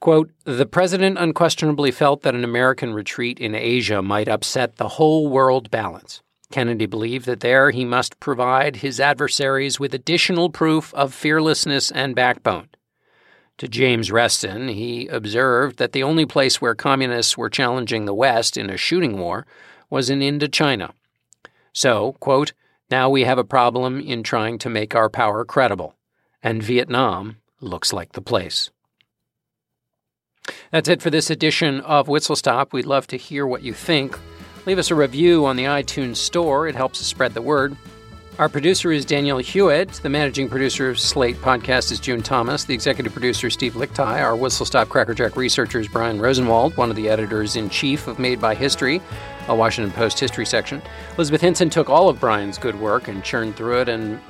Quote, 0.00 0.30
the 0.44 0.66
president 0.66 1.18
unquestionably 1.18 1.90
felt 1.90 2.22
that 2.22 2.34
an 2.34 2.44
American 2.44 2.94
retreat 2.94 3.40
in 3.40 3.54
Asia 3.54 4.00
might 4.00 4.28
upset 4.28 4.76
the 4.76 4.90
whole 4.90 5.28
world 5.28 5.70
balance. 5.70 6.22
Kennedy 6.50 6.86
believed 6.86 7.26
that 7.26 7.40
there 7.40 7.72
he 7.72 7.84
must 7.84 8.20
provide 8.20 8.76
his 8.76 9.00
adversaries 9.00 9.80
with 9.80 9.92
additional 9.92 10.50
proof 10.50 10.94
of 10.94 11.12
fearlessness 11.12 11.90
and 11.90 12.14
backbone. 12.14 12.68
To 13.58 13.66
James 13.66 14.12
Reston, 14.12 14.68
he 14.68 15.08
observed 15.08 15.78
that 15.78 15.92
the 15.92 16.04
only 16.04 16.24
place 16.24 16.60
where 16.60 16.76
communists 16.76 17.36
were 17.36 17.50
challenging 17.50 18.04
the 18.04 18.14
West 18.14 18.56
in 18.56 18.70
a 18.70 18.76
shooting 18.76 19.18
war 19.18 19.46
was 19.90 20.08
in 20.08 20.20
Indochina. 20.20 20.92
So, 21.72 22.12
quote, 22.20 22.52
now 22.88 23.10
we 23.10 23.24
have 23.24 23.36
a 23.36 23.44
problem 23.44 24.00
in 24.00 24.22
trying 24.22 24.58
to 24.58 24.70
make 24.70 24.94
our 24.94 25.10
power 25.10 25.44
credible, 25.44 25.96
and 26.40 26.62
Vietnam 26.62 27.38
looks 27.60 27.92
like 27.92 28.12
the 28.12 28.22
place. 28.22 28.70
That's 30.70 30.88
it 30.88 31.02
for 31.02 31.10
this 31.10 31.30
edition 31.30 31.80
of 31.80 32.08
Whistle 32.08 32.36
Stop. 32.36 32.72
We'd 32.72 32.86
love 32.86 33.06
to 33.08 33.16
hear 33.16 33.46
what 33.46 33.62
you 33.62 33.72
think. 33.72 34.18
Leave 34.66 34.78
us 34.78 34.90
a 34.90 34.94
review 34.94 35.46
on 35.46 35.56
the 35.56 35.64
iTunes 35.64 36.16
Store, 36.16 36.68
it 36.68 36.74
helps 36.74 37.00
us 37.00 37.06
spread 37.06 37.34
the 37.34 37.42
word. 37.42 37.76
Our 38.38 38.48
producer 38.48 38.92
is 38.92 39.04
Danielle 39.04 39.38
Hewitt. 39.38 39.94
The 39.94 40.08
managing 40.08 40.48
producer 40.48 40.88
of 40.88 41.00
Slate 41.00 41.34
Podcast 41.38 41.90
is 41.90 41.98
June 41.98 42.22
Thomas. 42.22 42.62
The 42.62 42.74
executive 42.74 43.12
producer 43.12 43.48
is 43.48 43.54
Steve 43.54 43.72
Lickteig. 43.74 44.22
Our 44.22 44.36
Whistle 44.36 44.64
Stop 44.64 44.88
Crackerjack 44.88 45.36
researcher 45.36 45.80
is 45.80 45.88
Brian 45.88 46.20
Rosenwald, 46.20 46.76
one 46.76 46.88
of 46.88 46.94
the 46.94 47.08
editors 47.08 47.56
in 47.56 47.68
chief 47.68 48.06
of 48.06 48.20
Made 48.20 48.40
by 48.40 48.54
History, 48.54 49.02
a 49.48 49.56
Washington 49.56 49.92
Post 49.92 50.20
history 50.20 50.46
section. 50.46 50.80
Elizabeth 51.16 51.40
Hinson 51.40 51.68
took 51.68 51.90
all 51.90 52.08
of 52.08 52.20
Brian's 52.20 52.58
good 52.58 52.78
work 52.78 53.08
and 53.08 53.24
churned 53.24 53.56
through 53.56 53.80
it 53.80 53.88
and 53.88 54.20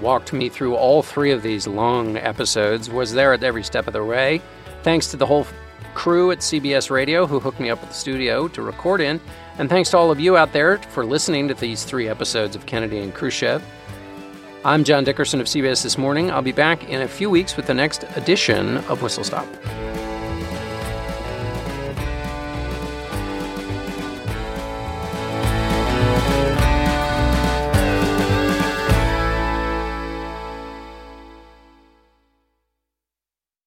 walked 0.00 0.32
me 0.32 0.48
through 0.48 0.74
all 0.74 1.04
three 1.04 1.30
of 1.30 1.42
these 1.42 1.68
long 1.68 2.16
episodes, 2.16 2.90
was 2.90 3.12
there 3.12 3.32
at 3.32 3.44
every 3.44 3.62
step 3.62 3.86
of 3.86 3.92
the 3.92 4.04
way. 4.04 4.42
Thanks 4.84 5.10
to 5.12 5.16
the 5.16 5.24
whole 5.24 5.46
crew 5.94 6.30
at 6.30 6.40
CBS 6.40 6.90
Radio 6.90 7.26
who 7.26 7.40
hooked 7.40 7.58
me 7.58 7.70
up 7.70 7.80
with 7.80 7.88
the 7.88 7.94
studio 7.96 8.48
to 8.48 8.60
record 8.60 9.00
in. 9.00 9.18
And 9.56 9.70
thanks 9.70 9.90
to 9.90 9.96
all 9.96 10.10
of 10.10 10.20
you 10.20 10.36
out 10.36 10.52
there 10.52 10.76
for 10.76 11.06
listening 11.06 11.48
to 11.48 11.54
these 11.54 11.84
three 11.84 12.06
episodes 12.06 12.54
of 12.54 12.66
Kennedy 12.66 12.98
and 12.98 13.14
Khrushchev. 13.14 13.64
I'm 14.62 14.84
John 14.84 15.02
Dickerson 15.02 15.40
of 15.40 15.46
CBS 15.46 15.82
This 15.82 15.96
Morning. 15.96 16.30
I'll 16.30 16.42
be 16.42 16.52
back 16.52 16.88
in 16.90 17.00
a 17.00 17.08
few 17.08 17.30
weeks 17.30 17.56
with 17.56 17.66
the 17.66 17.74
next 17.74 18.04
edition 18.14 18.76
of 18.76 19.00
Whistle 19.00 19.24
Stop. 19.24 19.46